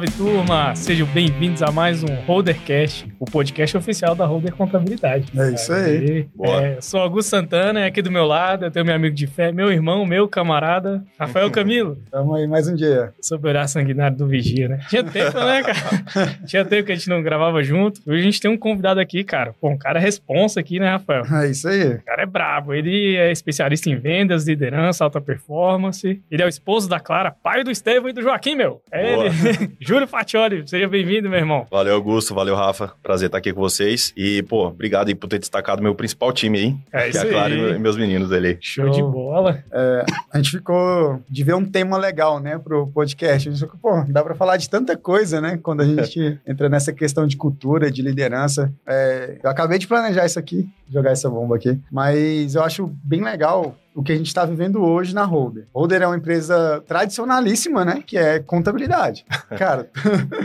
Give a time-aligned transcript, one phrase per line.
[0.00, 0.74] Salve, turma!
[0.74, 5.30] Sejam bem-vindos a mais um Holdercast, o podcast oficial da Holder Contabilidade.
[5.36, 6.26] É isso aí.
[6.34, 6.62] Boa.
[6.62, 9.70] É, sou Augusto Santana, aqui do meu lado, eu tenho meu amigo de fé, meu
[9.70, 11.98] irmão, meu camarada, Rafael Camilo.
[12.10, 13.12] Tamo aí mais um dia.
[13.20, 14.80] Sobre o olhar sanguinário do Vigia, né?
[14.88, 16.38] Tinha tempo, né, cara?
[16.46, 18.00] Tinha tempo que a gente não gravava junto.
[18.06, 19.54] Hoje a gente tem um convidado aqui, cara.
[19.60, 21.24] Pô, um cara é responsa aqui, né, Rafael?
[21.26, 21.96] É isso aí.
[21.96, 22.72] O cara é brabo.
[22.72, 26.22] Ele é especialista em vendas, liderança, alta performance.
[26.30, 28.80] Ele é o esposo da Clara, pai do Estevam e do Joaquim, meu.
[28.90, 29.26] É Boa.
[29.26, 29.76] ele.
[29.90, 31.66] Júlio Fatioli, seja bem-vindo, meu irmão.
[31.68, 32.32] Valeu, Augusto.
[32.32, 32.92] Valeu, Rafa.
[33.02, 34.12] Prazer estar aqui com vocês.
[34.16, 36.76] E, pô, obrigado aí por ter destacado meu principal time aí.
[36.92, 37.74] É que isso é a Clara aí.
[37.74, 38.56] e meus meninos ali.
[38.60, 38.94] Show, Show.
[38.94, 39.64] de bola.
[39.72, 43.48] É, a gente ficou de ver um tema legal, né, pro podcast.
[43.48, 46.68] A gente ficou, pô, dá pra falar de tanta coisa, né, quando a gente entra
[46.68, 48.72] nessa questão de cultura, de liderança.
[48.86, 53.24] É, eu acabei de planejar isso aqui, jogar essa bomba aqui, mas eu acho bem
[53.24, 55.66] legal o que a gente está vivendo hoje na Holder.
[55.74, 59.24] Holder é uma empresa tradicionalíssima, né, que é contabilidade.
[59.58, 59.88] Cara,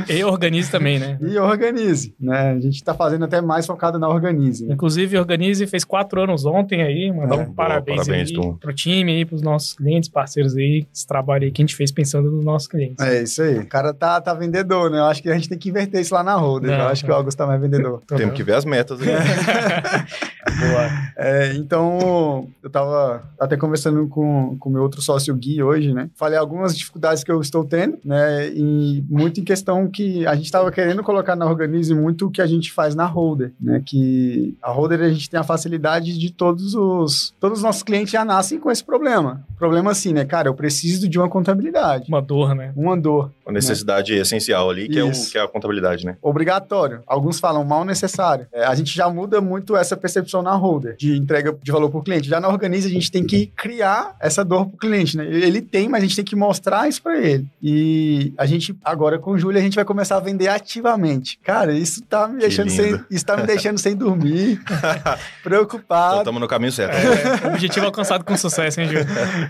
[0.10, 1.18] E organize também, né?
[1.22, 2.52] e organize, né?
[2.52, 4.66] A gente está fazendo até mais focado na organize.
[4.66, 4.74] Né?
[4.74, 7.12] Inclusive, Organize fez quatro anos ontem aí.
[7.12, 8.58] Mandar É, um parabéns, parabéns, aí turma.
[8.60, 10.86] pro time aí, pros nossos clientes, parceiros aí.
[10.94, 13.04] Esse trabalho aí que a gente fez pensando nos nossos clientes.
[13.06, 13.60] É isso aí.
[13.60, 14.98] O cara tá, tá vendedor, né?
[15.00, 16.72] Eu acho que a gente tem que inverter isso lá na Holder.
[16.72, 17.08] Não, eu acho não.
[17.08, 18.02] que o Augusto tá mais vendedor.
[18.08, 19.08] Temos que ver as metas aí.
[20.60, 20.90] Boa.
[21.18, 26.10] É, então, eu tava até conversando com o meu outro sócio Gui hoje, né?
[26.16, 28.50] Falei algumas dificuldades que eu estou tendo, né?
[28.50, 32.42] E muito em questão que a gente tava querendo colocar na Organize muito o que
[32.42, 33.82] a gente faz na Holder, né?
[33.86, 38.12] Que a Holder a gente tem a facilidade de todos os todos os nossos clientes
[38.12, 39.46] já nascem com esse problema.
[39.58, 40.26] Problema assim, né?
[40.26, 42.74] Cara, eu preciso de uma contabilidade, Uma dor, né?
[42.76, 43.32] uma dor.
[43.46, 46.18] Uma necessidade essencial ali, que é, o, que é a contabilidade, né?
[46.22, 47.02] obrigatório.
[47.08, 48.48] Alguns falam mal necessário.
[48.52, 52.00] É, a gente já muda muito essa percepção na holder de entrega de valor para
[52.00, 52.28] o cliente.
[52.28, 55.26] Já na Organize a gente tem que criar essa dor para o cliente, né?
[55.26, 57.48] Ele tem, mas a gente tem que mostrar isso para ele.
[57.62, 61.40] E a gente agora com o Júlio a gente vai começar a vender ativamente.
[61.44, 64.62] Cara, isso tá me deixando sem, isso tá me deixando sem dormir,
[65.44, 66.20] preocupado.
[66.20, 66.96] estamos no caminho certo.
[66.96, 69.06] É, objetivo alcançado com sucesso, hein, Júlio?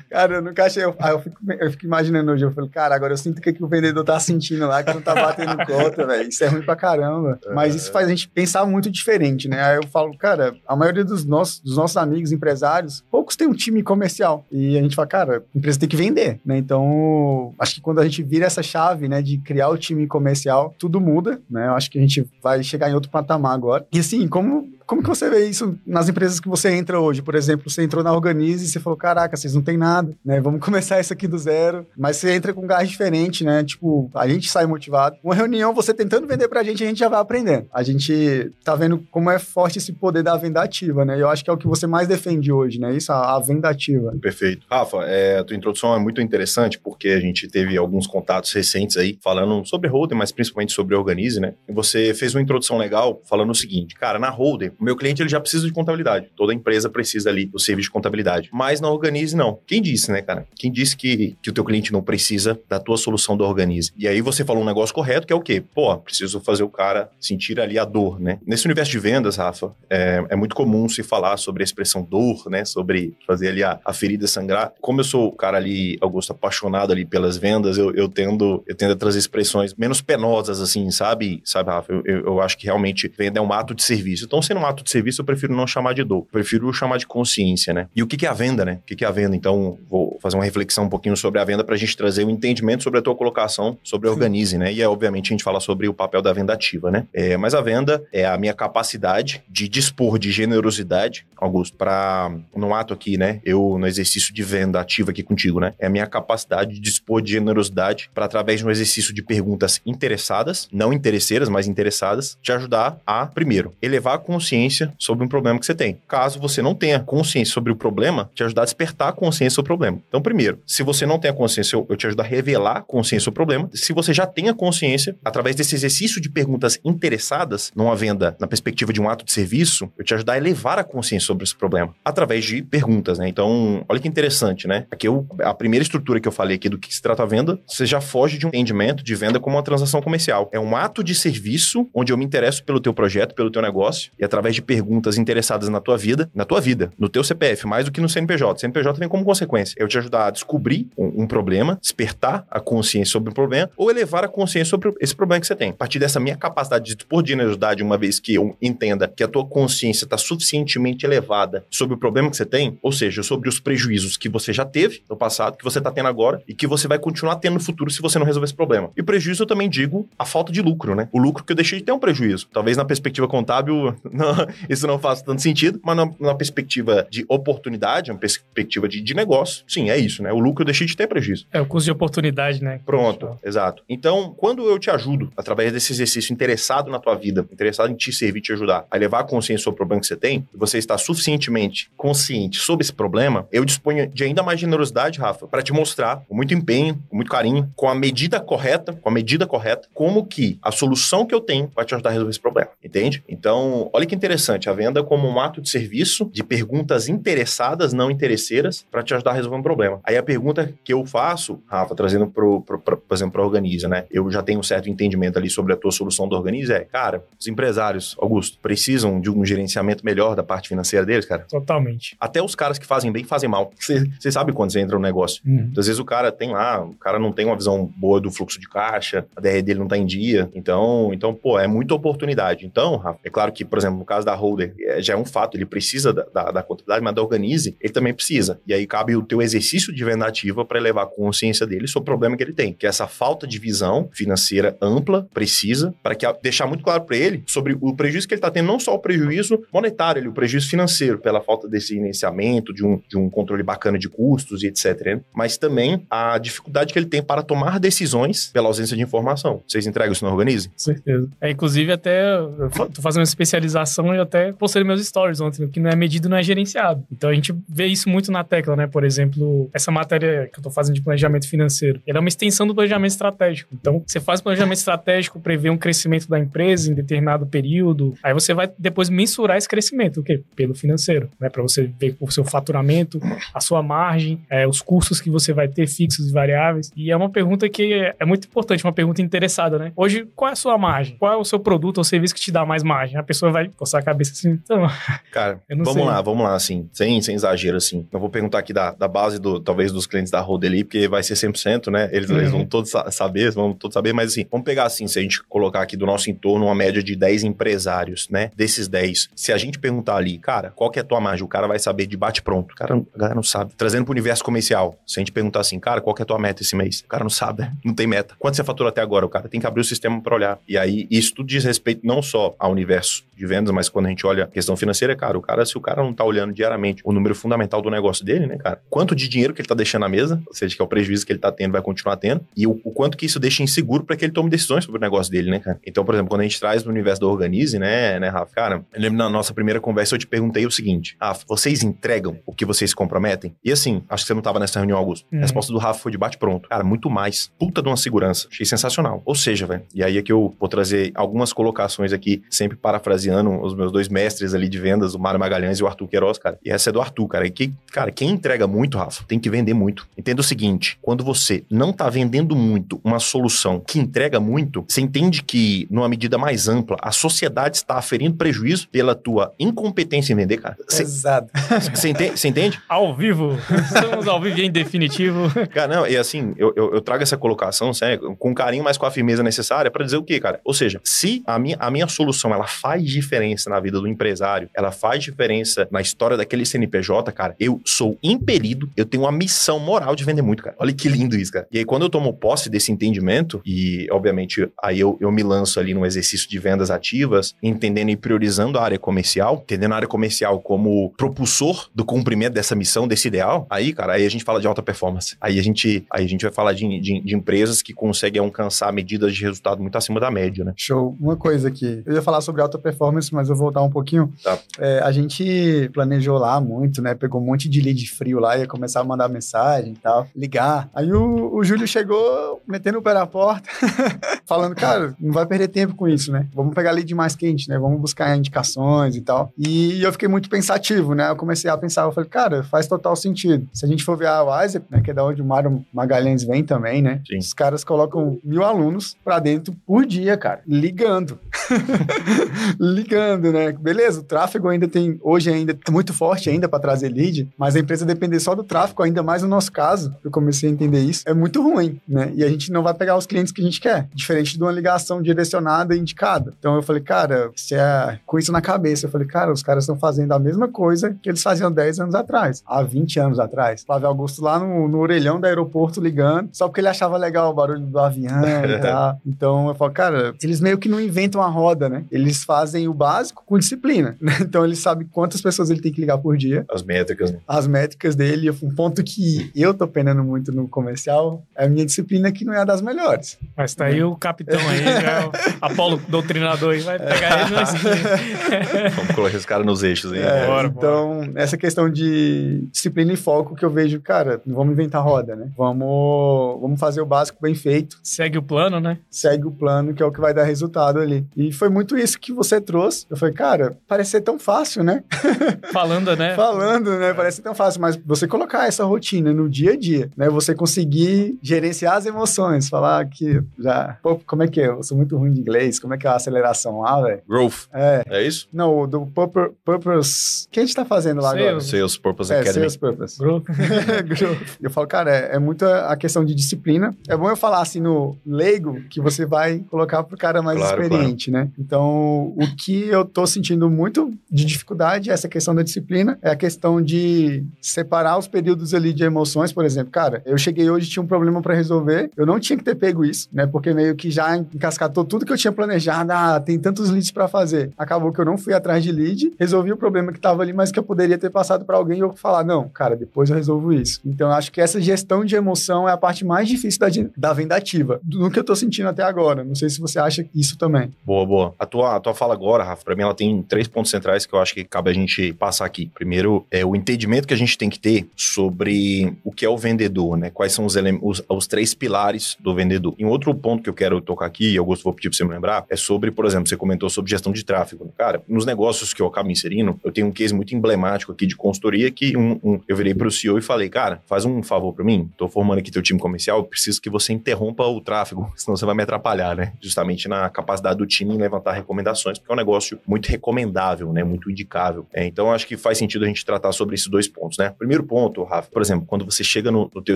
[0.09, 0.83] Cara, eu nunca achei.
[0.83, 2.45] Eu, eu, fico, eu fico imaginando hoje.
[2.45, 4.93] Eu falei, cara, agora eu sinto o que, que o vendedor tá sentindo lá, que
[4.93, 6.29] não tá batendo conta, velho.
[6.29, 7.39] Isso é ruim pra caramba.
[7.53, 9.61] Mas isso faz a gente pensar muito diferente, né?
[9.61, 13.53] Aí eu falo, cara, a maioria dos nossos, dos nossos amigos empresários, poucos têm um
[13.53, 14.45] time comercial.
[14.51, 16.57] E a gente fala, cara, a empresa tem que vender, né?
[16.57, 20.73] Então, acho que quando a gente vira essa chave, né, de criar o time comercial,
[20.77, 21.67] tudo muda, né?
[21.67, 23.85] Eu acho que a gente vai chegar em outro patamar agora.
[23.91, 27.21] E assim, como como que você vê isso nas empresas que você entra hoje?
[27.21, 30.39] Por exemplo, você entrou na Organize e você falou, caraca, vocês não tem nada, né?
[30.39, 31.85] Vamos começar isso aqui do zero.
[31.97, 33.63] Mas você entra com gás diferente, né?
[33.63, 35.17] Tipo, a gente sai motivado.
[35.23, 37.67] Uma reunião, você tentando vender pra gente, a gente já vai aprendendo.
[37.73, 41.19] A gente tá vendo como é forte esse poder da venda ativa, né?
[41.19, 42.95] Eu acho que é o que você mais defende hoje, né?
[42.95, 44.13] Isso, a, a venda ativa.
[44.21, 44.65] Perfeito.
[44.69, 48.97] Rafa, é, a tua introdução é muito interessante porque a gente teve alguns contatos recentes
[48.97, 51.53] aí falando sobre Holder, mas principalmente sobre Organize, né?
[51.67, 55.21] E você fez uma introdução legal falando o seguinte, cara, na Holder, o meu cliente
[55.21, 56.27] ele já precisa de contabilidade.
[56.35, 58.49] Toda empresa precisa ali do serviço de contabilidade.
[58.51, 59.59] Mas na Organize não.
[59.65, 60.47] Quem disse, né, cara?
[60.55, 63.91] Quem disse que, que o teu cliente não precisa da tua solução do Organize?
[63.97, 65.61] E aí você falou um negócio correto que é o quê?
[65.73, 68.39] Pô, preciso fazer o cara sentir ali a dor, né?
[68.45, 72.49] Nesse universo de vendas, Rafa, é, é muito comum se falar sobre a expressão dor,
[72.49, 72.65] né?
[72.65, 74.73] Sobre fazer ali a, a ferida sangrar.
[74.81, 78.75] Como eu sou o cara ali, Augusto, apaixonado ali pelas vendas, eu, eu tendo eu
[78.75, 81.41] tendo trazer expressões menos penosas, assim, sabe?
[81.43, 81.91] Sabe, Rafa?
[81.91, 84.25] Eu, eu, eu acho que realmente venda é um ato de serviço.
[84.25, 86.25] Então, sendo um ato de serviço, eu prefiro não chamar de dor.
[86.31, 87.87] Prefiro chamar de consciência, né?
[87.95, 88.79] E o que, é a venda, né?
[88.81, 89.35] O que, é a venda?
[89.35, 92.29] Então, vou fazer uma reflexão um pouquinho sobre a venda para a gente trazer um
[92.29, 94.73] entendimento sobre a tua colocação sobre a Organize, né?
[94.73, 97.05] E é, obviamente, a gente fala sobre o papel da venda ativa, né?
[97.13, 102.73] É, mas a venda é a minha capacidade de dispor de generosidade, Augusto, para no
[102.73, 103.39] ato aqui, né?
[103.43, 105.73] Eu, no exercício de venda ativa aqui contigo, né?
[105.79, 109.81] É a minha capacidade de dispor de generosidade para, através de um exercício de perguntas
[109.85, 114.54] interessadas, não interesseiras, mas interessadas, te ajudar a, primeiro, elevar a consciência
[114.99, 115.99] sobre um problema que você tem.
[116.07, 119.73] Caso você não tenha consciência sobre o problema, te ajudar a despertar a consciência sobre
[119.73, 119.99] o problema.
[120.07, 122.81] Então, primeiro, se você não tem a consciência, eu eu te ajudo a revelar a
[122.81, 123.69] consciência sobre o problema.
[123.73, 128.47] Se você já tem a consciência, através desse exercício de perguntas interessadas, numa venda na
[128.47, 131.55] perspectiva de um ato de serviço, eu te ajudar a elevar a consciência sobre esse
[131.55, 133.27] problema, através de perguntas, né?
[133.27, 134.85] Então, olha que interessante, né?
[134.91, 137.59] Aqui eu, a primeira estrutura que eu falei aqui do que se trata a venda,
[137.65, 140.49] você já foge de um entendimento de venda como uma transação comercial.
[140.51, 144.11] É um ato de serviço onde eu me interesso pelo teu projeto, pelo teu negócio,
[144.19, 147.65] e através através de perguntas interessadas na tua vida, na tua vida, no teu CPF,
[147.65, 148.59] mais do que no CNPJ.
[148.59, 149.75] CNPJ vem como consequência.
[149.77, 153.89] Eu te ajudar a descobrir um, um problema, despertar a consciência sobre o problema ou
[153.89, 155.71] elevar a consciência sobre esse problema que você tem.
[155.71, 157.33] A partir dessa minha capacidade de dispor de
[157.81, 162.29] uma vez que eu entenda que a tua consciência está suficientemente elevada sobre o problema
[162.29, 165.63] que você tem, ou seja, sobre os prejuízos que você já teve no passado, que
[165.63, 168.25] você está tendo agora e que você vai continuar tendo no futuro se você não
[168.25, 168.91] resolver esse problema.
[168.95, 171.09] E prejuízo eu também digo a falta de lucro, né?
[171.11, 172.47] O lucro que eu deixei de ter um prejuízo.
[172.51, 174.34] Talvez na perspectiva contábil não,
[174.69, 179.13] isso não faça tanto sentido, mas na, na perspectiva de oportunidade, uma perspectiva de, de,
[179.13, 180.31] negócio, sim, é isso, né?
[180.31, 181.45] O lucro eu deixei de ter prejuízo.
[181.51, 182.79] É o custo de oportunidade, né?
[182.85, 183.83] Pronto, exato.
[183.87, 188.11] Então, quando eu te ajudo, através desse exercício interessado na tua vida, interessado em te
[188.11, 190.77] servir, te ajudar a levar a consciência sobre o problema que você tem, e você
[190.77, 195.73] está suficientemente consciente sobre esse problema, eu disponho de ainda mais generosidade, Rafa, para te
[195.73, 199.87] mostrar, com muito empenho, com muito carinho, com a medida correta, com a medida correta,
[199.93, 203.23] como que a solução que eu tenho vai te ajudar a resolver esse problema, entende?
[203.27, 208.09] Então, olha que interessante, a venda como um ato de serviço, de perguntas interessadas, não
[208.09, 209.99] interesseiras, para te ajudar a resolver um problema.
[210.03, 213.45] Aí a pergunta que eu faço, Rafa, trazendo pro, pro, pro por exemplo, para a
[213.45, 214.05] Organiza, né?
[214.09, 217.23] Eu já tenho um certo entendimento ali sobre a tua solução do Organiza, é, cara,
[217.39, 221.45] os empresários, Augusto, precisam de um gerenciamento melhor da parte financeira deles, cara?
[221.49, 222.15] Totalmente.
[222.19, 223.71] Até os caras que fazem bem fazem mal.
[223.79, 225.41] Você sabe quando você entra no negócio.
[225.45, 225.71] Uhum.
[225.77, 228.59] Às vezes o cara tem lá, o cara não tem uma visão boa do fluxo
[228.59, 230.49] de caixa, a DR dele não tá em dia.
[230.53, 232.65] Então, então pô, é muita oportunidade.
[232.65, 235.25] Então, Rafa, é claro que, por exemplo, no caso da Holder, é, já é um
[235.25, 238.59] fato, ele precisa da, da, da contabilidade, mas da Organize, ele também precisa.
[238.67, 242.03] E aí cabe o teu exercício de venda ativa para elevar a consciência dele sobre
[242.03, 246.15] o problema que ele tem, que é essa falta de visão financeira ampla, precisa, para
[246.15, 248.93] que deixar muito claro para ele sobre o prejuízo que ele está tendo, não só
[248.93, 253.63] o prejuízo monetário, o prejuízo financeiro, pela falta desse iniciamento, de um, de um controle
[253.63, 255.19] bacana de custos e etc.
[255.33, 259.63] Mas também a dificuldade que ele tem para tomar decisões pela ausência de informação.
[259.67, 260.71] Vocês entregam isso na Organize?
[260.75, 261.29] Certeza.
[261.41, 265.79] É, inclusive, até eu tô fazendo uma especialização e até postei meus stories ontem, que
[265.79, 267.03] não é medido, não é gerenciado.
[267.11, 268.87] Então a gente vê isso muito na tecla, né?
[268.87, 272.67] Por exemplo, essa matéria que eu tô fazendo de planejamento financeiro, ela é uma extensão
[272.67, 273.69] do planejamento estratégico.
[273.73, 278.53] Então, você faz planejamento estratégico, prevê um crescimento da empresa em determinado período, aí você
[278.53, 280.41] vai depois mensurar esse crescimento, o quê?
[280.55, 281.49] Pelo financeiro, né?
[281.49, 283.19] Para você ver o seu faturamento,
[283.53, 286.91] a sua margem, é, os custos que você vai ter fixos e variáveis.
[286.95, 289.91] E é uma pergunta que é, é muito importante, uma pergunta interessada, né?
[289.95, 291.15] Hoje, qual é a sua margem?
[291.17, 293.17] Qual é o seu produto ou serviço que te dá mais margem?
[293.17, 294.87] A pessoa vai coçar a cabeça assim, então...
[295.31, 296.03] Cara, vamos sei.
[296.03, 298.07] lá, vamos lá, assim, sem, sem exagero, assim.
[298.11, 301.23] Eu vou perguntar aqui da, da base, do talvez, dos clientes da Rodeli, porque vai
[301.23, 302.09] ser 100%, né?
[302.11, 302.37] Eles, uhum.
[302.37, 305.43] eles vão todos saber, vão todos saber, mas assim, vamos pegar assim, se a gente
[305.43, 308.51] colocar aqui do nosso entorno uma média de 10 empresários, né?
[308.55, 311.45] Desses 10, se a gente perguntar ali, cara, qual que é a tua margem?
[311.45, 312.71] O cara vai saber de bate pronto.
[312.71, 313.73] O cara, a galera não sabe.
[313.77, 316.39] Trazendo pro universo comercial, se a gente perguntar assim, cara, qual que é a tua
[316.39, 317.01] meta esse mês?
[317.01, 317.73] O cara não sabe, né?
[317.83, 318.35] não tem meta.
[318.39, 319.25] Quanto você faturou até agora?
[319.25, 320.59] O cara tem que abrir o sistema para olhar.
[320.67, 324.09] E aí, isso tudo diz respeito não só ao universo de vendas, mas quando a
[324.09, 327.01] gente olha a questão financeira, cara, o cara, se o cara não tá olhando diariamente
[327.05, 328.81] o número fundamental do negócio dele, né, cara?
[328.89, 331.25] Quanto de dinheiro que ele tá deixando na mesa, ou seja, que é o prejuízo
[331.25, 334.03] que ele tá tendo, vai continuar tendo, e o, o quanto que isso deixa inseguro
[334.03, 335.79] para que ele tome decisões sobre o negócio dele, né, cara?
[335.85, 338.53] Então, por exemplo, quando a gente traz no universo do Organize, né, né, Rafa?
[338.53, 342.37] Cara, eu lembro na nossa primeira conversa eu te perguntei o seguinte: Rafa, vocês entregam
[342.45, 343.55] o que vocês comprometem?
[343.63, 345.27] E assim, acho que você não tava nessa reunião, Augusto.
[345.31, 345.39] Uhum.
[345.39, 346.69] A resposta do Rafa foi de bate-pronto.
[346.69, 347.51] Cara, muito mais.
[347.59, 348.47] Puta de uma segurança.
[348.49, 349.21] Achei sensacional.
[349.25, 353.64] Ou seja, velho, e aí é que eu vou trazer algumas colocações aqui, sempre parafraseando
[353.67, 356.57] os meus dois mestres ali de vendas, o Mário Magalhães e o Arthur Queiroz, cara.
[356.63, 357.47] E essa é do Arthur, cara.
[357.47, 360.07] E que, cara, quem entrega muito, Rafa, tem que vender muito.
[360.17, 365.01] Entenda o seguinte: quando você não tá vendendo muito uma solução que entrega muito, você
[365.01, 370.35] entende que, numa medida mais ampla, a sociedade está aferindo prejuízo pela tua incompetência em
[370.35, 370.77] vender, cara.
[370.87, 371.51] Cê, Exato.
[371.93, 372.79] Você entende, entende?
[372.87, 373.57] Ao vivo.
[373.85, 375.51] Estamos ao vivo em definitivo.
[375.71, 379.05] Cara, não, e assim, eu, eu, eu trago essa colocação sério, com carinho, mas com
[379.05, 380.59] a firmeza necessária para dizer o quê, cara?
[380.63, 384.69] Ou seja, se a minha, a minha solução ela faz diferença na vida do empresário,
[384.75, 389.79] ela faz diferença na história daquele CNPJ, cara, eu sou impelido, eu tenho uma missão
[389.79, 390.75] moral de vender muito, cara.
[390.79, 391.67] Olha que lindo isso, cara.
[391.71, 395.79] E aí, quando eu tomo posse desse entendimento, e obviamente aí eu, eu me lanço
[395.79, 400.07] ali no exercício de vendas ativas, entendendo e priorizando a área comercial, entendendo a área
[400.07, 404.59] comercial como propulsor do cumprimento dessa missão, desse ideal, aí, cara, aí a gente fala
[404.59, 405.35] de alta performance.
[405.39, 408.91] Aí a gente, aí a gente vai falar de, de, de empresas que conseguem alcançar
[408.91, 410.73] medidas de resultado muito acima da média, né?
[410.75, 411.17] Show.
[411.19, 414.31] Uma coisa aqui, eu ia falar sobre alta performance, mas eu vou voltar um pouquinho.
[414.43, 414.57] Tá.
[414.79, 417.15] É, a gente planejou lá muito, né?
[417.15, 420.89] Pegou um monte de lead frio lá, ia começar a mandar mensagem e tal, ligar.
[420.93, 423.69] Aí o, o Júlio chegou metendo o pé na porta.
[424.45, 426.47] falando, cara, não vai perder tempo com isso, né?
[426.53, 427.77] Vamos pegar lead mais quente, né?
[427.77, 429.51] Vamos buscar indicações e tal.
[429.57, 431.29] E eu fiquei muito pensativo, né?
[431.29, 433.67] Eu comecei a pensar, eu falei, cara, faz total sentido.
[433.73, 436.43] Se a gente for ver a Wisep, né, que é da onde o Mário Magalhães
[436.43, 437.21] vem também, né?
[437.27, 437.37] Sim.
[437.37, 441.39] Os caras colocam mil alunos pra dentro por dia, cara, ligando.
[442.79, 443.71] ligando, né?
[443.71, 447.75] Beleza, o tráfego ainda tem, hoje ainda é muito forte ainda para trazer lead, mas
[447.75, 451.01] a empresa depender só do tráfego, ainda mais no nosso caso, eu comecei a entender
[451.01, 452.31] isso, é muito ruim, né?
[452.35, 454.71] E a gente não vai pegar os clientes que a gente quer, diferente de uma
[454.71, 456.53] ligação direcionada e indicada.
[456.57, 459.83] Então eu falei, cara, se é com isso na cabeça, eu falei, cara, os caras
[459.83, 463.83] estão fazendo a mesma coisa que eles faziam 10 anos atrás, há 20 anos atrás.
[463.83, 467.53] Flávio Augusto lá no, no orelhão do aeroporto ligando, só porque ele achava legal o
[467.53, 469.19] barulho do avião e tal.
[469.25, 472.05] Então eu falo, cara, eles meio que não inventam a roda, né?
[472.11, 474.33] Eles fazem o básico com disciplina, né?
[474.45, 477.39] Então ele sabe quantas pessoas ele tem que ligar por dia, As métricas, né?
[477.47, 478.49] as métricas dele.
[478.61, 482.53] Um ponto que eu tô penando muito no comercial é a minha disciplina que não
[482.53, 483.37] é a das melhores.
[483.57, 487.75] Mas tá aí o capitão aí, já, o Apolo doutrinador aí, vai pegar ele nesse
[488.95, 490.19] Vamos colocar esse cara nos eixos aí.
[490.19, 494.73] É, Bora, então, essa questão de disciplina e foco que eu vejo, cara, não vamos
[494.73, 495.49] inventar roda, né?
[495.57, 498.97] Vamos, vamos fazer o básico bem feito, Segue o plano, né?
[499.09, 501.25] segue o plano, que é o que vai dar resultado ali.
[501.35, 503.05] E foi muito isso que você trouxe.
[503.15, 505.03] Eu falei, cara, parece ser tão fácil, né?
[505.71, 506.35] Falando, né?
[506.35, 507.13] Falando, né?
[507.13, 510.29] Parece ser tão fácil, mas você colocar essa rotina no dia a dia, né?
[510.29, 513.97] Você conseguir gerenciar as emoções, falar que já.
[514.03, 514.67] Pô, como é que é?
[514.67, 517.21] Eu sou muito ruim de inglês, como é que é a aceleração lá, velho?
[517.27, 518.03] Growth, É.
[518.07, 518.47] é isso?
[518.51, 519.51] Não, o do purpose.
[519.63, 521.45] purpose que a gente tá fazendo lá agora?
[521.61, 521.65] Sales.
[521.65, 522.53] Sales Purpose É, Academy.
[522.55, 523.17] Sales Purpose.
[523.17, 523.51] Grupo.
[524.61, 526.95] eu falo, cara, é, é muito a questão de disciplina.
[527.07, 530.81] É bom eu falar assim no leigo que você vai colocar pro cara mais Claro,
[530.83, 531.49] experiente, né?
[531.59, 536.35] Então, o que eu tô sentindo muito de dificuldade essa questão da disciplina, é a
[536.35, 539.91] questão de separar os períodos ali de emoções, por exemplo.
[539.91, 543.05] Cara, eu cheguei hoje tinha um problema para resolver, eu não tinha que ter pego
[543.05, 543.45] isso, né?
[543.45, 547.27] Porque meio que já encascatou tudo que eu tinha planejado, ah, tem tantos leads para
[547.27, 547.71] fazer.
[547.77, 550.71] Acabou que eu não fui atrás de lead, resolvi o problema que tava ali, mas
[550.71, 553.73] que eu poderia ter passado para alguém e eu falar, não, cara, depois eu resolvo
[553.73, 553.99] isso.
[554.05, 556.87] Então, eu acho que essa gestão de emoção é a parte mais difícil da,
[557.29, 559.43] da venda ativa, do que eu tô sentindo até agora.
[559.43, 560.91] Não sei se você acha isso também.
[561.03, 561.53] Boa, boa.
[561.59, 564.33] A tua, a tua fala agora, Rafa, pra mim ela tem três pontos centrais que
[564.33, 565.91] eu acho que cabe a gente passar aqui.
[565.93, 569.57] Primeiro, é o entendimento que a gente tem que ter sobre o que é o
[569.57, 570.29] vendedor, né?
[570.29, 572.93] Quais são os, os, os três pilares do vendedor.
[572.97, 575.23] E um outro ponto que eu quero tocar aqui, e Augusto, vou pedir pra você
[575.23, 577.91] me lembrar, é sobre, por exemplo, você comentou sobre gestão de tráfego.
[577.97, 581.35] Cara, nos negócios que eu acabo inserindo, eu tenho um case muito emblemático aqui de
[581.35, 584.83] consultoria que um, um- eu virei pro CEO e falei, cara, faz um favor pra
[584.85, 588.65] mim, tô formando aqui teu time comercial, preciso que você interrompa o tráfego, senão você
[588.65, 589.53] vai me atrapalhar, né?
[589.61, 594.03] Justamente na capacidade do time em levantar recomendações, porque é um negócio muito recomendável, né?
[594.03, 594.85] Muito indicável.
[594.93, 597.53] É, então, acho que faz sentido a gente tratar sobre esses dois pontos, né?
[597.57, 599.95] Primeiro ponto, Rafa, por exemplo, quando você chega no, no teu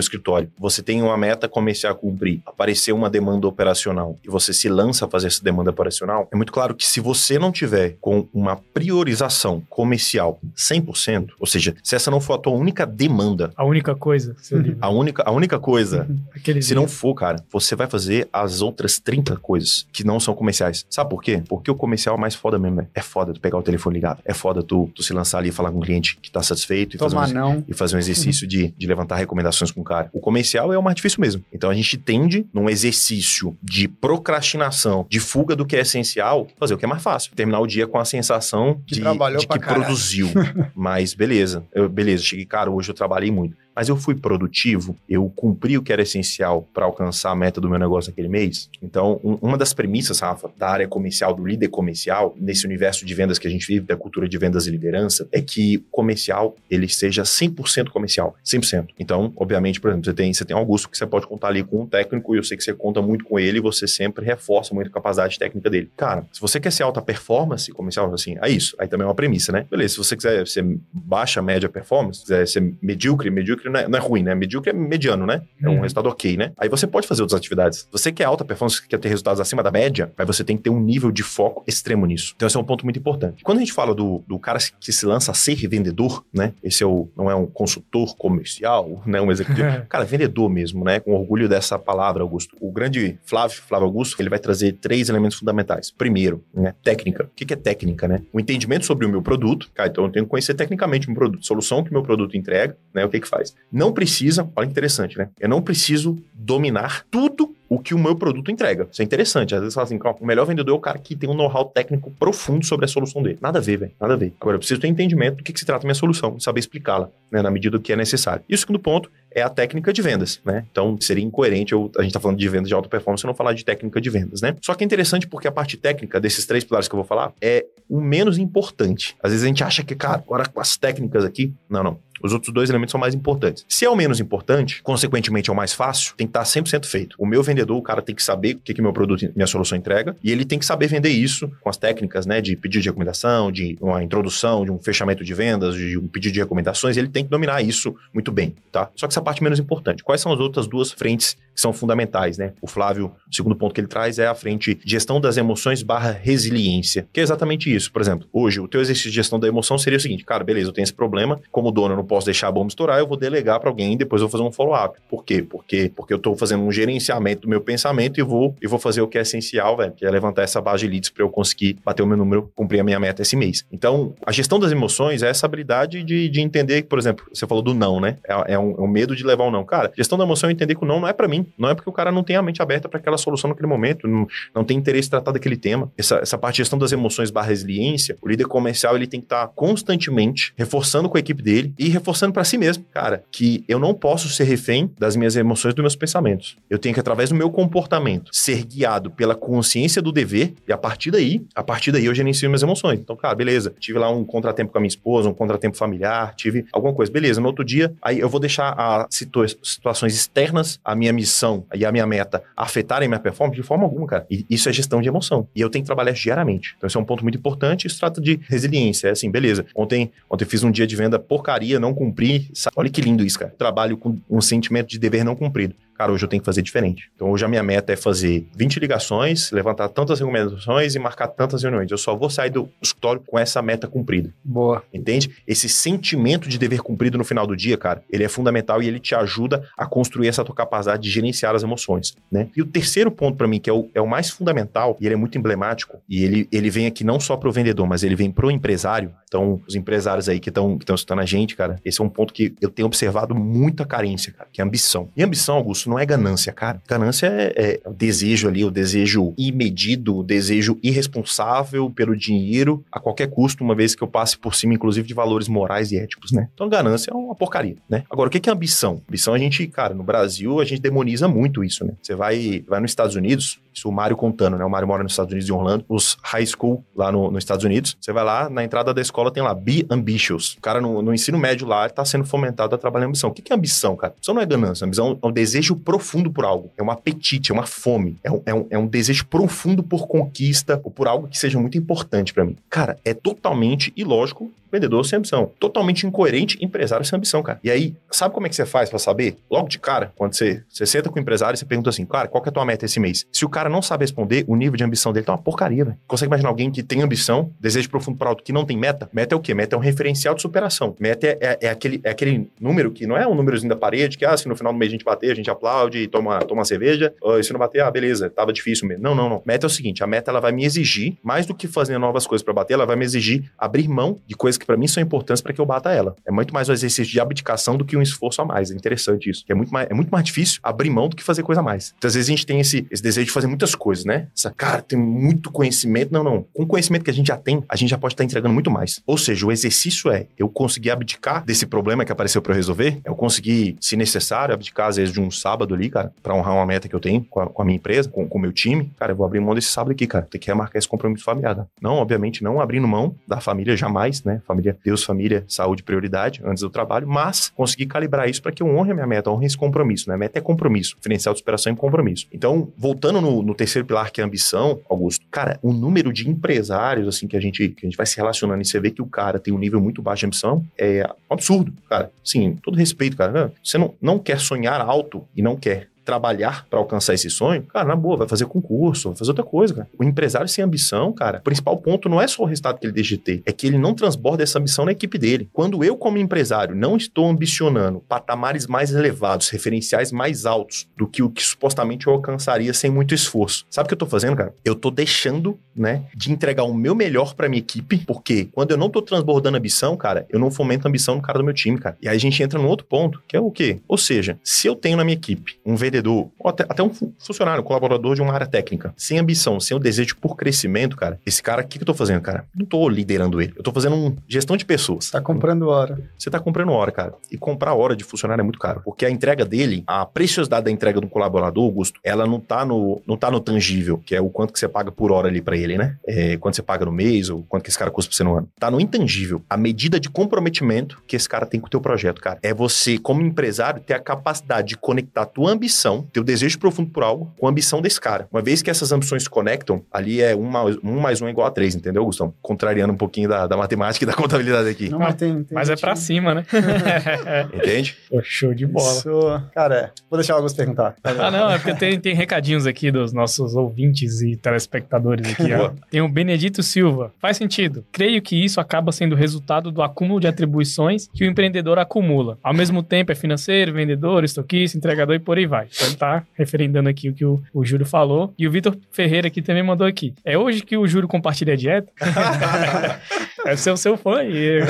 [0.00, 4.68] escritório, você tem uma meta comercial a cumprir, apareceu uma demanda operacional e você se
[4.68, 8.28] lança a fazer essa demanda operacional, é muito claro que se você não tiver com
[8.32, 13.64] uma priorização comercial 100%, ou seja, se essa não for a tua única demanda, A
[13.64, 14.36] única coisa.
[14.80, 16.08] a única, a única coisa
[16.60, 20.86] se não for, cara, você vai fazer as outras 30 coisas que não são comerciais.
[20.88, 21.42] Sabe por quê?
[21.48, 22.88] Porque o comercial é mais foda mesmo, velho.
[22.94, 24.20] É foda tu pegar o telefone ligado.
[24.24, 26.96] É foda tu, tu se lançar ali e falar com um cliente que tá satisfeito
[26.96, 27.64] e fazer, um, não.
[27.66, 30.10] e fazer um exercício de, de levantar recomendações com o cara.
[30.12, 31.44] O comercial é o mais difícil mesmo.
[31.52, 36.74] Então a gente tende, num exercício de procrastinação, de fuga do que é essencial, fazer
[36.74, 37.32] o que é mais fácil.
[37.34, 39.84] Terminar o dia com a sensação Que de, de que caralho.
[39.84, 40.28] produziu.
[40.74, 43.56] Mas beleza, eu, beleza, cheguei, cara, hoje eu trabalhei muito.
[43.74, 47.68] Mas eu fui produtivo, eu cumpri o que era essencial para alcançar a meta do
[47.68, 48.68] meu negócio naquele mês.
[48.82, 53.14] Então, um- uma das premissas, Rafa, da área comercial, do líder comercial, nesse universo de
[53.14, 56.56] vendas que a gente vive, da cultura de vendas e liderança, é que o comercial
[56.70, 58.88] ele seja 100% comercial, 100%.
[58.98, 61.82] Então, obviamente, por exemplo, você tem, você tem Augusto que você pode contar ali com
[61.82, 64.74] um técnico e eu sei que você conta muito com ele e você sempre reforça
[64.74, 65.90] muito a capacidade técnica dele.
[65.96, 68.74] Cara, se você quer ser alta performance comercial, assim, é isso.
[68.78, 69.66] Aí também é uma premissa, né?
[69.70, 73.98] Beleza, se você quiser ser baixa, média performance, quiser ser medíocre, medíocre não é, não
[73.98, 74.34] é ruim, né?
[74.34, 75.42] Medíocre é mediano, né?
[75.62, 75.80] É um Uhum.
[75.82, 76.52] resultado ok, né?
[76.58, 77.88] Aí você pode fazer outras atividades.
[77.92, 80.70] Você quer alta performance, quer ter resultados acima da média, aí você tem que ter
[80.70, 82.32] um nível de foco extremo nisso.
[82.36, 83.42] Então esse é um ponto muito importante.
[83.42, 86.52] Quando a gente fala do, do cara que se lança a ser vendedor, né?
[86.62, 89.20] Esse é o, não é um consultor comercial, né?
[89.20, 89.68] Um executivo.
[89.88, 91.00] Cara, vendedor mesmo, né?
[91.00, 92.56] Com orgulho dessa palavra, Augusto.
[92.60, 95.90] O grande Flávio, Flávio Augusto, ele vai trazer três elementos fundamentais.
[95.90, 96.74] Primeiro, né?
[96.82, 97.24] Técnica.
[97.24, 98.22] O que que é técnica, né?
[98.32, 99.70] O entendimento sobre o meu produto.
[99.74, 102.36] Cara, então eu tenho que conhecer tecnicamente o meu produto, solução que o meu produto
[102.36, 103.04] entrega, né?
[103.04, 103.49] O que que faz.
[103.70, 105.28] Não precisa, olha interessante, né?
[105.38, 108.88] Eu não preciso dominar tudo o que o meu produto entrega.
[108.90, 109.54] Isso é interessante.
[109.54, 111.64] Às vezes fala assim, "Ó, o melhor vendedor é o cara que tem um know-how
[111.66, 113.38] técnico profundo sobre a solução dele.
[113.40, 113.92] Nada a ver, velho.
[114.00, 114.32] Nada a ver.
[114.40, 116.58] Agora, eu preciso ter entendimento do que, que se trata a minha solução e saber
[116.58, 118.42] explicá-la, né, na medida do que é necessário.
[118.48, 120.64] E o segundo ponto é a técnica de vendas, né?
[120.72, 123.34] Então, seria incoerente eu, a gente tá falando de vendas de alta performance e não
[123.34, 124.56] falar de técnica de vendas, né?
[124.60, 127.32] Só que é interessante porque a parte técnica desses três pilares que eu vou falar
[127.40, 129.16] é o menos importante.
[129.22, 131.98] Às vezes a gente acha que, cara, agora com as técnicas aqui, não, não.
[132.22, 133.64] Os outros dois elementos são mais importantes.
[133.68, 137.16] Se é o menos importante, consequentemente é o mais fácil, tem que estar 100% feito.
[137.18, 139.76] O meu vendedor, o cara tem que saber o que, que meu produto, minha solução
[139.76, 142.88] entrega, e ele tem que saber vender isso com as técnicas, né, de pedido de
[142.88, 147.08] recomendação, de uma introdução, de um fechamento de vendas, de um pedido de recomendações, ele
[147.08, 148.90] tem que dominar isso muito bem, tá?
[148.94, 150.02] Só que essa parte menos importante.
[150.02, 152.52] Quais são as outras duas frentes que são fundamentais, né?
[152.60, 156.10] O Flávio, o segundo ponto que ele traz é a frente gestão das emoções barra
[156.10, 157.92] resiliência, que é exatamente isso.
[157.92, 160.68] Por exemplo, hoje o teu exercício de gestão da emoção seria o seguinte, cara, beleza,
[160.68, 163.16] eu tenho esse problema, como dono eu não posso deixar a bomba estourar, eu vou
[163.16, 164.98] delegar para alguém e depois eu vou fazer um follow-up.
[165.08, 165.42] Por quê?
[165.42, 169.00] Porque, porque eu estou fazendo um gerenciamento do meu pensamento e vou, e vou fazer
[169.00, 171.78] o que é essencial, velho, que é levantar essa base de leads para eu conseguir
[171.84, 173.64] bater o meu número, cumprir a minha meta esse mês.
[173.70, 177.62] Então, a gestão das emoções é essa habilidade de, de entender, por exemplo, você falou
[177.62, 178.16] do não, né?
[178.26, 179.64] É, é, um, é um medo de levar um não.
[179.64, 181.74] Cara, gestão da emoção é entender que o não não é para mim, não é
[181.74, 184.64] porque o cara não tem a mente aberta para aquela solução naquele momento, não, não
[184.64, 185.90] tem interesse em tratar daquele tema.
[185.96, 189.26] Essa, essa parte de gestão das emoções barra resiliência, o líder comercial ele tem que
[189.26, 193.64] estar tá constantemente reforçando com a equipe dele e reforçando para si mesmo, cara, que
[193.68, 196.56] eu não posso ser refém das minhas emoções, dos meus pensamentos.
[196.68, 200.78] Eu tenho que, através do meu comportamento, ser guiado pela consciência do dever e a
[200.78, 202.98] partir daí, a partir daí eu gerencio minhas emoções.
[202.98, 206.64] Então, cara, beleza, tive lá um contratempo com a minha esposa, um contratempo familiar, tive
[206.72, 207.40] alguma coisa, beleza.
[207.40, 211.84] No outro dia, aí eu vou deixar as situa situações externas, a minha missão e
[211.84, 214.26] a minha meta afetarem minha performance de forma alguma, cara.
[214.30, 215.46] E isso é gestão de emoção.
[215.54, 216.74] E eu tenho que trabalhar diariamente.
[216.76, 217.86] Então, esse é um ponto muito importante.
[217.86, 219.08] Isso trata de resiliência.
[219.08, 219.66] É assim, beleza.
[219.74, 222.50] Ontem, ontem fiz um dia de venda porcaria, não cumpri.
[222.76, 223.54] Olha que lindo isso, cara.
[223.56, 227.10] Trabalho com um sentimento de dever não cumprido cara, hoje eu tenho que fazer diferente.
[227.14, 231.62] Então hoje a minha meta é fazer 20 ligações, levantar tantas recomendações e marcar tantas
[231.62, 231.90] reuniões.
[231.90, 234.32] Eu só vou sair do escritório com essa meta cumprida.
[234.42, 234.82] Boa.
[234.94, 235.30] Entende?
[235.46, 238.98] Esse sentimento de dever cumprido no final do dia, cara, ele é fundamental e ele
[238.98, 242.48] te ajuda a construir essa tua capacidade de gerenciar as emoções, né?
[242.56, 245.14] E o terceiro ponto para mim, que é o, é o mais fundamental, e ele
[245.14, 248.16] é muito emblemático, e ele, ele vem aqui não só para o vendedor, mas ele
[248.16, 249.12] vem para o empresário.
[249.28, 252.32] Então, os empresários aí que estão que escutando a gente, cara, esse é um ponto
[252.32, 255.10] que eu tenho observado muita carência, cara, que é ambição.
[255.14, 256.80] E ambição, Augusto, não é ganância, cara.
[256.88, 263.00] Ganância é, é o desejo ali, o desejo imedido, o desejo irresponsável pelo dinheiro a
[263.00, 266.30] qualquer custo, uma vez que eu passe por cima, inclusive, de valores morais e éticos,
[266.30, 266.48] né?
[266.54, 268.04] Então, ganância é uma porcaria, né?
[268.08, 269.02] Agora, o que é ambição?
[269.08, 271.94] Ambição, a gente, cara, no Brasil, a gente demoniza muito isso, né?
[272.00, 274.64] Você vai, vai nos Estados Unidos, isso o Mário contando, né?
[274.64, 277.64] O Mário mora nos Estados Unidos, em Orlando, os high school lá no, nos Estados
[277.64, 277.96] Unidos.
[278.00, 280.54] Você vai lá, na entrada da escola tem lá, be ambitious.
[280.54, 283.30] O cara no, no ensino médio lá está sendo fomentado a trabalhar ambição.
[283.30, 284.12] O que é ambição, cara?
[284.16, 286.70] Ambição não é ganância, ambição é um desejo profundo por algo.
[286.76, 288.18] É um apetite, é uma fome.
[288.22, 291.58] É um, é um, é um desejo profundo por conquista ou por algo que seja
[291.58, 292.56] muito importante para mim.
[292.68, 295.50] Cara, é totalmente ilógico vendedor sem ambição.
[295.58, 297.58] Totalmente incoerente, empresário sem ambição, cara.
[297.62, 299.36] E aí, sabe como é que você faz para saber?
[299.50, 302.42] Logo de cara, quando você, você senta com o empresário você pergunta assim, cara, qual
[302.42, 303.26] que é a tua meta esse mês?
[303.32, 305.96] Se o cara não sabe responder, o nível de ambição dele tá uma porcaria, velho.
[306.06, 309.08] Consegue imaginar alguém que tem ambição, desejo profundo para alto, que não tem meta?
[309.12, 309.54] Meta é o quê?
[309.54, 310.94] Meta é um referencial de superação.
[310.98, 314.16] Meta é, é, é, aquele, é aquele número que não é um númerozinho da parede,
[314.16, 316.64] que, ah, se no final do mês a gente bater, a gente aplaude, toma, toma
[316.64, 319.02] cerveja, e se não bater, ah, beleza, tava difícil mesmo.
[319.02, 319.42] Não, não, não.
[319.44, 322.26] Meta é o seguinte, a meta ela vai me exigir, mais do que fazer novas
[322.26, 325.02] coisas para bater, ela vai me exigir abrir mão de coisas que para mim são
[325.02, 326.16] importantes para que eu bata ela.
[326.26, 328.70] É muito mais um exercício de abdicação do que um esforço a mais.
[328.70, 329.44] É interessante isso.
[329.48, 331.94] É muito mais, é muito mais difícil abrir mão do que fazer coisa a mais.
[331.96, 334.28] Então, às vezes a gente tem esse, esse desejo de fazer muitas coisas, né?
[334.36, 336.12] Essa, cara, tem muito conhecimento.
[336.12, 336.46] Não, não.
[336.54, 338.70] Com o conhecimento que a gente já tem, a gente já pode estar entregando muito
[338.70, 339.00] mais.
[339.06, 343.00] Ou seja, o exercício é eu conseguir abdicar desse problema que apareceu para eu resolver,
[343.04, 346.66] eu conseguir, se necessário, abdicar às vezes de um sábado ali, cara, para honrar uma
[346.66, 348.90] meta que eu tenho com a, com a minha empresa, com o meu time.
[348.98, 350.26] Cara, eu vou abrir mão desse sábado aqui, cara.
[350.30, 351.54] Tem que remarcar esse compromisso familiar.
[351.54, 351.66] Tá?
[351.80, 354.40] Não, obviamente, não abrindo mão da família jamais, né?
[354.46, 358.68] Família, Deus, família, saúde, prioridade antes do trabalho, mas conseguir calibrar isso para que eu
[358.68, 360.08] honre a minha meta, honre esse compromisso.
[360.08, 360.16] Né?
[360.16, 362.26] Meta é compromisso, diferencial de superação e compromisso.
[362.32, 366.28] Então, voltando no, no, terceiro pilar, que é a ambição, Augusto, cara, o número de
[366.28, 369.02] empresários assim que a gente, que a gente vai se relacionando e você vê que
[369.02, 372.10] o cara tem um nível muito baixo de ambição, é um absurdo, cara.
[372.24, 373.52] Sim, todo respeito, cara.
[373.62, 377.86] Você não, não quer sonhar alto e não quer trabalhar para alcançar esse sonho, cara,
[377.86, 379.88] na boa, vai fazer concurso, vai fazer outra coisa, cara.
[379.96, 382.92] O empresário sem ambição, cara, o principal ponto não é só o resultado que ele
[382.92, 385.48] deixa de ter, é que ele não transborda essa ambição na equipe dele.
[385.52, 391.22] Quando eu, como empresário, não estou ambicionando patamares mais elevados, referenciais mais altos do que
[391.22, 393.64] o que supostamente eu alcançaria sem muito esforço.
[393.70, 394.52] Sabe o que eu tô fazendo, cara?
[394.64, 398.76] Eu tô deixando, né, de entregar o meu melhor para minha equipe, porque quando eu
[398.76, 401.96] não tô transbordando ambição, cara, eu não fomento ambição no cara do meu time, cara.
[402.02, 403.78] E aí a gente entra num outro ponto, que é o quê?
[403.86, 406.90] Ou seja, se eu tenho na minha equipe um vendedor vendedor, ou até, até um
[407.18, 411.20] funcionário, um colaborador de uma área técnica, sem ambição, sem o desejo por crescimento, cara,
[411.24, 412.44] esse cara, o que, que eu tô fazendo, cara?
[412.54, 413.52] Não tô liderando ele.
[413.56, 415.10] Eu tô fazendo um gestão de pessoas.
[415.10, 415.98] Tá comprando hora.
[416.18, 417.14] Você tá comprando hora, cara.
[417.30, 418.82] E comprar hora de funcionário é muito caro.
[418.84, 423.00] Porque a entrega dele, a preciosidade da entrega do colaborador, Augusto, ela não tá no,
[423.06, 425.56] não tá no tangível, que é o quanto que você paga por hora ali para
[425.56, 425.96] ele, né?
[426.06, 428.36] É, quanto você paga no mês, ou quanto que esse cara custa pra você no
[428.36, 428.48] ano.
[428.58, 429.42] Tá no intangível.
[429.48, 432.38] A medida de comprometimento que esse cara tem com o teu projeto, cara.
[432.42, 437.02] É você, como empresário, ter a capacidade de conectar tua ambição, teu desejo profundo por
[437.02, 438.28] algo, com a ambição desse cara.
[438.32, 441.30] Uma vez que essas ambições se conectam, ali é um mais um, mais um é
[441.30, 442.34] igual a três, entendeu, Gustavo?
[442.40, 444.88] Contrariando um pouquinho da, da matemática e da contabilidade aqui.
[444.88, 446.46] Não, mas, tem, tem mas é pra cima, né?
[447.54, 447.96] Entende?
[448.22, 448.92] show de bola.
[448.92, 450.94] Isso, cara, vou deixar o Augusto perguntar.
[451.02, 455.52] Ah, não, é porque tem, tem recadinhos aqui dos nossos ouvintes e telespectadores aqui.
[455.52, 455.70] ó.
[455.90, 457.12] Tem o Benedito Silva.
[457.18, 457.84] Faz sentido.
[457.92, 462.38] Creio que isso acaba sendo resultado do acúmulo de atribuições que o empreendedor acumula.
[462.42, 465.66] Ao mesmo tempo, é financeiro, vendedor, estoquista, entregador e por aí vai.
[465.72, 468.34] Então ele tá referendando aqui o que o, o Júlio falou.
[468.38, 470.14] E o Vitor Ferreira aqui também mandou aqui.
[470.24, 471.90] É hoje que o Júlio compartilha a dieta?
[473.46, 474.22] é ser o seu fã.
[474.24, 474.60] E...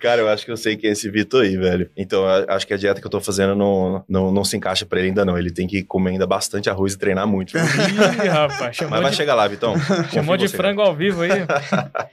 [0.00, 1.90] Cara, eu acho que eu sei quem é esse Vitor aí, velho.
[1.96, 4.98] Então, acho que a dieta que eu tô fazendo não, não, não se encaixa pra
[4.98, 5.36] ele ainda não.
[5.36, 7.56] Ele tem que comer ainda bastante arroz e treinar muito.
[7.56, 8.78] Ih, rapaz.
[8.88, 9.16] Mas vai de...
[9.16, 9.74] chegar lá, Vitão.
[10.12, 10.88] Chamou de frango cara.
[10.88, 11.30] ao vivo aí.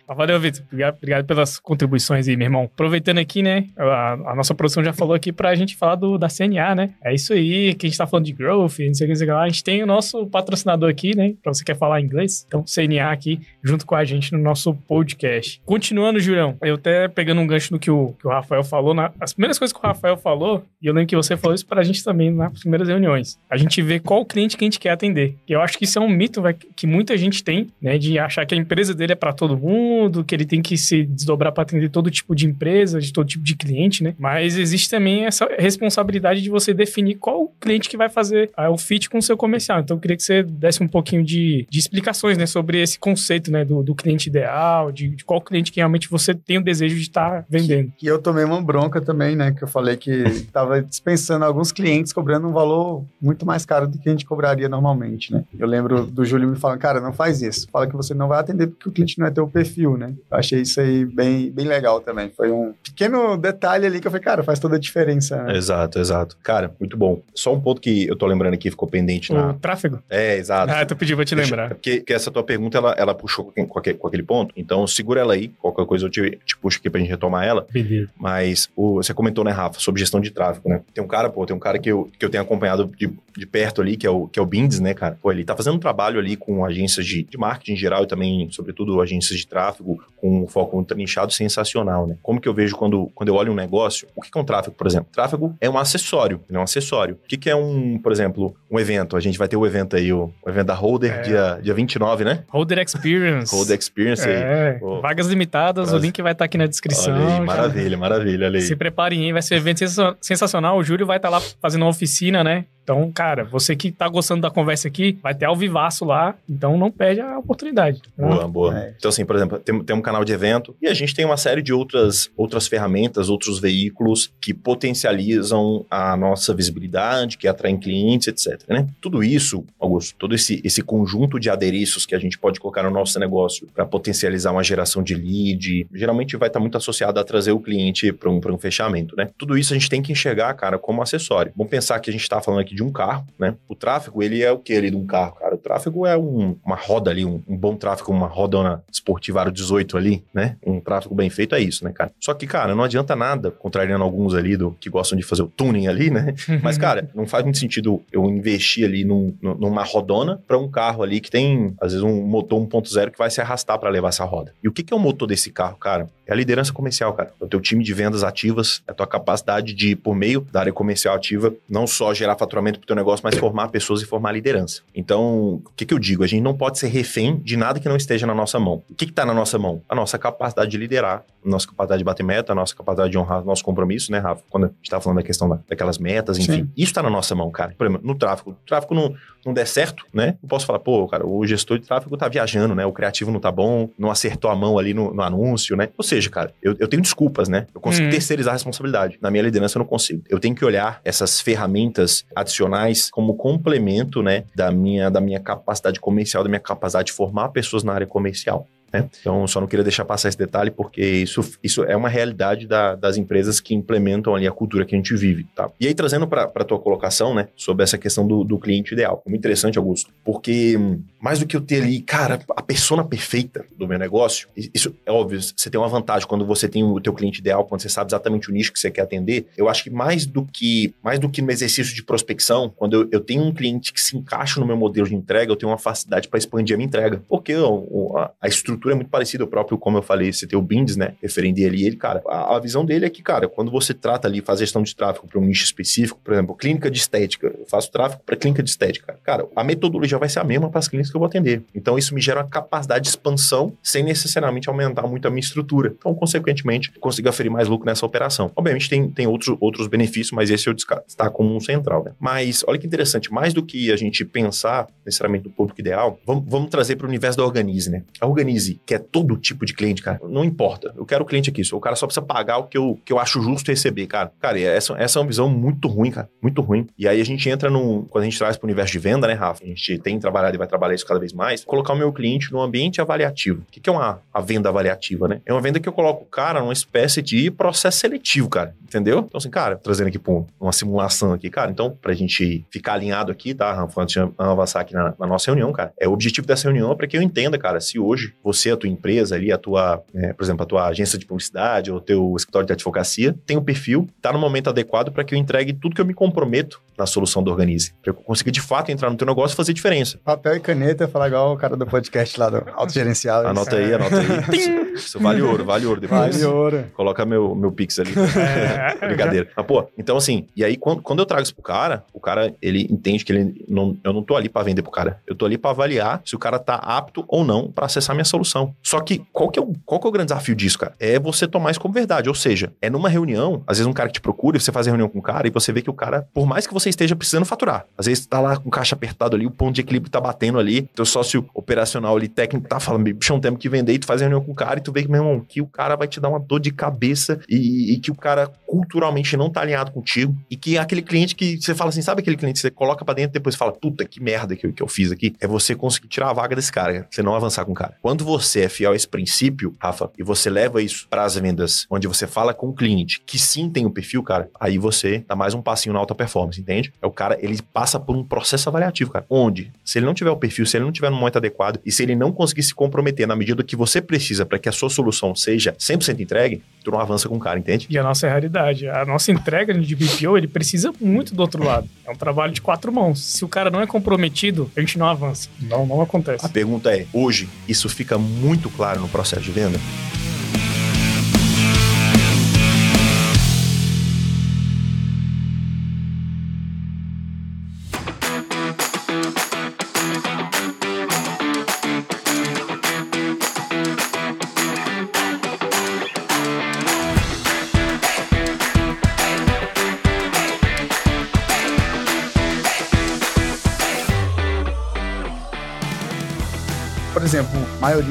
[0.07, 0.63] Valeu, Vitor.
[0.67, 2.63] Obrigado, obrigado pelas contribuições aí, meu irmão.
[2.63, 3.65] Aproveitando aqui, né?
[3.77, 6.91] A, a, nossa produção já falou aqui pra gente falar do, da CNA, né?
[7.03, 9.15] É isso aí, que a gente tá falando de growth, não sei o que, não
[9.15, 9.43] sei o que lá.
[9.43, 11.33] A gente tem o nosso patrocinador aqui, né?
[11.41, 12.45] Pra você que quer falar inglês.
[12.47, 15.61] Então, CNA aqui, junto com a gente no nosso podcast.
[15.65, 19.11] Continuando, Julião, eu até pegando um gancho no que o, que o Rafael falou, na,
[19.19, 21.83] as primeiras coisas que o Rafael falou, e eu lembro que você falou isso pra
[21.83, 23.37] gente também nas primeiras reuniões.
[23.49, 25.35] A gente vê qual cliente que a gente quer atender.
[25.47, 26.41] E eu acho que isso é um mito
[26.75, 27.97] que muita gente tem, né?
[27.97, 31.03] De achar que a empresa dele é para todo mundo, que ele tem que se
[31.03, 34.15] desdobrar para atender todo tipo de empresa, de todo tipo de cliente, né?
[34.17, 38.77] Mas existe também essa responsabilidade de você definir qual cliente que vai fazer ah, o
[38.77, 39.79] fit com o seu comercial.
[39.79, 42.45] Então eu queria que você desse um pouquinho de, de explicações, né?
[42.45, 43.63] Sobre esse conceito, né?
[43.63, 47.01] Do, do cliente ideal, de, de, qual cliente que realmente você tem o desejo de
[47.01, 47.91] estar tá vendendo.
[48.01, 49.51] E eu tomei uma bronca também, né?
[49.51, 53.97] Que eu falei que estava dispensando alguns clientes cobrando um valor muito mais caro do
[53.97, 55.43] que a gente cobraria normalmente, né?
[55.57, 57.67] Eu lembro do Júlio me falando, cara, não faz isso.
[57.71, 60.13] Fala que você não vai atender porque o cliente não é teu perfil, né?
[60.29, 62.31] Eu achei isso aí bem, bem legal também.
[62.35, 65.43] Foi um pequeno detalhe ali que eu falei, cara, faz toda a diferença.
[65.43, 65.55] Né?
[65.55, 66.37] Exato, exato.
[66.43, 67.21] Cara, muito bom.
[67.33, 69.53] Só um ponto que eu tô lembrando aqui, ficou pendente o na...
[69.53, 70.01] Tráfego?
[70.09, 70.71] É, exato.
[70.73, 71.69] Ah, tu pediu pra te lembrar.
[71.69, 75.21] Porque, porque essa tua pergunta, ela, ela puxou com, aquele, com aquele ponto, então segura
[75.21, 77.65] ela aí, qualquer coisa eu te, te puxo aqui pra gente retomar ela.
[77.71, 78.09] Beleza.
[78.17, 80.81] Mas o, você comentou, né, Rafa, sobre gestão de tráfego, né?
[80.93, 83.45] Tem um cara, pô, tem um cara que eu, que eu tenho acompanhado de, de
[83.45, 85.17] perto ali, que é o, que é o Bindes, né, cara?
[85.21, 88.07] Pô, ele tá fazendo um trabalho ali com agências de, de marketing em geral e
[88.07, 92.17] também, sobretudo, agências de tráfego com um foco no trinchado sensacional, né?
[92.21, 94.75] Como que eu vejo quando, quando eu olho um negócio, o que é um tráfego,
[94.75, 95.07] por exemplo?
[95.11, 97.15] Tráfego é um acessório, é um acessório.
[97.23, 97.60] O que, que é um,
[98.01, 99.15] por exemplo, um evento?
[99.15, 101.21] A gente vai ter o evento aí, o, o evento da Holder, é.
[101.21, 102.43] dia, dia 29, né?
[102.49, 103.55] Holder Experience.
[103.55, 104.79] Holder Experience é.
[104.81, 105.01] aí.
[105.01, 105.99] Vagas limitadas, Prazer.
[105.99, 107.15] o link vai estar tá aqui na descrição.
[107.15, 108.61] Aí, maravilha, maravilha, olha aí.
[108.61, 109.85] Se preparem aí, vai ser um evento
[110.21, 110.77] sensacional.
[110.77, 112.65] O Júlio vai estar tá lá fazendo uma oficina, né?
[112.83, 116.77] Então, cara, você que tá gostando da conversa aqui, vai ter ao vivaço lá, então
[116.77, 118.01] não perde a oportunidade.
[118.17, 118.79] Boa, boa.
[118.79, 118.93] É.
[118.97, 121.37] Então, assim, por exemplo, tem, tem um canal de evento e a gente tem uma
[121.37, 128.27] série de outras, outras ferramentas, outros veículos que potencializam a nossa visibilidade, que atraem clientes,
[128.27, 128.61] etc.
[128.67, 128.87] Né?
[128.99, 132.91] Tudo isso, Augusto, todo esse, esse conjunto de adereços que a gente pode colocar no
[132.91, 137.23] nosso negócio para potencializar uma geração de lead, geralmente vai estar tá muito associado a
[137.23, 139.29] trazer o cliente para um, um fechamento, né?
[139.37, 141.51] Tudo isso a gente tem que enxergar, cara, como acessório.
[141.55, 143.55] Vamos pensar que a gente está falando aqui de um carro, né?
[143.67, 145.55] O tráfego, ele é o que ali de um carro, cara?
[145.55, 149.51] O tráfego é um, uma roda ali, um, um, bom tráfego, uma rodona esportiva aro
[149.51, 150.57] 18 ali, né?
[150.65, 152.11] Um tráfego bem feito é isso, né, cara?
[152.19, 155.47] Só que, cara, não adianta nada, contrariando alguns ali do que gostam de fazer o
[155.47, 156.33] tuning ali, né?
[156.61, 161.03] Mas, cara, não faz muito sentido eu investir ali num, numa rodona para um carro
[161.03, 164.25] ali que tem, às vezes, um motor 1.0 que vai se arrastar para levar essa
[164.25, 164.53] roda.
[164.63, 166.09] E o que, que é o motor desse carro, cara?
[166.31, 167.33] É a liderança comercial, cara.
[167.41, 170.61] É o teu time de vendas ativas, é a tua capacidade de, por meio da
[170.61, 174.05] área comercial ativa, não só gerar faturamento para o teu negócio, mas formar pessoas e
[174.05, 174.81] formar liderança.
[174.93, 176.23] Então, o que, que eu digo?
[176.23, 178.83] A gente não pode ser refém de nada que não esteja na nossa mão.
[178.89, 179.81] O que está na nossa mão?
[179.87, 183.17] A nossa capacidade de liderar, a nossa capacidade de bater meta, a nossa capacidade de
[183.17, 184.43] honrar nosso compromisso, né, Rafa?
[184.49, 186.63] Quando a gente estava falando da questão da, daquelas metas, enfim.
[186.63, 186.71] Sim.
[186.75, 187.73] Isso está na nossa mão, cara.
[187.77, 188.51] Por exemplo, no tráfego.
[188.51, 189.15] O tráfego não,
[189.45, 190.35] não der certo, né?
[190.41, 192.85] Eu posso falar, pô, cara, o gestor de tráfego tá viajando, né?
[192.85, 195.89] O criativo não tá bom, não acertou a mão ali no, no anúncio, né?
[195.97, 197.67] Ou seja, cara, eu, eu tenho desculpas, né?
[197.73, 198.11] Eu consigo hum.
[198.11, 199.17] terceirizar a responsabilidade.
[199.21, 200.23] Na minha liderança eu não consigo.
[200.29, 205.99] Eu tenho que olhar essas ferramentas adicionais como complemento, né, da minha, da minha capacidade
[205.99, 208.67] comercial, da minha capacidade de formar pessoas na área comercial.
[208.91, 209.09] Né?
[209.19, 212.95] Então, só não queria deixar passar esse detalhe, porque isso, isso é uma realidade da,
[212.95, 215.69] das empresas que implementam ali a cultura que a gente vive, tá?
[215.79, 219.21] E aí, trazendo para a tua colocação, né, sobre essa questão do, do cliente ideal.
[219.25, 223.65] Muito interessante, Augusto, porque hum, mais do que eu ter ali, cara, a persona perfeita
[223.77, 227.13] do meu negócio, isso é óbvio, você tem uma vantagem quando você tem o teu
[227.13, 229.47] cliente ideal, quando você sabe exatamente o nicho que você quer atender.
[229.55, 233.09] Eu acho que mais do que mais do que no exercício de prospecção, quando eu,
[233.11, 235.77] eu tenho um cliente que se encaixa no meu modelo de entrega, eu tenho uma
[235.77, 237.21] facilidade para expandir a minha entrega.
[237.29, 240.61] Porque a, a, estrutura é muito parecida, o próprio, como eu falei, você tem o
[240.61, 243.93] Bindes, né, referente ali, ele, cara, a, a, visão dele é que, cara, quando você
[243.93, 247.47] trata ali, faz gestão de tráfego para um nicho específico, por exemplo, clínica de estética,
[247.47, 249.17] eu faço tráfego para clínica de estética.
[249.23, 251.63] Cara, a metodologia vai ser a mesma para as clínicas que eu vou atender.
[251.75, 255.93] Então, isso me gera uma capacidade de expansão sem necessariamente aumentar muito a minha estrutura.
[255.97, 258.51] Então, consequentemente, consigo aferir mais lucro nessa operação.
[258.55, 262.03] Obviamente, tem, tem outros, outros benefícios, mas esse eu destaco como um central.
[262.03, 262.11] Né?
[262.19, 266.43] Mas, olha que interessante, mais do que a gente pensar necessariamente no público ideal, vamos,
[266.47, 268.03] vamos trazer para o universo da Organize, né?
[268.19, 270.93] A Organize, que é todo tipo de cliente, cara, não importa.
[270.95, 273.19] Eu quero o cliente aqui, o cara só precisa pagar o que eu, que eu
[273.19, 274.31] acho justo receber, cara.
[274.39, 276.87] Cara, essa, essa é uma visão muito ruim, cara, muito ruim.
[276.97, 279.27] E aí a gente entra no, quando a gente traz para o universo de venda,
[279.27, 279.63] né, Rafa?
[279.63, 282.51] A gente tem trabalhado e vai trabalhar isso cada vez mais, colocar o meu cliente
[282.51, 283.61] no ambiente avaliativo.
[283.61, 285.41] O que, que é uma a venda avaliativa, né?
[285.45, 289.19] É uma venda que eu coloco o cara numa espécie de processo seletivo, cara, entendeu?
[289.19, 293.31] Então, assim, cara, trazendo aqui para uma simulação aqui, cara, então, pra gente ficar alinhado
[293.31, 296.47] aqui, tá, Rafa, antes de avançar aqui na, na nossa reunião, cara, é o objetivo
[296.47, 299.51] dessa reunião é para que eu entenda, cara, se hoje você, a tua empresa ali,
[299.51, 303.35] a tua, é, por exemplo, a tua agência de publicidade ou teu escritório de advocacia,
[303.45, 306.05] tem o um perfil, tá no momento adequado para que eu entregue tudo que eu
[306.05, 307.93] me comprometo na solução do Organize.
[308.01, 310.19] Para eu conseguir de fato entrar no teu negócio e fazer diferença.
[310.23, 313.47] Papel e caneta, falar igual o cara do podcast lá do autogerencial.
[313.47, 314.91] anota aí, anota aí.
[314.93, 316.35] Isso vale ouro, vale ouro depois.
[316.35, 316.85] Vale ouro.
[316.93, 318.11] Coloca meu, meu Pix ali.
[318.37, 318.95] É.
[319.07, 319.49] Brincadeira.
[319.55, 322.53] Mas, pô, então assim, e aí quando, quando eu trago isso pro cara, o cara,
[322.61, 325.19] ele entende que ele não, eu não tô ali para vender pro cara.
[325.25, 328.25] Eu tô ali para avaliar se o cara tá apto ou não para acessar minha
[328.25, 328.50] solução.
[328.81, 330.93] Só que qual que, é o, qual que é o grande desafio disso, cara?
[330.99, 332.29] É você tomar isso como verdade.
[332.29, 334.91] Ou seja, é numa reunião, às vezes um cara que te procura, você faz a
[334.91, 337.15] reunião com o cara e você vê que o cara, por mais que você esteja
[337.15, 340.11] precisando faturar, às vezes tá lá com o caixa apertado ali, o ponto de equilíbrio
[340.11, 343.99] tá batendo ali, teu sócio operacional ali, técnico, tá falando, bichão, temos que vender, e
[343.99, 345.67] tu faz a reunião com o cara e tu vê que, meu irmão, que o
[345.67, 349.49] cara vai te dar uma dor de cabeça e, e que o cara culturalmente não
[349.49, 352.55] tá alinhado contigo e que é aquele cliente que você fala assim, sabe aquele cliente
[352.55, 354.87] que você coloca pra dentro e depois fala, puta, que merda que eu, que eu
[354.87, 355.35] fiz aqui?
[355.39, 357.95] É você conseguir tirar a vaga desse cara, você não avançar com o cara.
[358.01, 361.85] Quando você é fiel a esse princípio, Rafa, e você leva isso para as vendas,
[361.89, 365.23] onde você fala com o cliente que sim tem o um perfil, cara, aí você
[365.27, 366.93] dá mais um passinho na alta performance, entende?
[367.01, 370.31] É o cara, ele passa por um processo avaliativo, cara, onde, se ele não tiver
[370.31, 372.73] o perfil, se ele não tiver no momento adequado e se ele não conseguir se
[372.73, 376.91] comprometer na medida que você precisa para que a sua solução seja 100% entregue, tu
[376.91, 377.87] não avança com o cara, entende?
[377.89, 381.87] E a nossa realidade, a nossa entrega de BPO, ele precisa muito do outro lado.
[382.05, 383.19] É um trabalho de quatro mãos.
[383.23, 385.49] Se o cara não é comprometido, a gente não avança.
[385.61, 386.45] Não, não acontece.
[386.45, 388.30] A pergunta é, hoje, isso fica muito
[388.69, 389.79] claro no processo de venda?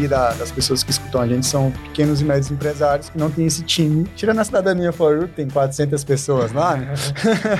[0.00, 3.30] Maioria da, das pessoas que escutam a gente são pequenos e médios empresários que não
[3.30, 4.04] tem esse time.
[4.16, 6.76] Tirando a cidadania For tem 400 pessoas lá.
[6.76, 6.94] Né?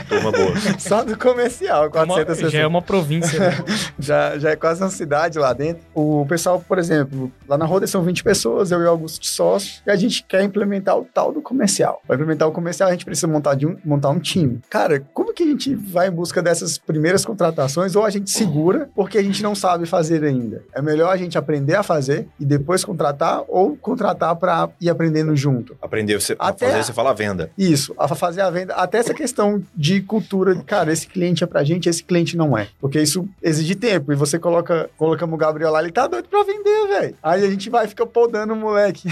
[0.09, 0.55] Turma boa.
[0.79, 2.53] Só do comercial, 400 uma, pessoas.
[2.53, 3.39] Já é uma província.
[3.39, 3.65] Né?
[3.99, 5.83] já, já é quase uma cidade lá dentro.
[5.95, 9.29] O pessoal, por exemplo, lá na Roda são 20 pessoas, eu e o Augusto de
[9.29, 12.01] sócio, e a gente quer implementar o tal do comercial.
[12.07, 14.61] Para implementar o comercial, a gente precisa montar, de um, montar um time.
[14.71, 18.89] Cara, como que a gente vai em busca dessas primeiras contratações ou a gente segura
[18.95, 20.63] porque a gente não sabe fazer ainda?
[20.73, 25.35] É melhor a gente aprender a fazer e depois contratar ou contratar para ir aprendendo
[25.37, 25.77] junto.
[25.81, 27.51] Aprender você, até fazer, você fala a venda.
[27.57, 28.75] Isso, a fazer a venda.
[28.75, 32.69] Até essa questão de cultura, cara, esse cliente é pra gente, esse cliente não é.
[32.81, 34.13] Porque isso exige tempo.
[34.13, 37.15] E você coloca, colocamos o Gabriel lá, ele tá doido pra vender, velho.
[37.23, 39.09] Aí a gente vai ficar podando o moleque.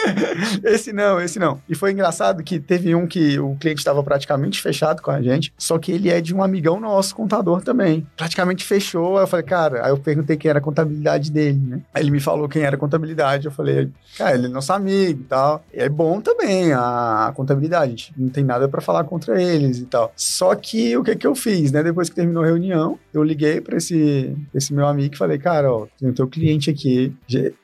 [0.64, 1.60] esse não, esse não.
[1.68, 5.52] E foi engraçado que teve um que o cliente estava praticamente fechado com a gente,
[5.56, 8.06] só que ele é de um amigão nosso, contador também.
[8.16, 9.16] Praticamente fechou.
[9.16, 11.80] Aí eu falei, cara, aí eu perguntei quem era a contabilidade dele, né?
[11.92, 13.46] Aí ele me falou quem era contabilidade.
[13.46, 15.64] Eu falei, cara, ele é nosso amigo e tal.
[15.72, 17.84] E é bom também a, contabilidade.
[17.84, 20.12] A gente não tem nada para falar contra eles e tal.
[20.16, 21.82] Só que o que que eu fiz, né?
[21.82, 25.72] Depois que terminou a reunião, eu liguei para esse, esse meu amigo e falei, cara,
[25.72, 27.14] ó, tem o teu cliente aqui.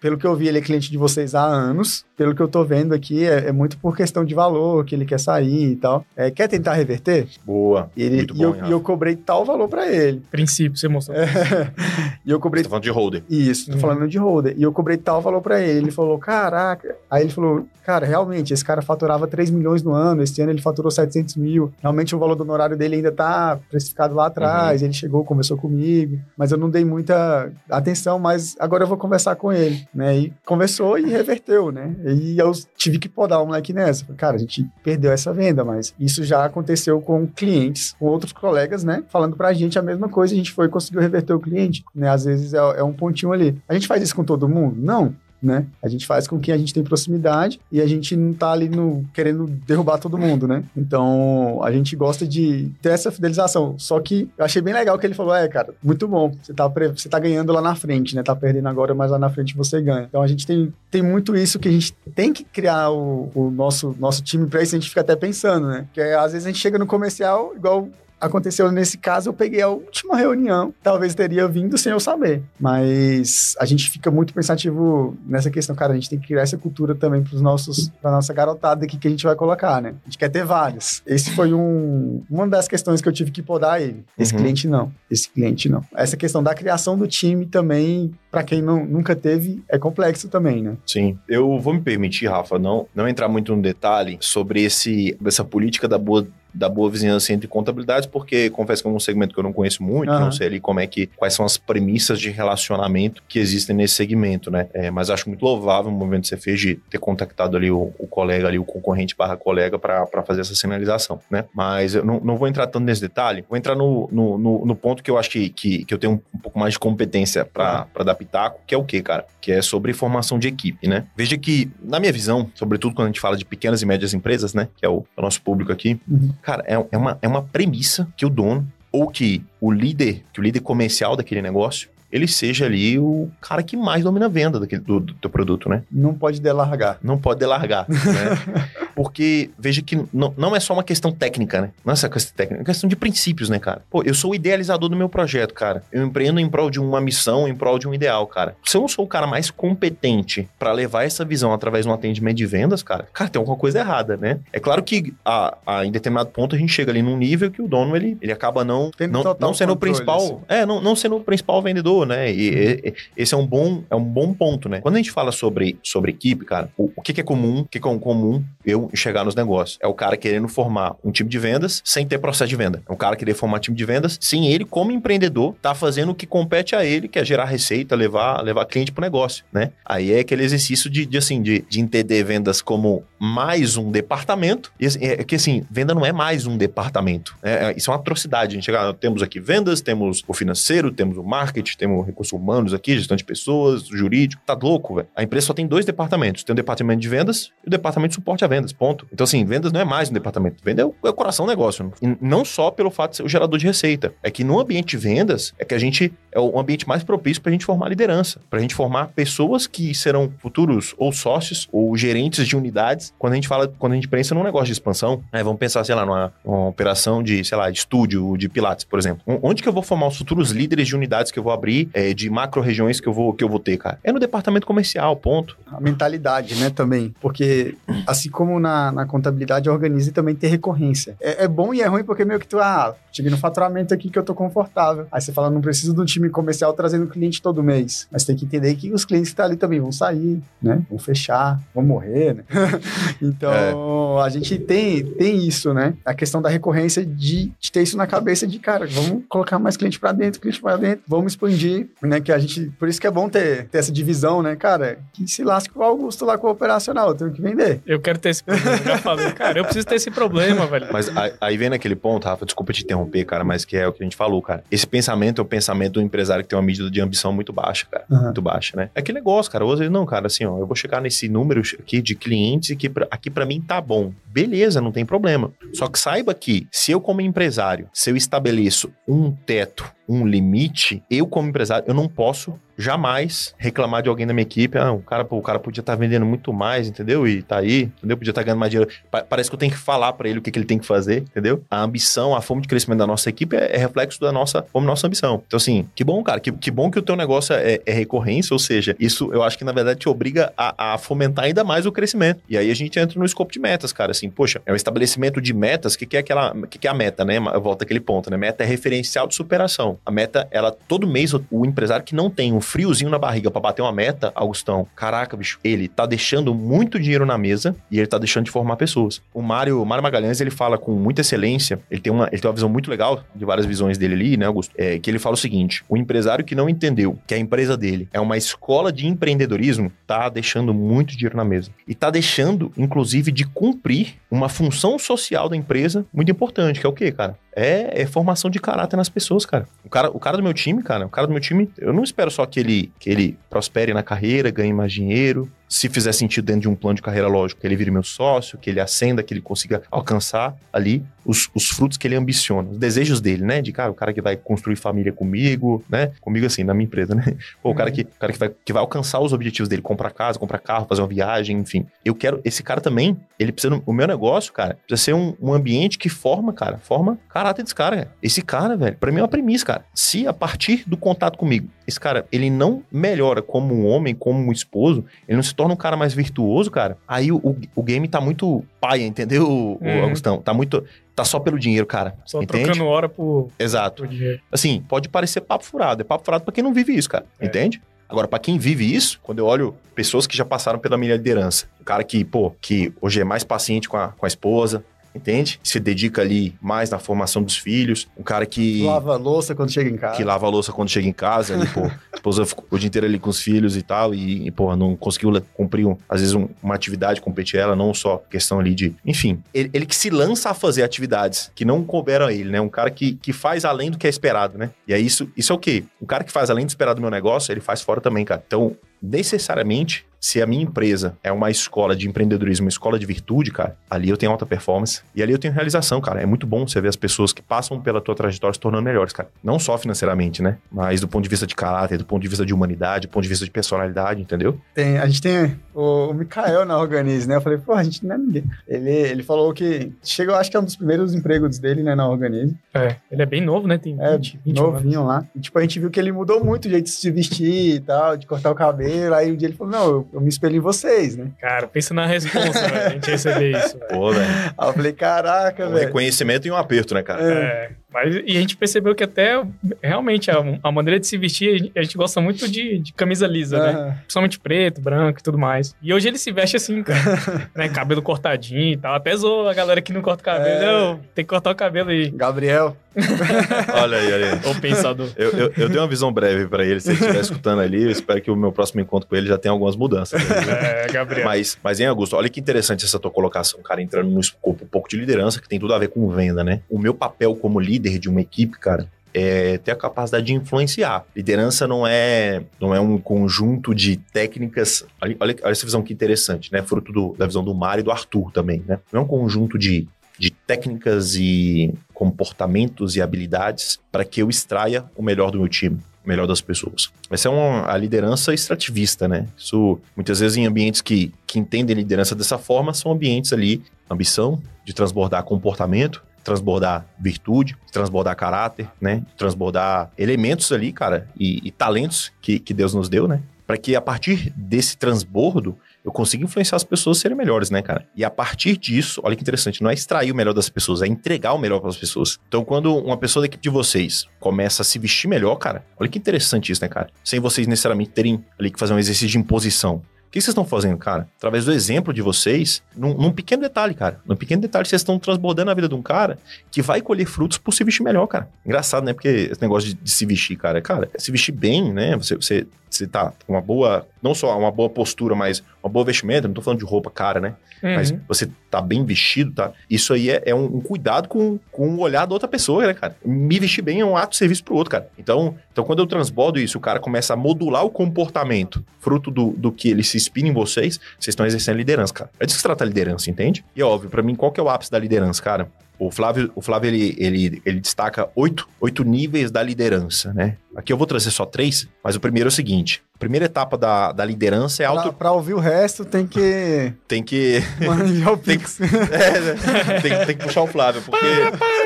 [0.00, 2.04] Pelo que eu vi, ele é cliente de vocês há anos.
[2.16, 5.04] Pelo que eu tô vendo aqui, é, é muito por questão de valor, que ele
[5.04, 6.06] quer sair e tal.
[6.14, 7.26] É, quer tentar reverter?
[7.44, 7.90] Boa.
[7.96, 10.22] E, ele, muito e, eu, e eu cobrei tal valor para ele.
[10.30, 11.16] Princípio, você mostrou.
[11.16, 11.26] É,
[12.24, 12.62] e eu cobrei.
[12.62, 13.24] Você tá falando de holder.
[13.28, 13.80] Isso, tô uhum.
[13.80, 14.54] falando de holder.
[14.56, 15.78] E eu cobrei tal valor para ele.
[15.78, 16.96] Ele falou, caraca.
[17.10, 20.62] Aí ele falou, cara, realmente, esse cara faturava 3 milhões no ano, esse ano ele
[20.62, 21.72] faturou 700 mil.
[21.80, 24.80] Realmente o valor do honorário dele ainda tá precificado lá atrás.
[24.80, 24.86] Uhum.
[24.86, 29.36] Ele chegou, conversou comigo, mas eu não dei muita atenção, mas agora eu vou conversar
[29.36, 30.16] com ele, né?
[30.16, 31.94] E conversou e reverteu, né?
[32.04, 34.04] E eu tive que podar o moleque nessa.
[34.16, 38.82] Cara, a gente perdeu essa venda, mas isso já aconteceu com clientes, com outros colegas,
[38.82, 39.02] né?
[39.08, 42.08] Falando pra gente a mesma coisa, a gente foi e conseguiu reverter o cliente, né?
[42.08, 43.60] Às vezes é, é um pontinho ali.
[43.68, 44.73] A gente faz isso com todo mundo?
[44.76, 45.66] Não né?
[45.82, 48.68] A gente faz com quem a gente tem proximidade e a gente não tá ali
[48.68, 50.64] no, querendo derrubar todo mundo, né?
[50.76, 53.74] Então, a gente gosta de ter essa fidelização.
[53.78, 56.66] Só que eu achei bem legal que ele falou, é, cara, muito bom, você tá,
[56.66, 58.22] você tá ganhando lá na frente, né?
[58.22, 60.06] Tá perdendo agora, mas lá na frente você ganha.
[60.08, 63.50] Então, a gente tem, tem muito isso que a gente tem que criar o, o
[63.50, 65.84] nosso, nosso time pra isso, a gente fica até pensando, né?
[65.86, 67.88] Porque às vezes a gente chega no comercial, igual
[68.24, 72.42] aconteceu nesse caso, eu peguei a última reunião, talvez teria vindo sem eu saber.
[72.58, 76.56] Mas a gente fica muito pensativo nessa questão, cara, a gente tem que criar essa
[76.56, 79.94] cultura também para os nossos, pra nossa garotada aqui que a gente vai colocar, né?
[80.02, 81.02] A gente quer ter vários.
[81.06, 84.04] Esse foi um, uma das questões que eu tive que podar ele.
[84.18, 84.40] Esse uhum.
[84.40, 85.82] cliente não, esse cliente não.
[85.94, 90.62] Essa questão da criação do time também, para quem não, nunca teve, é complexo também,
[90.62, 90.76] né?
[90.86, 91.18] Sim.
[91.28, 95.86] Eu vou me permitir, Rafa, não, não entrar muito no detalhe sobre esse, essa política
[95.86, 99.44] da boa da boa vizinhança entre contabilidades, porque confesso que é um segmento que eu
[99.44, 100.20] não conheço muito, uhum.
[100.20, 103.94] não sei ali como é que, quais são as premissas de relacionamento que existem nesse
[103.94, 104.68] segmento, né?
[104.72, 107.92] É, mas acho muito louvável o movimento que você fez de ter contactado ali o,
[107.98, 111.44] o colega ali, o concorrente barra colega para fazer essa sinalização, né?
[111.52, 114.76] Mas eu não, não vou entrar tanto nesse detalhe, vou entrar no, no, no, no
[114.76, 117.86] ponto que eu acho que, que, que, eu tenho um, pouco mais de competência para
[117.98, 118.04] uhum.
[118.04, 119.26] dar pitaco, que é o quê, cara?
[119.40, 121.06] Que é sobre formação de equipe, né?
[121.16, 124.54] Veja que, na minha visão, sobretudo quando a gente fala de pequenas e médias empresas,
[124.54, 124.68] né?
[124.76, 127.42] Que é o, é o nosso público aqui, uhum cara, é, é, uma, é uma
[127.42, 132.28] premissa que o dono, ou que o líder, que o líder comercial daquele negócio, ele
[132.28, 135.82] seja ali o cara que mais domina a venda daquele, do, do teu produto, né?
[135.90, 136.96] Não pode delargar.
[137.02, 138.68] Não pode delargar, né?
[138.94, 141.70] Porque veja que não, não é só uma questão técnica, né?
[141.84, 143.82] Não é só questão técnica, é uma questão de princípios, né, cara?
[143.90, 145.82] Pô, eu sou o idealizador do meu projeto, cara.
[145.90, 148.54] Eu empreendo em prol de uma missão, em prol de um ideal, cara.
[148.64, 151.94] Se eu não sou o cara mais competente para levar essa visão através de um
[151.94, 154.38] atendimento de vendas, cara, cara, tem alguma coisa errada, né?
[154.52, 157.60] É claro que a, a, em determinado ponto a gente chega ali num nível que
[157.60, 160.38] o dono, ele, ele acaba não, não, não sendo o principal, assim.
[160.48, 162.32] é, não, não sendo o principal vendedor, né?
[162.32, 164.80] E, e, esse é um bom, é um bom ponto, né?
[164.80, 167.64] Quando a gente fala sobre, sobre equipe, cara, o, o que, que é comum, o
[167.64, 169.78] que, que é comum eu enxergar nos negócios?
[169.80, 172.82] É o cara querendo formar um time de vendas sem ter processo de venda.
[172.88, 176.12] É o cara querer formar um time de vendas sem ele, como empreendedor, tá fazendo
[176.12, 179.72] o que compete a ele, que é gerar receita, levar, levar cliente pro negócio, né?
[179.84, 184.72] Aí é aquele exercício de, de assim, de, de entender vendas como mais um departamento.
[184.78, 187.36] E assim, é que assim, venda não é mais um departamento.
[187.42, 187.70] Né?
[187.70, 188.52] É, isso é uma atrocidade.
[188.52, 192.32] A gente chega, ah, temos aqui vendas, temos o financeiro, temos o marketing, temos recursos
[192.32, 194.42] humanos aqui, gestão de pessoas, jurídico.
[194.46, 195.08] Tá louco, velho.
[195.14, 196.44] A empresa só tem dois departamentos.
[196.44, 199.06] Tem o departamento de vendas e o departamento de suporte a vendas, ponto.
[199.12, 200.62] Então, assim, vendas não é mais um departamento.
[200.64, 201.92] Venda é o, é o coração do negócio.
[202.00, 204.14] E não só pelo fato de ser o gerador de receita.
[204.22, 207.40] É que no ambiente de vendas, é que a gente é o ambiente mais propício
[207.40, 208.40] para a gente formar liderança.
[208.50, 213.14] Para a gente formar pessoas que serão futuros ou sócios ou gerentes de unidades.
[213.18, 215.84] Quando a gente fala, quando a gente pensa num negócio de expansão, né, vamos pensar,
[215.84, 219.22] sei lá, numa, numa operação de, sei lá, de estúdio, de pilates, por exemplo.
[219.42, 222.14] Onde que eu vou formar os futuros líderes de unidades que eu vou abrir, é,
[222.14, 223.98] de macro-regiões que eu vou que eu vou ter, cara?
[224.02, 225.56] É no departamento comercial, ponto.
[225.70, 227.14] A mentalidade, né, também.
[227.20, 231.16] Porque, assim como na, na contabilidade, organiza e também ter recorrência.
[231.20, 234.10] É, é, bom e é ruim porque meio que tu, ah, tive no faturamento aqui
[234.10, 235.06] que eu tô confortável.
[235.10, 238.08] Aí você fala, não preciso de um time comercial trazendo cliente todo mês.
[238.10, 240.82] Mas tem que entender que os clientes que estão tá ali também vão sair, né?
[240.90, 242.44] Vão fechar, vão morrer, né?
[243.22, 244.22] então, é.
[244.22, 245.94] a gente tem, tem isso, né?
[246.04, 249.76] A questão da recorrência de, de ter isso na cabeça de, cara, vamos colocar mais
[249.76, 252.20] cliente para dentro, cliente para dentro, vamos expandir, né?
[252.20, 254.56] Que a gente, por isso que é bom ter, ter essa divisão, né?
[254.56, 257.80] Cara, que se lasque o Augusto lá com o operacional, eu tenho que vender.
[257.86, 260.88] Eu quero ter esse problema, já falei, cara, eu preciso ter esse problema, velho.
[260.92, 264.02] Mas aí vem naquele ponto, Rafa, desculpa te interromper, cara, mas que é o que
[264.02, 264.64] a gente falou, cara.
[264.70, 267.86] Esse pensamento é o pensamento do empresário que tem uma medida de ambição muito baixa,
[267.90, 268.04] cara.
[268.10, 268.24] Uhum.
[268.24, 268.90] Muito baixa, né?
[268.94, 269.64] É que negócio, cara.
[269.64, 272.88] Hoje, não, cara, assim, ó, eu vou chegar nesse número aqui de clientes e que
[272.88, 274.12] pra, aqui para mim tá bom.
[274.26, 275.52] Beleza, não tem problema.
[275.72, 281.02] Só que saiba que se eu como empresário, se eu estabeleço um teto, um limite,
[281.10, 284.76] eu como empresário, eu não posso jamais reclamar de alguém da minha equipe.
[284.78, 287.26] Ah, o cara, o cara podia estar tá vendendo muito mais, entendeu?
[287.26, 288.16] E tá aí, entendeu?
[288.16, 288.90] Podia estar tá ganhando mais dinheiro.
[289.10, 290.86] Pa parece que eu tenho que falar para ele o que, que, ele tem que
[290.86, 291.62] fazer, entendeu?
[291.70, 294.86] A ambição, a fome de crescimento da nossa equipe é, é reflexo da nossa fome,
[294.86, 295.42] nossa ambição.
[295.46, 298.54] Então, assim, que bom, cara, que, que bom que o teu negócio é, é recorrência,
[298.54, 301.86] ou seja, isso eu acho que na verdade te obriga a, a, fomentar ainda mais
[301.86, 302.40] o crescimento.
[302.48, 304.10] E aí a gente entra no escopo de metas, cara.
[304.10, 306.54] Assim, poxa, é um estabelecimento de metas, o que, que é aquela.
[306.68, 307.38] Que, que é a meta, né?
[307.40, 308.36] Volta aquele ponto, né?
[308.36, 309.93] Meta é referencial de superação.
[309.94, 313.50] Augustão, a meta, ela, todo mês, o empresário que não tem um friozinho na barriga
[313.50, 317.98] para bater uma meta, Augustão, caraca, bicho, ele tá deixando muito dinheiro na mesa e
[317.98, 319.22] ele tá deixando de formar pessoas.
[319.32, 322.48] O Mário, o Mário Magalhães, ele fala com muita excelência, ele tem uma, ele tem
[322.48, 324.74] uma visão muito legal de várias visões dele ali, né, Augusto?
[324.76, 328.08] É, que ele fala o seguinte: o empresário que não entendeu que a empresa dele
[328.12, 331.70] é uma escola de empreendedorismo, tá deixando muito dinheiro na mesa.
[331.86, 336.88] E tá deixando, inclusive, de cumprir uma função social da empresa muito importante, que é
[336.88, 337.36] o quê, cara?
[337.56, 339.66] É, é, formação de caráter nas pessoas, cara.
[339.84, 340.10] O, cara.
[340.10, 342.44] o cara do meu time, cara, o cara do meu time, eu não espero só
[342.46, 346.68] que ele, que ele prospere na carreira, ganhe mais dinheiro, se fizer sentido dentro de
[346.68, 349.40] um plano de carreira lógico, que ele vire meu sócio, que ele ascenda, que ele
[349.40, 353.62] consiga alcançar ali os, os frutos que ele ambiciona, os desejos dele, né?
[353.62, 356.12] De cara, o cara que vai construir família comigo, né?
[356.20, 357.24] Comigo assim, na minha empresa, né?
[357.62, 357.96] Pô, o cara, uhum.
[357.96, 360.86] que, o cara que, vai, que vai alcançar os objetivos dele, comprar casa, comprar carro,
[360.86, 361.86] fazer uma viagem, enfim.
[362.04, 365.52] Eu quero, esse cara também, ele precisa, o meu negócio, cara, precisa ser um, um
[365.52, 368.14] ambiente que forma, cara, forma caráter desse cara, cara.
[368.22, 369.84] Esse cara, velho, pra mim é uma premissa, cara.
[369.94, 374.38] Se a partir do contato comigo, esse cara, ele não melhora como um homem, como
[374.38, 377.82] um esposo, ele não se torna um cara mais virtuoso, cara, aí o, o, o
[377.82, 380.02] game tá muito paia, entendeu, uhum.
[380.02, 380.40] Augustão?
[380.40, 380.84] Tá muito
[381.14, 382.16] tá só pelo dinheiro, cara.
[382.24, 382.64] Só entende?
[382.64, 384.02] trocando hora por, Exato.
[384.02, 384.40] Por dinheiro.
[384.50, 386.00] Assim, pode parecer papo furado.
[386.00, 387.24] É papo furado pra quem não vive isso, cara.
[387.38, 387.46] É.
[387.46, 387.80] Entende?
[388.08, 391.66] Agora, para quem vive isso, quando eu olho pessoas que já passaram pela minha liderança,
[391.80, 394.84] o cara que, pô, que hoje é mais paciente com a, com a esposa,
[395.14, 395.60] entende?
[395.62, 398.08] Se dedica ali mais na formação dos filhos.
[398.16, 398.82] Um cara que.
[398.84, 400.16] Lava a louça quando chega em casa.
[400.16, 401.54] Que lava a louça quando chega em casa.
[401.54, 404.14] Ali, pô, a esposa ficou o dia inteiro ali com os filhos e tal.
[404.14, 407.94] E, e pô, não conseguiu cumprir, um, às vezes, um, uma atividade, competir ela, não
[407.94, 408.94] só questão ali de.
[409.04, 412.60] Enfim, ele, ele, que se lança a fazer atividades que não couberam a ele, né?
[412.60, 414.70] Um cara que, que faz além do que é esperado, né?
[414.86, 415.84] E aí, isso, isso é o quê?
[416.00, 418.42] O cara que faz além do esperado do meu negócio, ele faz fora também, cara.
[418.46, 423.50] Então, necessariamente, se a minha empresa é uma escola de empreendedorismo, uma escola de virtude,
[423.50, 426.22] cara, ali eu tenho alta performance e ali eu tenho realização, cara.
[426.22, 429.12] É muito bom você ver as pessoas que passam pela tua trajetória se tornando melhores,
[429.12, 429.28] cara.
[429.42, 430.56] Não só financeiramente, né?
[430.72, 433.22] Mas do ponto de vista de caráter, do ponto de vista de humanidade, do ponto
[433.22, 434.58] de vista de personalidade, entendeu?
[434.74, 437.36] Tem, a gente tem o, o Mikael na Organize, né?
[437.36, 438.44] Eu falei, pô, a gente não é ninguém.
[438.66, 442.08] Ele, ele falou que chegou, acho que é um dos primeiros empregos dele, né, na
[442.08, 442.56] Organize.
[442.72, 443.76] É, ele é bem novo, né?
[443.76, 445.12] Tem 20, é, 20 novinho anos.
[445.12, 445.28] lá.
[445.36, 447.80] E, tipo, a gente viu que ele mudou muito o jeito de se vestir e
[447.80, 448.93] tal, de cortar o cabelo.
[449.16, 451.30] Aí um dia ele falou, não, eu, eu me espelho em você vocês, né?
[451.40, 452.86] Cara, pensa na resposta, velho.
[452.86, 453.78] A gente receber isso.
[453.88, 454.26] Pô, velho.
[454.56, 455.86] Aí eu falei, caraca, um velho.
[455.86, 457.22] Reconhecimento e um aperto, né, cara?
[457.22, 457.70] É.
[457.94, 459.40] Mas, e a gente percebeu que até,
[459.80, 463.56] realmente, a, a maneira de se vestir, a gente gosta muito de, de camisa lisa,
[463.56, 463.62] uhum.
[463.62, 463.98] né?
[464.00, 465.76] Principalmente preto, branco e tudo mais.
[465.80, 467.48] E hoje ele se veste assim, cara.
[467.54, 467.68] né?
[467.68, 468.96] Cabelo cortadinho e tal.
[468.96, 470.48] Até zoou a galera que não corta o cabelo.
[470.48, 470.66] É.
[470.66, 472.10] Não, tem que cortar o cabelo aí.
[472.10, 472.76] Gabriel.
[473.74, 474.50] olha aí, olha aí.
[474.50, 475.08] O pensador.
[475.16, 477.82] Eu, eu, eu dei uma visão breve para ele, se ele estiver escutando ali.
[477.82, 480.22] Eu espero que o meu próximo encontro com ele já tenha algumas mudanças.
[480.22, 480.84] Né?
[480.84, 481.24] É, Gabriel.
[481.24, 484.68] Mas, mas em Augusto, olha que interessante essa tua colocação, cara, entrando no escopo um
[484.68, 486.60] pouco de liderança, que tem tudo a ver com venda, né?
[486.68, 491.04] O meu papel como líder de uma equipe, cara, é ter a capacidade de influenciar.
[491.14, 494.84] Liderança não é, não é um conjunto de técnicas.
[495.00, 496.62] Olha, olha essa visão que interessante, né?
[496.62, 498.80] Fruto do, da visão do Mário e do Arthur também, né?
[498.92, 499.86] Não é um conjunto de,
[500.18, 505.78] de técnicas e comportamentos e habilidades para que eu extraia o melhor do meu time
[506.04, 506.90] melhor das pessoas.
[507.10, 509.26] Essa é uma, a liderança extrativista, né?
[509.38, 514.40] Isso, muitas vezes, em ambientes que, que entendem liderança dessa forma, são ambientes ali, ambição,
[514.64, 519.02] de transbordar comportamento, transbordar virtude, transbordar caráter, né?
[519.16, 523.22] Transbordar elementos ali, cara, e, e talentos que, que Deus nos deu, né?
[523.46, 527.60] Para que a partir desse transbordo eu consiga influenciar as pessoas a serem melhores, né,
[527.60, 527.86] cara?
[527.94, 530.86] E a partir disso, olha que interessante, não é extrair o melhor das pessoas, é
[530.86, 532.18] entregar o melhor para as pessoas.
[532.26, 535.90] Então, quando uma pessoa da equipe de vocês começa a se vestir melhor, cara, olha
[535.90, 536.88] que interessante isso, né, cara?
[537.04, 539.82] Sem vocês necessariamente terem ali que fazer um exercício de imposição
[540.20, 541.08] que vocês estão fazendo, cara?
[541.16, 544.00] Através do exemplo de vocês, num, num, pequeno detalhe, cara.
[544.06, 546.18] Num pequeno detalhe, vocês estão transbordando a vida de um cara
[546.52, 548.28] que vai colher frutos por se vestir melhor, cara.
[548.46, 548.92] Engraçado, né?
[548.92, 551.96] Porque esse negócio de, de se vestir, cara, cara, se vestir bem, né?
[551.96, 555.84] Você, você, você tá com uma boa, não só uma boa postura, mas uma boa
[555.84, 557.34] vestimenta, não tô falando de roupa cara, né?
[557.60, 557.74] Uhum.
[557.74, 559.52] Mas você tá bem vestido, tá?
[559.68, 562.74] Isso aí é, é um, um, cuidado com, com o olhar da outra pessoa, né,
[562.74, 562.96] cara?
[563.04, 564.88] Me vestir bem é um ato de serviço pro outro, cara.
[564.96, 569.30] Então, então quando eu transbordo isso, o cara começa a modular o comportamento, fruto do,
[569.30, 572.10] do que ele se inspira em vocês, vocês estão exercendo liderança, cara.
[572.20, 573.44] É disso que se trata a liderança, entende?
[573.56, 575.48] E óbvio, para mim, qual que é o ápice da liderança, cara?
[575.86, 580.36] O Flávio, o Flávio ele, ele, ele destaca oito, oito níveis da liderança, né?
[580.56, 583.58] Aqui eu vou trazer só três, mas o primeiro é o seguinte: a primeira etapa
[583.58, 584.92] da, da liderança é auto.
[584.92, 586.72] Pra, ouvir o resto, tem que.
[586.86, 587.42] tem que.
[588.10, 588.44] o tem, que...
[588.92, 589.80] é, né?
[589.82, 591.06] tem, tem, que puxar o Flávio, porque,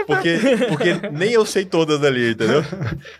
[0.07, 0.39] porque,
[0.69, 2.65] porque nem eu sei todas ali, entendeu?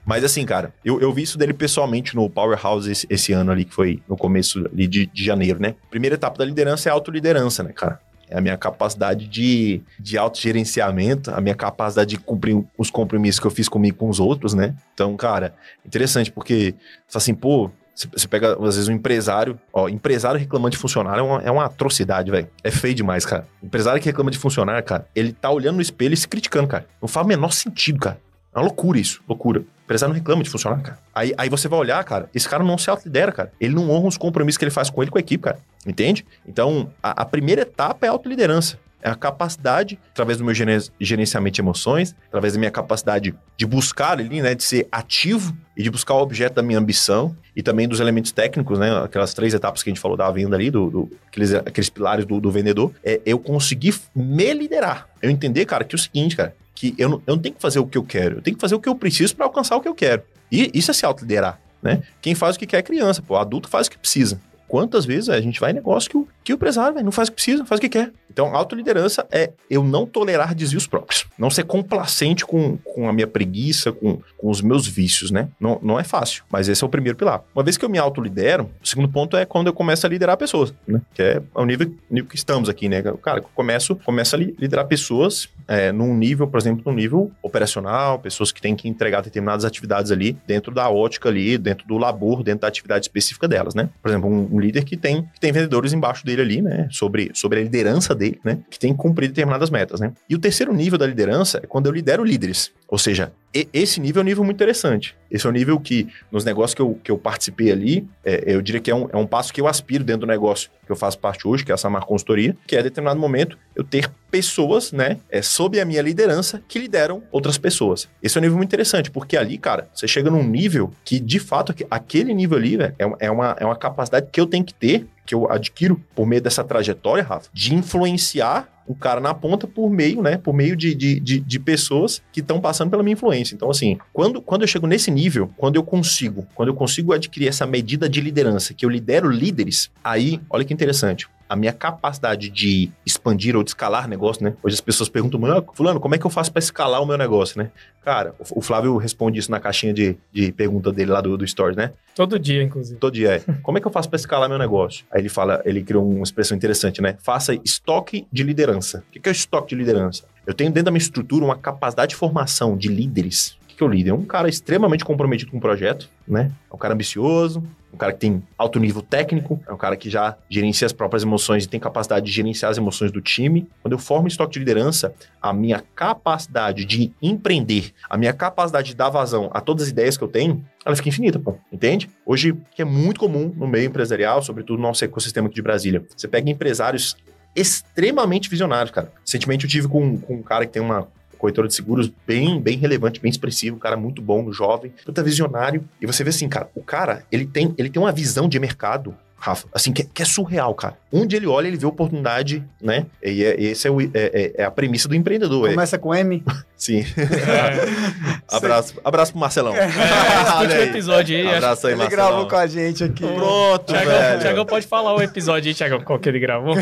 [0.07, 3.65] Mas assim, cara, eu, eu vi isso dele pessoalmente no Powerhouse esse, esse ano ali,
[3.65, 5.75] que foi no começo ali de, de janeiro, né?
[5.91, 8.01] Primeira etapa da liderança é a autoliderança, né, cara?
[8.31, 13.47] É a minha capacidade de, de autogerenciamento, a minha capacidade de cumprir os compromissos que
[13.47, 14.75] eu fiz comigo com os outros, né?
[14.95, 15.55] Então, cara,
[15.85, 16.75] interessante, porque
[17.15, 19.59] assim, pô, você pega, às vezes, um empresário.
[19.73, 22.49] Ó, empresário reclamando de funcionário é uma, é uma atrocidade, velho.
[22.63, 23.47] É feio demais, cara.
[23.63, 26.87] Empresário que reclama de funcionário, cara, ele tá olhando no espelho e se criticando, cara.
[27.03, 28.21] Não faz o menor sentido, cara.
[28.55, 29.61] É uma loucura isso, loucura.
[29.61, 30.99] O empresário não reclama de funcionário, cara.
[31.15, 33.53] Aí, aí você vai olhar, cara, esse cara não se autolidera, cara.
[33.61, 35.59] Ele não honra os compromissos que ele faz com ele com a equipe, cara.
[35.87, 36.27] Entende?
[36.47, 38.79] Então, a, a primeira etapa é a autoliderança.
[39.01, 44.19] É a capacidade, através do meu gerenciamento de emoções, através da minha capacidade de buscar
[44.19, 47.87] ali, né, de ser ativo e de buscar o objeto da minha ambição e também
[47.87, 50.91] dos elementos técnicos, né, aquelas três etapas que a gente falou da venda ali, do,
[50.91, 55.09] do aqueles, aqueles pilares do, do vendedor, é eu conseguir me liderar.
[55.23, 57.61] Eu entender, cara, que é o seguinte, cara, que eu não, eu não tenho que
[57.61, 59.77] fazer o que eu quero, eu tenho que fazer o que eu preciso para alcançar
[59.77, 60.23] o que eu quero.
[60.51, 61.61] E isso é se autoliderar.
[61.83, 62.03] Né?
[62.23, 63.35] Quem faz o que quer é criança, pô.
[63.35, 64.41] O adulto faz o que precisa.
[64.69, 67.29] Quantas vezes a gente vai em negócio que o, que o empresário véio, não faz
[67.29, 68.13] o que precisa, faz o que quer.
[68.31, 71.27] Então, autoliderança é eu não tolerar desvios próprios.
[71.39, 75.49] Não ser complacente com, com a minha preguiça, com, com os meus vícios, né?
[75.61, 77.43] Não, não é fácil, mas esse é o primeiro pilar.
[77.55, 80.37] Uma vez que eu me autolidero, o segundo ponto é quando eu começo a liderar
[80.37, 81.01] pessoas, né?
[81.15, 83.03] Que é o nível, nível que estamos aqui, né?
[83.23, 88.19] Cara, eu começo, começo a liderar pessoas é, num nível, por exemplo, num nível operacional,
[88.19, 92.43] pessoas que têm que entregar determinadas atividades ali dentro da ótica ali, dentro do labor,
[92.43, 93.89] dentro da atividade específica delas, né?
[94.03, 96.89] Por exemplo, um, um líder que tem, que tem vendedores embaixo dele ali, né?
[96.91, 98.59] Sobre, sobre a liderança dele, né?
[98.69, 100.13] Que tem que cumprir determinadas metas, né?
[100.29, 102.71] E o terceiro nível da liderança é quando eu lidero líderes.
[102.89, 105.15] Ou seja, esse nível é um nível muito interessante.
[105.31, 108.63] Esse é um nível que, nos negócios que eu, que eu participei ali, é, eu
[108.63, 110.97] diria que é um, é um passo que eu aspiro dentro do negócio que eu
[110.97, 114.11] faço parte hoje, que é essa marca consultoria, que é, a determinado momento, eu ter
[114.31, 118.09] pessoas, né, é, sob a minha liderança, que lideram outras pessoas.
[118.23, 121.39] Esse é um nível muito interessante, porque ali, cara, você chega num nível que, de
[121.39, 125.07] fato, aquele nível ali, é, é, uma, é uma capacidade que eu tenho que ter,
[125.27, 129.91] que eu adquiro por meio dessa trajetória, Rafa, de influenciar o cara na ponta por
[129.91, 130.39] meio, né?
[130.39, 133.55] Por meio de, de, de, de pessoas que estão passando pela minha influência.
[133.55, 137.49] Então, assim, quando, quando eu chego nesse nível, quando eu consigo, quando eu consigo adquirir
[137.49, 142.49] essa medida de liderança, que eu lidero líderes, aí, olha que interessante a minha capacidade
[142.49, 144.55] de expandir ou de escalar negócio, né?
[144.63, 147.17] Hoje as pessoas perguntam, ah, fulano, como é que eu faço para escalar o meu
[147.17, 147.71] negócio, né?
[148.05, 151.77] Cara, o Flávio responde isso na caixinha de, de pergunta dele lá do, do Stories,
[151.77, 151.93] né?
[152.15, 152.99] Todo dia, inclusive.
[152.99, 153.53] Todo dia, é.
[153.63, 155.05] Como é que eu faço para escalar meu negócio?
[155.11, 157.17] Aí ele fala, ele criou uma expressão interessante, né?
[157.21, 159.05] Faça estoque de liderança.
[159.09, 160.25] O que é o estoque de liderança?
[160.47, 164.11] Eu tenho dentro da minha estrutura uma capacidade de formação de líderes que o líder?
[164.11, 166.51] É um cara extremamente comprometido com o projeto, né?
[166.71, 167.63] É um cara ambicioso,
[167.95, 171.23] um cara que tem alto nível técnico, é um cara que já gerencia as próprias
[171.23, 173.69] emoções e tem capacidade de gerenciar as emoções do time.
[173.81, 178.97] Quando eu formo estoque de liderança, a minha capacidade de empreender, a minha capacidade de
[178.97, 181.57] dar vazão a todas as ideias que eu tenho, ela fica infinita, pô.
[181.73, 182.11] Entende?
[182.27, 186.05] Hoje, que é muito comum no meio empresarial, sobretudo no nosso ecossistema aqui de Brasília,
[186.17, 187.17] você pega empresários
[187.55, 189.13] extremamente visionários, cara.
[189.25, 191.09] Recentemente eu tive com, com um cara que tem uma
[191.39, 195.85] corretora de seguros bem, bem relevante, bem expressivo, um cara muito bom, jovem, puta visionário.
[196.01, 199.15] E você vê assim, cara, o cara, ele tem, ele tem uma visão de mercado
[199.41, 200.97] Rafa, assim, que, que, é surreal, cara.
[201.13, 203.07] Onde ele olha, ele vê oportunidade, né?
[203.23, 205.69] E é, esse é, o, é, é, é, a premissa do empreendedor.
[205.69, 205.75] É.
[205.75, 206.43] Começa com M.
[206.77, 207.05] Sim.
[207.17, 208.43] É.
[208.51, 209.77] abraço, abraço pro Marcelão.
[209.77, 209.87] É,
[210.59, 210.89] Olha aí.
[210.89, 211.55] episódio aí.
[211.55, 212.27] Abraço aí, ele Marcelão.
[212.27, 213.25] gravou com a gente aqui.
[213.25, 214.41] Pronto, Thiagão, velho.
[214.41, 216.75] Thiagão pode falar o episódio aí, Thiagão, qual que ele gravou.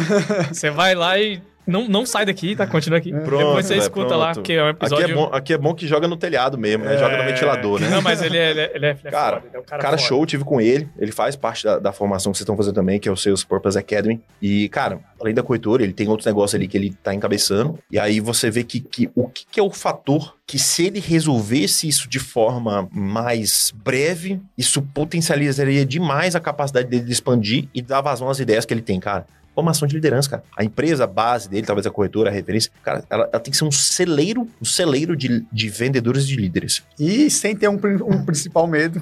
[0.51, 2.67] Você vai lá e não, não sai daqui, tá?
[2.67, 3.11] Continua aqui.
[3.11, 4.21] Pronto, Depois você escuta pronto.
[4.21, 5.05] lá, porque é um episódio...
[5.05, 6.97] Aqui é, bom, aqui é bom que joga no telhado mesmo, né?
[6.97, 7.33] Joga no é.
[7.33, 7.89] ventilador, né?
[7.89, 9.99] Não, mas ele é, ele é, ele é cara, foda, ele é um cara, cara
[9.99, 10.89] show, tive com ele.
[10.99, 13.43] Ele faz parte da, da formação que vocês estão fazendo também, que é o Sales
[13.43, 14.21] Purpose Academy.
[14.41, 17.79] E, cara, além da corretora, ele tem outros negócios ali que ele tá encabeçando.
[17.91, 21.01] E aí você vê que, que o que, que é o fator que se ele
[21.01, 27.83] resolvesse isso de forma mais breve, isso potencializaria demais a capacidade dele de expandir e
[27.83, 30.43] dar vazão às ideias que ele tem, cara formação de liderança, cara.
[30.55, 33.57] A empresa, a base dele, talvez a corretora, a referência, cara, ela, ela tem que
[33.57, 36.83] ser um celeiro, um celeiro de, de vendedores e de líderes.
[37.01, 39.01] E sem ter um, um principal medo.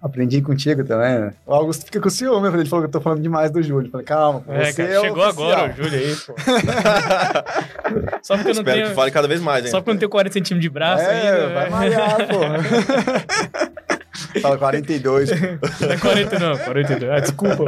[0.00, 1.34] Aprendi contigo também, né?
[1.44, 3.88] O Augusto fica com ciúme, ele falou que eu tô falando demais do Júlio.
[3.88, 6.34] Eu falei, calma, é, você cara, é Chegou agora o Júlio aí, pô.
[8.22, 8.88] só porque eu não Espero tenho...
[8.88, 9.70] que fale cada vez mais, hein?
[9.72, 11.54] Só porque eu não tenho 40 centímetros de braço é, ainda.
[11.54, 13.76] vai malhar, pô.
[14.40, 15.30] Fala 42.
[15.80, 17.12] Não é 40 não, 42.
[17.12, 17.64] Ah, desculpa.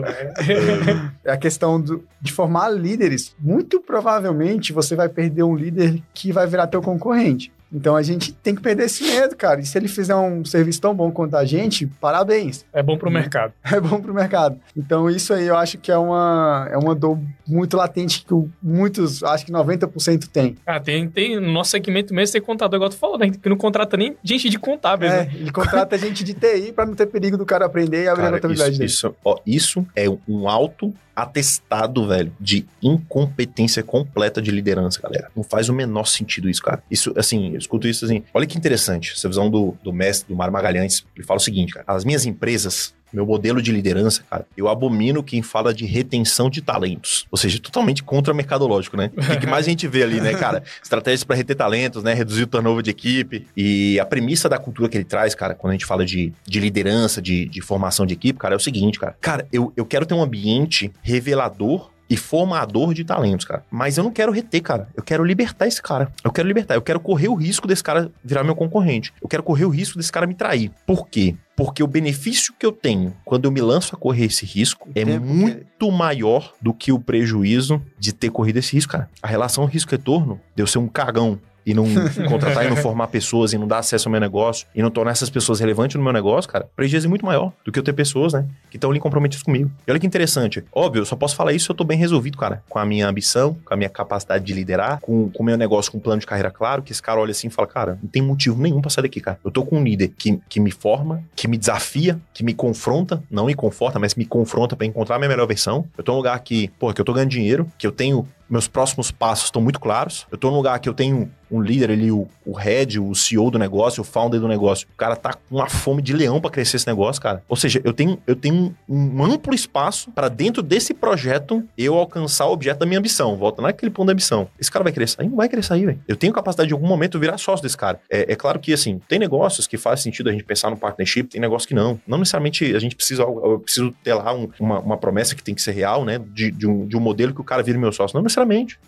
[1.25, 3.35] É a questão do, de formar líderes.
[3.39, 7.53] Muito provavelmente você vai perder um líder que vai virar teu concorrente.
[7.73, 9.61] Então a gente tem que perder esse medo, cara.
[9.61, 12.65] E se ele fizer um serviço tão bom quanto a gente, parabéns.
[12.73, 13.53] É bom pro mercado.
[13.71, 14.59] É bom pro mercado.
[14.77, 19.23] Então isso aí eu acho que é uma, é uma dor muito latente que muitos,
[19.23, 20.57] acho que 90% tem.
[20.67, 23.31] Ah, tem, tem, no nosso segmento mesmo tem contador, igual tu falou, né?
[23.31, 25.31] Que não contrata nem gente de contábeis, É, né?
[25.35, 28.25] ele contrata gente de TI para não ter perigo do cara aprender e abrir a
[28.25, 28.91] Cara, contabilidade isso, dele.
[28.91, 35.31] isso, ó, isso é um alto atestado, velho, de incompetência completa de liderança, galera.
[35.35, 36.83] Não faz o menor sentido isso, cara.
[36.91, 38.23] Isso, assim, eu escuto isso assim.
[38.33, 41.05] Olha que interessante, essa visão do, do mestre, do Mário Magalhães.
[41.17, 41.85] Ele fala o seguinte, cara.
[41.89, 46.63] As minhas empresas, meu modelo de liderança, cara, eu abomino quem fala de retenção de
[46.63, 47.27] talentos.
[47.31, 49.11] Ou seja, totalmente contra mercadológico, né?
[49.17, 50.63] O que mais a gente vê ali, né, cara?
[50.83, 52.15] Estratégias para reter talentos, né?
[52.15, 53.47] Reduzir o turnover de equipe.
[53.57, 56.61] E a premissa da cultura que ele traz, cara, quando a gente fala de, de
[56.61, 59.17] liderança, de, de formação de equipe, cara, é o seguinte, cara.
[59.21, 63.65] Cara, eu, eu quero ter um ambiente revelador e formador de talentos, cara.
[63.71, 64.89] Mas eu não quero reter, cara.
[64.97, 66.11] Eu quero libertar esse cara.
[66.25, 66.75] Eu quero libertar.
[66.75, 69.13] Eu quero correr o risco desse cara virar meu concorrente.
[69.21, 70.71] Eu quero correr o risco desse cara me trair.
[70.87, 71.35] Por quê?
[71.57, 75.05] Porque o benefício que eu tenho quando eu me lanço a correr esse risco é
[75.05, 79.11] tempo que- muito maior do que o prejuízo de ter corrido esse risco, cara.
[79.21, 81.39] A relação risco-retorno de eu ser um cagão
[81.71, 81.85] e não
[82.29, 85.11] contratar e não formar pessoas e não dar acesso ao meu negócio e não tornar
[85.11, 87.93] essas pessoas relevantes no meu negócio, cara, prejuízo é muito maior do que eu ter
[87.93, 89.71] pessoas, né, que estão ali comprometidas comigo.
[89.87, 90.65] E olha que interessante.
[90.73, 93.07] Óbvio, eu só posso falar isso se eu tô bem resolvido, cara, com a minha
[93.07, 96.27] ambição, com a minha capacidade de liderar, com o meu negócio, com um plano de
[96.27, 98.91] carreira claro, que esse cara olha assim e fala, cara, não tem motivo nenhum pra
[98.91, 99.39] sair daqui, cara.
[99.45, 103.23] Eu tô com um líder que, que me forma, que me desafia, que me confronta,
[103.31, 105.85] não me conforta, mas me confronta pra encontrar a minha melhor versão.
[105.97, 108.69] Eu tô num lugar que, pô, que eu tô ganhando dinheiro, que eu tenho meus
[108.69, 110.27] próximos passos estão muito claros.
[110.31, 113.51] Eu tô num lugar que eu tenho um líder ali, o, o head, o CEO
[113.51, 114.87] do negócio, o founder do negócio.
[114.93, 117.43] O cara tá com uma fome de leão pra crescer esse negócio, cara.
[117.49, 122.47] Ou seja, eu tenho, eu tenho um amplo espaço pra dentro desse projeto eu alcançar
[122.47, 123.35] o objeto da minha ambição.
[123.37, 124.47] Volta naquele ponto da ambição.
[124.61, 125.27] Esse cara vai sair?
[125.29, 126.01] Não vai querer sair, velho.
[126.07, 127.99] Eu tenho capacidade de algum momento virar sócio desse cara.
[128.11, 131.29] É, é claro que, assim, tem negócios que faz sentido a gente pensar no partnership,
[131.29, 131.99] tem negócios que não.
[132.07, 135.55] Não necessariamente a gente precisa, eu preciso ter lá um- uma, uma promessa que tem
[135.55, 136.19] que ser real, né?
[136.19, 138.15] De, de um, de um modelo que o cara vire meu sócio.
[138.15, 138.38] Não necessariamente,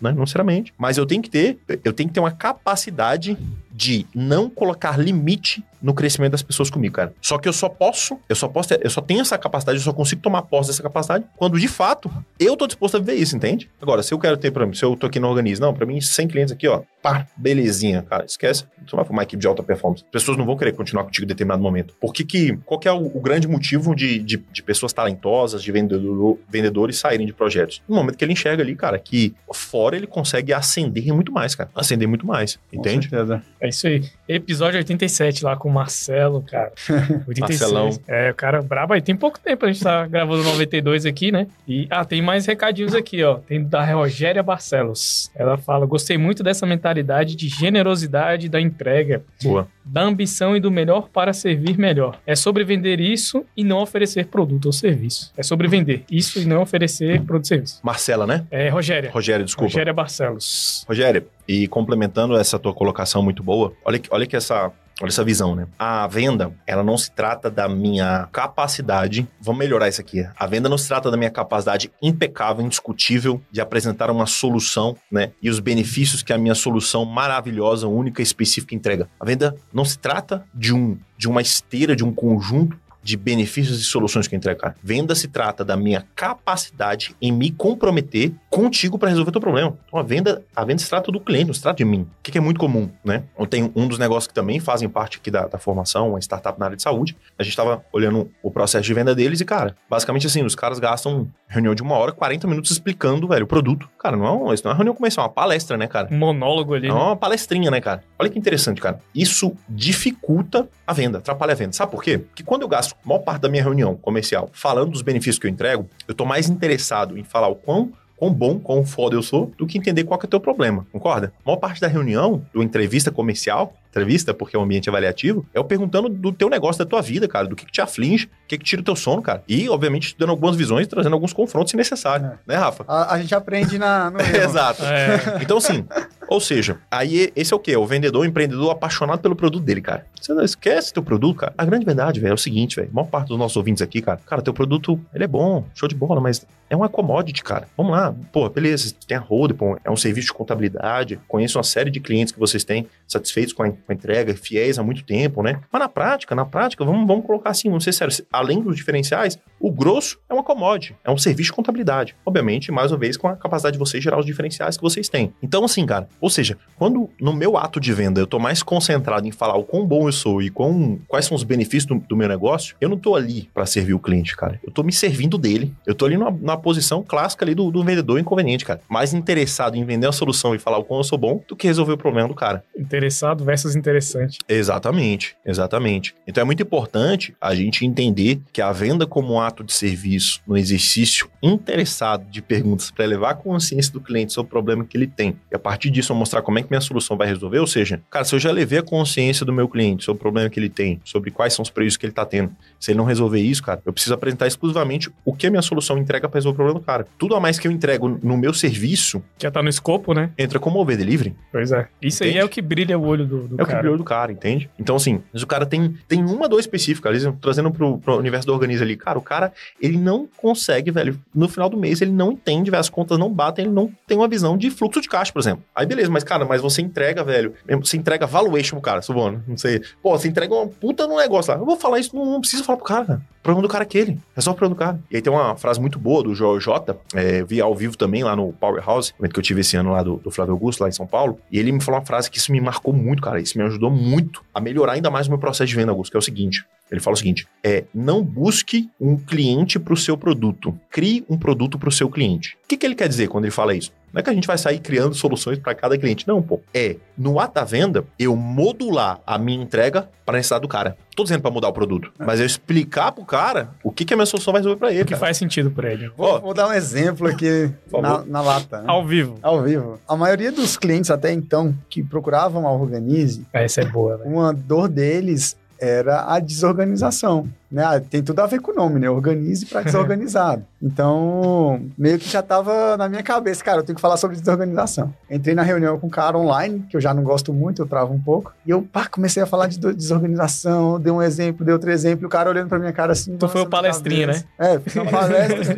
[0.01, 0.11] né?
[0.11, 0.73] Não necessariamente.
[0.77, 3.37] Mas eu tenho que ter, eu tenho que ter uma capacidade
[3.71, 7.11] de não colocar limite no crescimento das pessoas comigo, cara.
[7.19, 9.83] Só que eu só posso, eu só posso, ter- eu só tenho essa capacidade, eu
[9.83, 13.35] só consigo tomar posse dessa capacidade quando de fato eu tô disposto a viver isso,
[13.35, 13.67] entende?
[13.81, 15.85] Agora, se eu quero ter para mim, se eu tô aqui no organismo, não, para
[15.87, 18.65] mim 100 clientes aqui, ó, pá, belezinha, cara, esquece.
[18.85, 20.03] Tu vai pra uma equipe de alta performance.
[20.03, 21.95] As pessoas não vão querer continuar contigo em determinado momento.
[21.99, 25.63] Por que que, qual que é o, o grande motivo de, de, de pessoas talentosas,
[25.63, 27.81] de vendedor, vendedores saírem de projetos?
[27.89, 31.69] No momento que ele enxerga ali, cara, que fora ele consegue ascender muito mais, cara.
[31.75, 33.07] Ascender muito mais, entende?
[33.09, 33.43] Com certeza.
[33.61, 34.03] É isso aí.
[34.27, 36.71] Episódio 87 lá com o Marcelo, cara.
[37.27, 37.39] 86.
[37.39, 37.89] Marcelão.
[38.07, 39.01] É, o cara brabo aí.
[39.01, 41.45] Tem pouco tempo a gente tá gravando 92 aqui, né?
[41.67, 43.35] E, ah, tem mais recadinhos aqui, ó.
[43.35, 45.29] Tem da Rogéria Barcelos.
[45.35, 49.67] Ela fala: gostei muito dessa mentalidade de generosidade da entrega, Boa.
[49.83, 52.19] Da ambição e do melhor para servir melhor.
[52.25, 55.31] É sobre vender isso e não oferecer produto ou serviço.
[55.35, 57.79] É sobre vender isso e não oferecer produto ou serviço.
[57.83, 58.45] Marcela, né?
[58.51, 59.11] É, Rogéria.
[59.11, 59.71] Rogério, desculpa.
[59.71, 60.85] Rogéria Barcelos.
[60.87, 64.71] Rogério, e complementando essa tua colocação muito boa, olha que, olha que essa.
[65.01, 65.67] Olha essa visão, né?
[65.79, 69.27] A venda, ela não se trata da minha capacidade.
[69.41, 70.23] Vamos melhorar isso aqui.
[70.37, 75.31] A venda não se trata da minha capacidade impecável, indiscutível de apresentar uma solução, né?
[75.41, 79.09] E os benefícios que a minha solução maravilhosa, única específica entrega.
[79.19, 83.79] A venda não se trata de um de uma esteira, de um conjunto de benefícios
[83.79, 84.75] e soluções que eu entrego, cara.
[84.83, 89.77] Venda se trata da minha capacidade em me comprometer contigo para resolver teu problema.
[89.87, 92.01] Então a venda, a venda se trata do cliente, não se trata de mim.
[92.01, 93.23] O que que é muito comum, né?
[93.37, 96.59] Eu tenho um dos negócios que também fazem parte aqui da, da formação, uma startup
[96.59, 97.15] na área de saúde.
[97.37, 100.79] A gente estava olhando o processo de venda deles e, cara, basicamente assim, os caras
[100.79, 103.89] gastam reunião de uma hora, 40 minutos explicando, velho, o produto.
[103.99, 106.07] Cara, não é, um, isso não é uma reunião comercial, é uma palestra, né, cara?
[106.11, 106.87] Um monólogo ali.
[106.87, 106.95] É né?
[106.95, 108.03] uma palestrinha, né, cara?
[108.17, 108.99] Olha que interessante, cara.
[109.13, 111.73] Isso dificulta a venda, atrapalha a venda.
[111.73, 112.17] Sabe por quê?
[112.17, 115.47] Porque quando eu gasto a maior parte da minha reunião comercial falando dos benefícios que
[115.47, 119.23] eu entrego, eu tô mais interessado em falar o quão quão bom, quão foda eu
[119.23, 121.33] sou, do que entender qual que é o teu problema, concorda?
[121.43, 125.59] A maior parte da reunião, do entrevista comercial, entrevista, porque é um ambiente avaliativo, é
[125.59, 128.29] eu perguntando do teu negócio, da tua vida, cara, do que, que te aflige, o
[128.47, 129.43] que, que tira o teu sono, cara.
[129.47, 132.37] E, obviamente, dando algumas visões e trazendo alguns confrontos se necessário, É.
[132.47, 132.83] né, Rafa?
[132.87, 134.35] A, a gente aprende na, no erro.
[134.37, 134.83] Exato.
[134.85, 135.39] É.
[135.41, 135.85] Então, assim,
[136.27, 137.75] ou seja, aí esse é o quê?
[137.75, 140.05] O vendedor, o empreendedor apaixonado pelo produto dele, cara.
[140.19, 141.53] Você não esquece teu produto, cara.
[141.57, 142.89] A grande verdade, velho, é o seguinte, velho.
[142.91, 145.87] A maior parte dos nossos ouvintes aqui, cara, cara, teu produto, ele é bom, show
[145.89, 147.67] de bola, mas é uma commodity, cara.
[147.75, 151.91] Vamos lá, pô, beleza, tem a pô, é um serviço de contabilidade, conheço uma série
[151.91, 155.43] de clientes que vocês têm satisfeitos com a, com a entrega, fiéis há muito tempo,
[155.43, 155.59] né?
[155.69, 159.37] Mas na prática, na prática, vamos, vamos colocar assim, vamos ser sérios, além dos diferenciais,
[159.59, 162.15] o grosso é uma commodity, é um serviço de contabilidade.
[162.25, 165.33] Obviamente, mais uma vez, com a capacidade de vocês gerar os diferenciais que vocês têm.
[165.43, 169.27] Então, assim, cara, Ou seja, quando no meu ato de venda eu tô mais concentrado
[169.27, 172.15] em falar o quão bom eu sou e quão, quais são os benefícios do, do
[172.15, 174.59] meu negócio, eu não tô ali para servir o cliente, cara.
[174.63, 175.73] Eu tô me servindo dele.
[175.85, 178.81] Eu tô ali numa posição clássica ali do, do, vendedor inconveniente, cara.
[178.87, 181.67] Mais interessado em vender a solução e falar o quão eu sou bom do que
[181.67, 182.63] resolver o problema do cara.
[182.77, 184.37] Interessado versus interessante.
[184.47, 186.15] Exatamente, exatamente.
[186.27, 190.41] Então é muito importante a gente entender que a venda como um ato de serviço
[190.47, 194.95] no exercício interessado de perguntas para elevar a consciência do cliente sobre o problema que
[194.95, 195.35] ele tem.
[195.51, 198.01] E a partir disso eu mostrar como é que minha solução vai resolver, ou seja,
[198.09, 200.69] cara, se eu já levei a consciência do meu cliente sobre o problema que ele
[200.69, 203.63] tem, sobre quais são os prejuízos que ele está tendo, se ele não resolver isso,
[203.63, 206.79] cara, eu preciso apresentar exclusivamente o que a minha solução entrega para resolver o problema
[206.79, 207.05] do cara.
[207.17, 209.21] Tudo a mais que eu entrego no meu serviço.
[209.37, 210.31] Que já tá no escopo, né?
[210.37, 211.35] Entra como over delivery.
[211.51, 211.87] Pois é.
[212.01, 212.37] Isso entende?
[212.37, 213.61] aí é o que brilha o olho do, do é cara.
[213.61, 214.69] É o que brilha o olho do cara, entende?
[214.79, 218.47] Então, assim, mas o cara tem, tem uma dor específica, ali, trazendo pro, pro universo
[218.47, 218.95] do organismo ali.
[218.95, 222.81] Cara, o cara, ele não consegue, velho, no final do mês, ele não entende, velho,
[222.81, 225.63] as contas não batem, ele não tem uma visão de fluxo de caixa, por exemplo.
[225.75, 229.57] Aí, beleza, mas, cara, mas você entrega, velho, você entrega valuation pro cara, subono, não
[229.57, 229.81] sei.
[230.01, 231.59] Pô, você entrega uma puta no negócio lá.
[231.59, 233.21] Eu vou falar isso, não, não preciso falar pro cara, cara.
[233.41, 234.19] Problema do cara é aquele.
[234.35, 234.99] É só o problema do cara.
[235.09, 236.95] E aí tem uma frase muito boa do Joel J.
[237.15, 240.03] É, vi ao vivo também lá no Powerhouse, evento que eu tive esse ano lá
[240.03, 241.39] do, do Flávio Augusto, lá em São Paulo.
[241.51, 243.39] E ele me falou uma frase que isso me marcou muito, cara.
[243.39, 246.17] Isso me ajudou muito a melhorar ainda mais o meu processo de venda, Augusto, que
[246.17, 246.63] é o seguinte.
[246.91, 251.37] Ele fala o seguinte: é não busque um cliente para o seu produto, crie um
[251.37, 252.57] produto para o seu cliente.
[252.65, 253.91] O que, que ele quer dizer quando ele fala isso?
[254.13, 256.27] Não é que a gente vai sair criando soluções para cada cliente.
[256.27, 256.59] Não, pô.
[256.73, 260.97] É, no ato da venda, eu modular a minha entrega para a necessidade do cara.
[261.15, 264.17] Tô dizendo para mudar o produto, mas eu explicar pro cara o que, que a
[264.17, 265.03] minha solução vai resolver para ele.
[265.03, 265.19] O que cara.
[265.19, 266.09] faz sentido para ele.
[266.17, 268.79] Vou, vou, dar um exemplo aqui na, na, lata.
[268.79, 268.85] Né?
[268.87, 269.37] Ao vivo.
[269.41, 269.99] Ao vivo.
[270.07, 273.45] A maioria dos clientes até então que procuravam a Organize.
[273.53, 274.23] Essa é boa, né?
[274.25, 277.49] Uma dor deles era a desorganização.
[277.71, 277.83] Né?
[277.83, 279.09] Ah, tem tudo a ver com o nome, né?
[279.09, 280.63] Organize para desorganizado.
[280.81, 285.11] então, meio que já tava na minha cabeça, cara, eu tenho que falar sobre desorganização.
[285.29, 288.13] Entrei na reunião com um cara online, que eu já não gosto muito, eu travo
[288.13, 291.89] um pouco, e eu, pá, comecei a falar de desorganização, dei um exemplo, dei outro
[291.89, 293.35] exemplo, e o cara olhando pra minha cara assim.
[293.37, 294.43] Tu foi o palestrinha, né?
[294.59, 295.75] É, fiz uma palestra.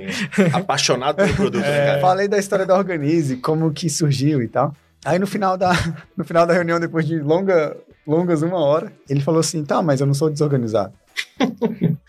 [0.51, 2.01] Apaixonado pelo produto, né, é, né, cara?
[2.01, 4.75] Falei da história da Organize, como que surgiu e tal.
[5.05, 5.71] Aí no final da,
[6.17, 10.01] no final da reunião, depois de longa, longas uma hora, ele falou assim: tá, mas
[10.01, 10.93] eu não sou desorganizado.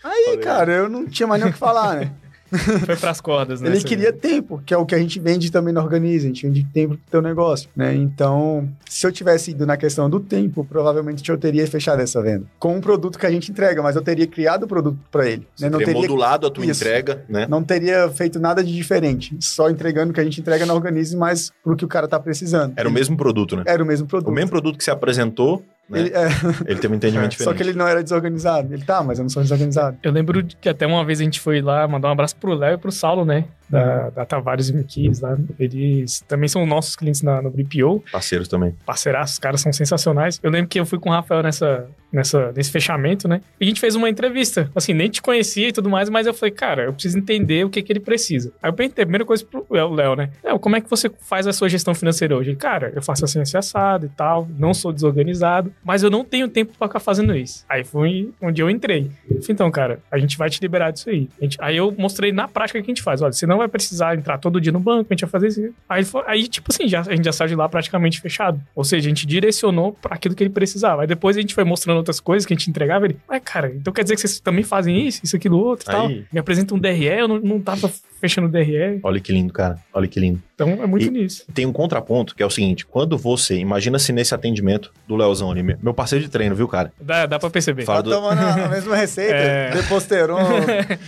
[0.03, 0.37] Aí, Falei.
[0.37, 2.11] cara, eu não tinha mais nem o que falar, né?
[2.85, 3.69] Foi pras cordas, né?
[3.69, 6.45] Ele queria tempo, que é o que a gente vende também na Organiza, a gente
[6.45, 7.93] vende tempo pro teu negócio, né?
[7.95, 12.45] Então, se eu tivesse ido na questão do tempo, provavelmente eu teria fechado essa venda.
[12.59, 15.47] Com um produto que a gente entrega, mas eu teria criado o produto para ele.
[15.55, 15.71] Você né?
[15.71, 16.83] Não teria modulado a tua Isso.
[16.83, 17.47] entrega, né?
[17.49, 21.15] Não teria feito nada de diferente, só entregando o que a gente entrega na Organize,
[21.15, 22.73] mas pro que o cara tá precisando.
[22.77, 23.63] Era o mesmo produto, né?
[23.65, 24.29] Era o mesmo produto.
[24.29, 25.99] O mesmo produto que você apresentou, né?
[25.99, 26.27] Ele, é...
[26.65, 27.43] ele teve um entendimento é, diferente.
[27.43, 28.73] Só que ele não era desorganizado.
[28.73, 29.97] Ele tá, mas eu não sou desorganizado.
[30.01, 32.75] Eu lembro que até uma vez a gente foi lá mandar um abraço pro Léo
[32.75, 33.45] e pro Saulo, né?
[33.69, 35.37] Da, da Tavares e Miquis lá.
[35.59, 38.03] Eles também são nossos clientes na, no BPO.
[38.11, 38.75] Parceiros também.
[38.85, 40.39] Parceiraços, os caras são sensacionais.
[40.43, 43.41] Eu lembro que eu fui com o Rafael nessa, nessa, nesse fechamento, né?
[43.59, 44.71] E a gente fez uma entrevista.
[44.73, 47.69] Assim, nem te conhecia e tudo mais, mas eu falei, cara, eu preciso entender o
[47.69, 48.51] que, que ele precisa.
[48.63, 50.29] Aí eu perguntei, a primeira coisa pro Léo, né?
[50.43, 52.51] Léo, como é que você faz a sua gestão financeira hoje?
[52.51, 56.23] Ele, cara, eu faço assim, assim, assado e tal, não sou desorganizado, mas eu não
[56.23, 57.65] tenho tempo pra ficar fazendo isso.
[57.67, 59.11] Aí foi onde eu entrei.
[59.49, 61.29] Então, cara, a gente vai te liberar disso aí.
[61.41, 63.21] Gente, aí eu mostrei na prática o que a gente faz.
[63.21, 65.73] Olha, você não vai precisar entrar todo dia no banco, a gente vai fazer isso.
[65.87, 68.61] Aí, foi, aí tipo assim, já, a gente já saiu de lá praticamente fechado.
[68.75, 71.01] Ou seja, a gente direcionou para aquilo que ele precisava.
[71.01, 73.05] Aí depois a gente foi mostrando outras coisas que a gente entregava.
[73.05, 76.09] Ele, mas cara, então quer dizer que vocês também fazem isso, isso, aquilo, outro tal?
[76.09, 78.99] Me apresenta um DRE, eu não, não tava fechando o DRE.
[79.03, 79.77] Olha que lindo, cara.
[79.93, 80.41] Olha que lindo.
[80.55, 81.45] Então é muito e nisso.
[81.53, 85.51] Tem um contraponto que é o seguinte: quando você, imagina se nesse atendimento do Leozão
[85.51, 86.91] ali, meu parceiro de treino, viu, cara?
[86.99, 87.83] Dá, dá pra perceber.
[87.83, 88.11] Fala tá do...
[88.11, 89.71] tomando a mesma receita, é...
[89.71, 90.37] Deposteron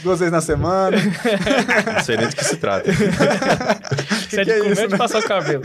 [0.03, 0.97] duas vezes na semana.
[1.95, 2.91] Não sei nem que se trata.
[4.29, 5.63] Você é de comer ou de passar o cabelo?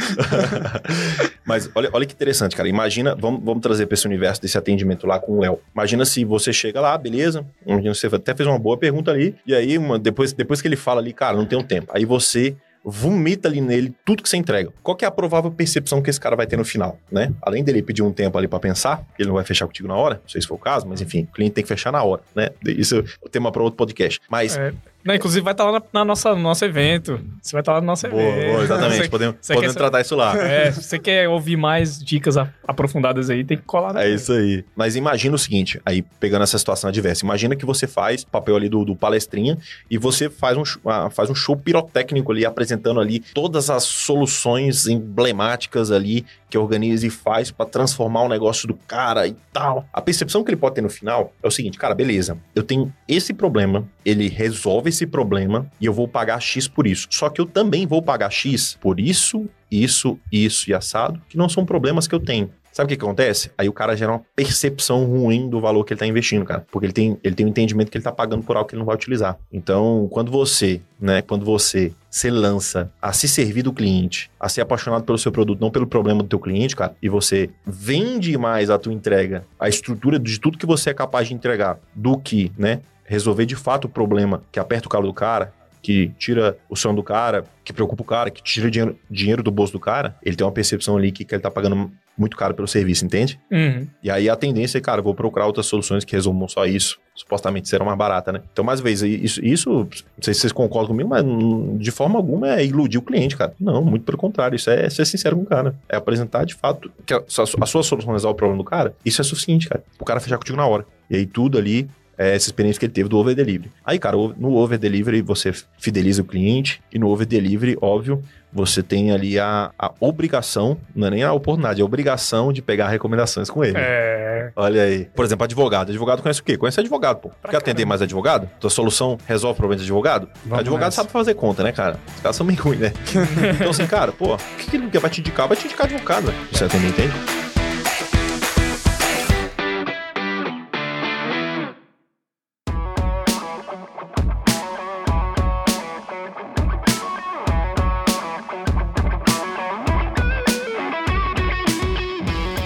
[1.45, 2.69] Mas olha, olha que interessante, cara.
[2.69, 5.61] Imagina, vamos, vamos trazer para esse universo desse atendimento lá com o Léo.
[5.75, 7.45] Imagina se você chega lá, beleza?
[7.85, 11.01] Você até fez uma boa pergunta ali, e aí, uma, depois, depois que ele fala
[11.01, 11.91] ali, cara, não tenho tempo.
[11.95, 14.71] Aí você vomita ali nele tudo que você entrega.
[14.83, 17.33] Qual que é a provável percepção que esse cara vai ter no final, né?
[17.41, 20.17] Além dele pedir um tempo ali para pensar, ele não vai fechar contigo na hora,
[20.17, 22.23] não sei se for o caso, mas enfim, o cliente tem que fechar na hora,
[22.35, 22.51] né?
[22.67, 24.21] Isso é o tema para outro podcast.
[24.29, 24.73] Mas é.
[25.05, 27.21] Não, inclusive vai estar tá lá na, na, nossa, no nosso evento.
[27.41, 28.53] Você vai estar tá lá no nosso boa, evento.
[28.53, 29.03] Boa, exatamente.
[29.03, 30.37] Você, podemos você podemos tratar isso lá.
[30.37, 32.37] É, se você quer ouvir mais dicas
[32.67, 33.97] aprofundadas aí, tem que colar.
[33.97, 34.65] É isso aí.
[34.77, 38.69] Mas imagina o seguinte, aí pegando essa situação adversa, imagina que você faz papel ali
[38.69, 39.59] do, do palestrinha
[39.91, 40.63] e você faz um,
[41.11, 47.09] faz um show pirotécnico ali, apresentando ali todas as soluções emblemáticas ali que a Organize
[47.09, 49.89] faz para transformar o negócio do cara e tal.
[49.91, 52.93] A percepção que ele pode ter no final é o seguinte, cara, beleza, eu tenho
[53.09, 57.09] esse problema, ele resolve esse problema e eu vou pagar X por isso.
[57.11, 61.49] Só que eu também vou pagar X por isso, isso, isso e assado, que não
[61.49, 62.51] são problemas que eu tenho.
[62.73, 63.51] Sabe o que, que acontece?
[63.57, 66.65] Aí o cara gera uma percepção ruim do valor que ele está investindo, cara.
[66.73, 68.79] Porque ele tem, ele tem um entendimento que ele está pagando por algo que ele
[68.79, 69.39] não vai utilizar.
[69.53, 74.63] Então, quando você, né, quando você se lança a se servir do cliente, a ser
[74.63, 78.71] apaixonado pelo seu produto, não pelo problema do teu cliente, cara, e você vende mais
[78.71, 82.51] a tua entrega, a estrutura de tudo que você é capaz de entregar, do que,
[82.57, 82.81] né,
[83.13, 85.53] resolver de fato o problema que aperta o calo do cara,
[85.83, 89.51] que tira o som do cara, que preocupa o cara, que tira dinheiro, dinheiro do
[89.51, 92.55] bolso do cara, ele tem uma percepção ali que, que ele tá pagando muito caro
[92.55, 93.39] pelo serviço, entende?
[93.51, 93.87] Uhum.
[94.03, 96.99] E aí a tendência é, cara, vou procurar outras soluções que resolvam só isso.
[97.15, 98.43] Supostamente serão mais barata, né?
[98.53, 99.89] Então, mais uma vez, isso, isso, não
[100.23, 103.55] sei se vocês concordam comigo, mas hum, de forma alguma é iludir o cliente, cara.
[103.61, 104.57] Não, muito pelo contrário.
[104.57, 105.75] Isso é ser sincero com o cara.
[105.89, 108.95] É apresentar de fato que a, a sua solução resolve o problema do cara.
[109.05, 109.83] Isso é suficiente, cara.
[109.99, 110.87] O cara fechar contigo na hora.
[111.11, 111.89] E aí tudo ali
[112.23, 113.71] é, essa experiência que ele teve do over delivery.
[113.85, 118.83] Aí, cara, no over delivery você fideliza o cliente e no over delivery, óbvio, você
[118.83, 122.89] tem ali a, a obrigação, não é nem a oportunidade, é a obrigação de pegar
[122.89, 123.77] recomendações com ele.
[123.79, 124.53] É.
[124.55, 125.07] Olha aí.
[125.15, 125.89] Por exemplo, advogado.
[125.89, 126.57] Advogado conhece o quê?
[126.57, 127.31] Conhece advogado, pô.
[127.49, 128.49] Quer atender mais advogado?
[128.61, 130.29] Tua solução resolve problemas de advogado?
[130.45, 130.97] Vamos advogado nessa.
[130.97, 131.99] sabe fazer conta, né, cara?
[132.15, 132.93] Os caras são meio ruins, né?
[133.57, 135.49] então, assim, cara, pô, o que, que ele vai te indicar?
[135.49, 136.39] Vai te indicar advogado, velho.
[136.53, 137.52] Você atender, entende?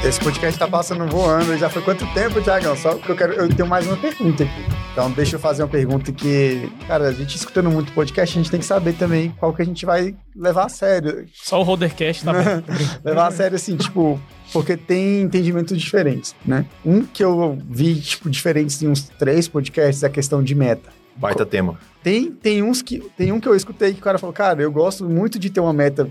[0.07, 1.59] Esse podcast tá passando voando.
[1.59, 2.77] Já foi quanto tempo, Thiagão?
[2.77, 3.33] Só porque eu quero.
[3.33, 4.65] Eu tenho mais uma pergunta aqui.
[4.93, 8.49] Então, deixa eu fazer uma pergunta que, cara, a gente escutando muito podcast, a gente
[8.49, 11.27] tem que saber também qual que a gente vai levar a sério.
[11.35, 12.39] Só o Rodercast tá bom.
[13.05, 14.21] levar a sério, assim, tipo,
[14.53, 16.67] porque tem entendimentos diferentes, né?
[16.85, 20.89] Um que eu vi, tipo, diferentes em uns três podcasts é a questão de meta.
[21.17, 21.81] Baita tema.
[22.01, 23.01] Tem, tem uns que.
[23.17, 25.59] Tem um que eu escutei que o cara falou, cara, eu gosto muito de ter
[25.59, 26.09] uma meta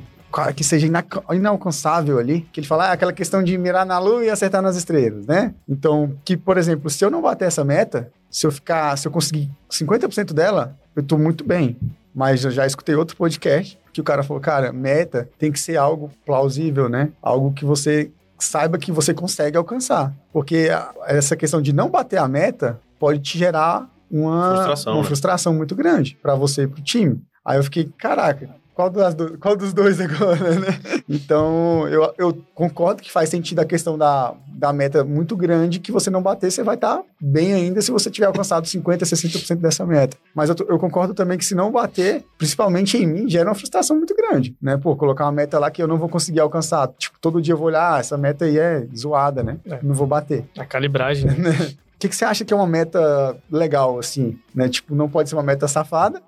[0.56, 2.42] que seja ina- inalcançável ali.
[2.52, 5.54] Que ele fala, ah, aquela questão de mirar na lua e acertar nas estrelas, né?
[5.68, 9.12] Então, que, por exemplo, se eu não bater essa meta, se eu ficar, se eu
[9.12, 11.78] conseguir 50% dela, eu tô muito bem.
[12.14, 15.78] Mas eu já escutei outro podcast que o cara falou, cara, meta tem que ser
[15.78, 17.10] algo plausível, né?
[17.22, 20.14] Algo que você saiba que você consegue alcançar.
[20.34, 20.68] Porque
[21.08, 25.08] essa questão de não bater a meta pode te gerar uma Frustração, uma né?
[25.08, 27.22] frustração muito grande para você e pro time.
[27.44, 30.80] Aí eu fiquei, caraca, qual, do- qual dos dois agora, né?
[31.10, 35.92] Então, eu, eu concordo que faz sentido a questão da, da meta muito grande, que
[35.92, 39.86] você não bater, você vai estar bem ainda se você tiver alcançado 50%, 60% dessa
[39.86, 40.18] meta.
[40.36, 43.96] Mas eu, eu concordo também que se não bater, principalmente em mim, gera uma frustração
[43.98, 44.78] muito grande, né?
[44.78, 46.88] Pô, colocar uma meta lá que eu não vou conseguir alcançar.
[46.98, 49.58] Tipo, todo dia eu vou olhar, ah, essa meta aí é zoada, né?
[49.66, 49.80] É.
[49.82, 50.46] Não vou bater.
[50.58, 51.52] A calibragem, né?
[51.96, 54.68] O que, que você acha que é uma meta legal, assim, né?
[54.68, 56.22] Tipo, não pode ser uma meta safada.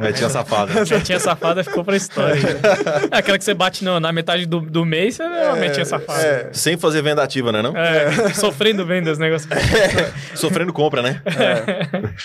[0.00, 0.72] Metinha safada.
[0.84, 2.40] Metinha safada ficou pra história.
[3.10, 5.84] É aquela que você bate no- na metade do, do mês, você é uma metinha
[5.84, 6.22] safada.
[6.22, 7.76] É, Sem fazer venda ativa, né não?
[7.76, 9.48] É, sofrendo vendas, negócio.
[10.34, 11.20] Sofrendo compra, né?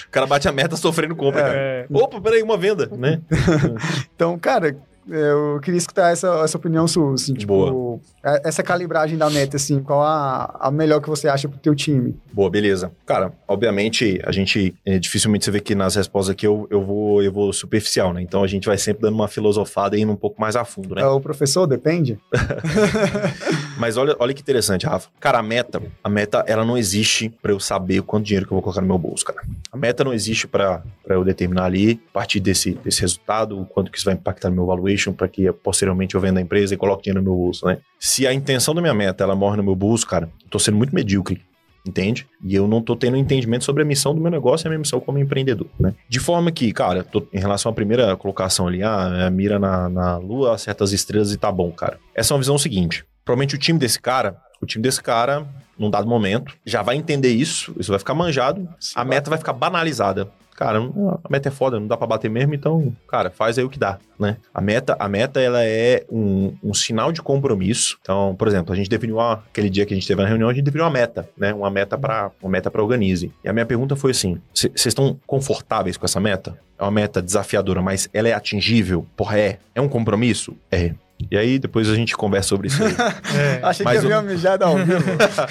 [0.08, 1.54] O cara bate a meta sofrendo compra, cara.
[1.58, 1.86] É.
[1.92, 3.20] Opa, peraí, uma venda, né?
[4.16, 4.76] Então, cara,
[5.08, 8.00] eu queria escutar essa, essa opinião sua, assim, tipo, Boa.
[8.24, 11.76] é- essa calibragem da meta, assim, qual a, a melhor que você acha pro teu
[11.76, 12.16] time?
[12.34, 12.92] Boa, beleza.
[13.06, 17.22] Cara, obviamente, a gente é, dificilmente você vê que nas respostas aqui eu, eu, vou,
[17.22, 18.22] eu vou superficial, né?
[18.22, 20.96] Então a gente vai sempre dando uma filosofada e indo um pouco mais a fundo,
[20.96, 21.02] né?
[21.02, 22.20] É o professor, depende?
[23.78, 25.10] Mas olha, olha que interessante, Rafa.
[25.20, 28.56] Cara, a meta, a meta, ela não existe pra eu saber quanto dinheiro que eu
[28.56, 29.42] vou colocar no meu bolso, cara.
[29.72, 33.66] A meta não existe pra pra eu determinar ali, a partir desse, desse resultado, o
[33.66, 34.66] quanto que isso vai impactar no meu
[34.96, 37.78] valuation, pra que posteriormente eu venda a empresa e coloque dinheiro no meu bolso, né?
[38.00, 40.78] Se a intenção da minha meta, ela morre no meu bolso, cara, eu tô sendo
[40.78, 41.42] muito medíocre.
[41.88, 42.26] Entende?
[42.44, 44.80] E eu não tô tendo entendimento sobre a missão do meu negócio e a minha
[44.80, 45.94] missão como empreendedor, né?
[46.10, 50.18] De forma que, cara, tô- em relação à primeira colocação ali, ah, mira na, na
[50.18, 52.00] lua, acerta as estrelas e tá bom, cara.
[52.16, 53.06] Essa é uma visão seguinte.
[53.24, 55.46] Provavelmente o time desse cara, o time desse cara,
[55.78, 59.54] num dado momento, já vai entender isso, isso vai ficar manjado, a meta vai ficar
[59.54, 60.28] banalizada.
[60.56, 63.64] Cara, não- a meta é foda, não dá pra bater mesmo, então, cara, faz aí
[63.66, 64.38] o que dá, né?
[64.54, 67.98] A meta, a meta ela é um, um sinal de compromisso.
[68.02, 70.48] Então, por exemplo, a gente definiu a- aquele dia que a gente teve na reunião,
[70.50, 71.54] a gente definiu uma meta, né?
[71.54, 73.32] Uma meta para uma meta para organize.
[73.44, 76.58] E a minha pergunta foi assim: vocês estão confortáveis com essa meta?
[76.80, 79.06] É uma meta desafiadora, mas ela é atingível?
[79.16, 79.60] Porra, é.
[79.74, 80.56] É um compromisso?
[80.72, 80.94] É.
[81.32, 82.94] E aí depois a gente conversa sobre isso aí.
[83.36, 83.60] É.
[83.64, 84.92] Achei Mas que havia o- uma mijada ao vivo.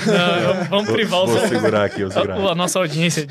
[0.06, 2.34] Não, vamos, vamos privar os Vou segurar aqui, vou segurar.
[2.36, 3.26] a, a nossa audiência.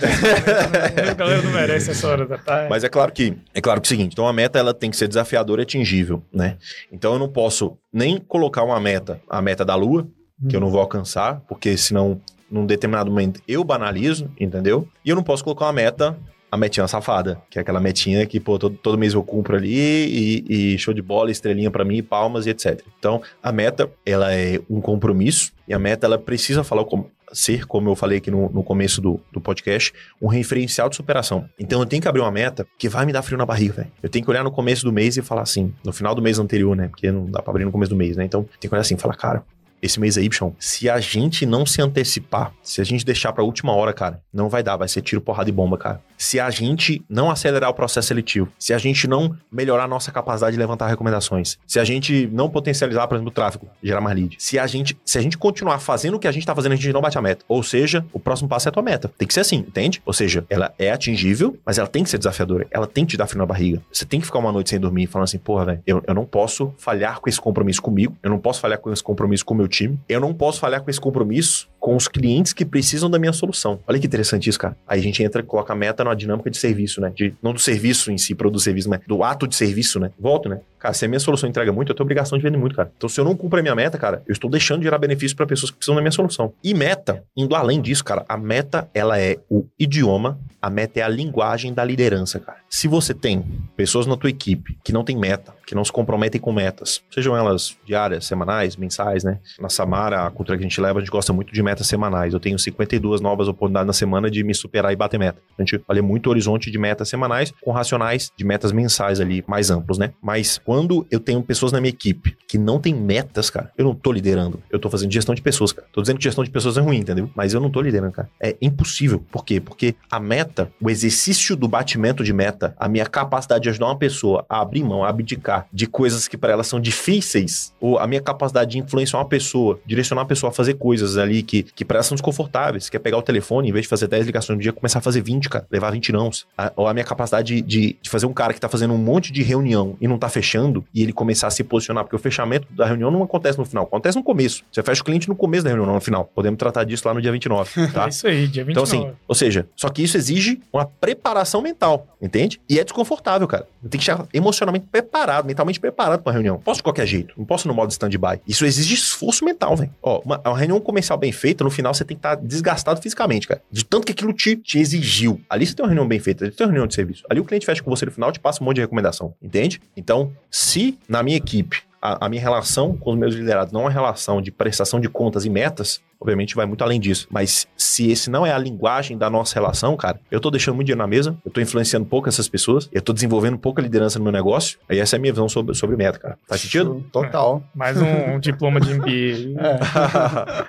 [1.09, 2.69] a galera não merece essa hora da tarde.
[2.69, 4.89] Mas é claro que é claro que é o seguinte, então a meta ela tem
[4.89, 6.57] que ser desafiadora e atingível, né?
[6.91, 10.07] Então eu não posso nem colocar uma meta, a meta da lua,
[10.49, 12.19] que eu não vou alcançar, porque senão
[12.51, 14.87] num determinado momento eu banalizo, entendeu?
[15.05, 16.15] E eu não posso colocar uma meta
[16.53, 19.73] a metinha safada, que é aquela metinha que, pô, todo, todo mês eu cumpro ali
[19.75, 22.79] e, e show de bola, estrelinha para mim, palmas e etc.
[22.99, 27.65] Então, a meta, ela é um compromisso e a meta, ela precisa falar como ser,
[27.65, 29.91] como eu falei aqui no, no começo do, do podcast,
[30.21, 31.49] um referencial de superação.
[31.57, 33.91] Então eu tenho que abrir uma meta que vai me dar frio na barriga, velho.
[34.03, 36.37] Eu tenho que olhar no começo do mês e falar assim, no final do mês
[36.37, 36.87] anterior, né?
[36.87, 38.25] Porque não dá pra abrir no começo do mês, né?
[38.25, 39.43] Então tem que olhar assim, falar, cara,
[39.83, 43.43] esse mês aí, bichão, se a gente não se antecipar, se a gente deixar pra
[43.43, 46.01] última hora, cara, não vai dar, vai ser tiro, porrada e bomba, cara.
[46.17, 50.09] Se a gente não acelerar o processo seletivo, se a gente não melhorar a nossa
[50.09, 54.15] capacidade de levantar recomendações, se a gente não potencializar, por exemplo, o tráfego, gerar mais
[54.15, 56.71] lead, se a gente, se a gente continuar fazendo o que a gente tá fazendo,
[56.71, 57.43] a gente não bate a meta.
[57.47, 59.11] Ou seja, o próximo passo é a tua meta.
[59.17, 60.01] Tem que ser assim, entende?
[60.05, 62.67] Ou seja, ela é atingível, mas ela tem que ser desafiadora.
[62.71, 63.81] Ela tem que te dar frio na barriga.
[63.91, 66.25] Você tem que ficar uma noite sem dormir falando assim, porra, velho, eu, eu não
[66.25, 69.57] posso falhar com esse compromisso comigo, eu não posso falhar com esse compromisso com o
[69.57, 73.19] meu time, eu não posso falhar com esse compromisso com os clientes que precisam da
[73.19, 73.79] minha solução.
[73.85, 74.77] Olha que interessante isso, cara.
[74.87, 77.11] Aí a gente entra coloca a meta numa dinâmica de serviço, né?
[77.13, 80.09] De, não do serviço em si, produto serviço, mas do ato de serviço, né?
[80.17, 80.61] Volto, né?
[80.83, 82.91] Cara, se a minha solução entrega muito, eu tenho obrigação de vender muito, cara.
[82.97, 85.33] Então, se eu não cumpro a minha meta, cara, eu estou deixando de gerar benefício
[85.37, 86.51] para pessoas que precisam da minha solução.
[86.61, 91.03] E meta, indo além disso, cara, a meta, ela é o idioma, a meta é
[91.03, 92.57] a linguagem da liderança, cara.
[92.69, 93.45] Se você tem
[93.77, 97.35] pessoas na tua equipe que não tem meta, que não se comprometem com metas, sejam
[97.35, 99.39] elas diárias, semanais, mensais, né?
[99.59, 102.33] Na Samara, a cultura que a gente leva, a gente gosta muito de metas semanais.
[102.33, 105.39] Eu tenho 52 novas oportunidades na semana de me superar e bater meta.
[105.57, 109.69] A gente olha muito horizonte de metas semanais com racionais de metas mensais ali, mais
[109.69, 110.11] amplos, né?
[110.21, 110.72] Mas quando
[111.11, 114.61] eu tenho pessoas na minha equipe que não tem metas, cara, eu não tô liderando.
[114.69, 115.87] Eu tô fazendo gestão de pessoas, cara.
[115.91, 117.29] Tô dizendo que gestão de pessoas é ruim, entendeu?
[117.35, 118.29] Mas eu não tô liderando, cara.
[118.39, 119.23] É impossível.
[119.31, 119.59] Por quê?
[119.59, 123.97] Porque a meta, o exercício do batimento de meta, a minha capacidade de ajudar uma
[123.97, 128.07] pessoa a abrir mão, a abdicar de coisas que para elas são difíceis, ou a
[128.07, 131.83] minha capacidade de influenciar uma pessoa, direcionar uma pessoa a fazer coisas ali que, que
[131.83, 134.57] para elas são desconfortáveis, que é pegar o telefone, em vez de fazer 10 ligações
[134.57, 136.47] no dia, começar a fazer 20, cara, levar 20 nãos.
[136.57, 139.31] A, ou a minha capacidade de, de fazer um cara que tá fazendo um monte
[139.31, 140.62] de reunião e não tá fechando,
[140.93, 143.85] e ele começar a se posicionar, porque o fechamento da reunião não acontece no final,
[143.85, 144.63] acontece no começo.
[144.71, 146.25] Você fecha o cliente no começo da reunião, não no final.
[146.33, 148.05] Podemos tratar disso lá no dia 29, tá?
[148.05, 148.71] É isso aí, dia 29.
[148.71, 152.61] Então, assim, ou seja, só que isso exige uma preparação mental, entende?
[152.69, 153.67] E é desconfortável, cara.
[153.81, 156.59] Tenho que estar emocionalmente preparado, mentalmente preparado para uma reunião.
[156.59, 158.39] Posso de qualquer jeito, não posso no modo stand-by.
[158.47, 159.91] Isso exige esforço mental, velho.
[160.01, 163.47] Ó, uma, uma reunião comercial bem feita, no final você tem que estar desgastado fisicamente,
[163.47, 163.61] cara.
[163.71, 165.41] De tanto que aquilo te, te exigiu.
[165.49, 167.23] Ali você tem uma reunião bem feita, ali você tem uma reunião de serviço.
[167.29, 169.81] Ali o cliente fecha com você no final, te passa um monte de recomendação, entende?
[169.95, 173.83] Então, se na minha equipe a, a, minha relação com os meus liderados não é
[173.85, 177.27] uma relação de prestação de contas e metas, obviamente vai muito além disso.
[177.29, 180.87] Mas se esse não é a linguagem da nossa relação, cara, eu tô deixando muito
[180.87, 184.23] dinheiro na mesa, eu tô influenciando pouco essas pessoas, eu tô desenvolvendo pouca liderança no
[184.23, 186.37] meu negócio, aí essa é a minha visão sobre, sobre meta, cara.
[186.47, 187.05] Faz sentido?
[187.11, 187.61] Total.
[187.75, 189.59] É, mais um, um, diploma de MBA.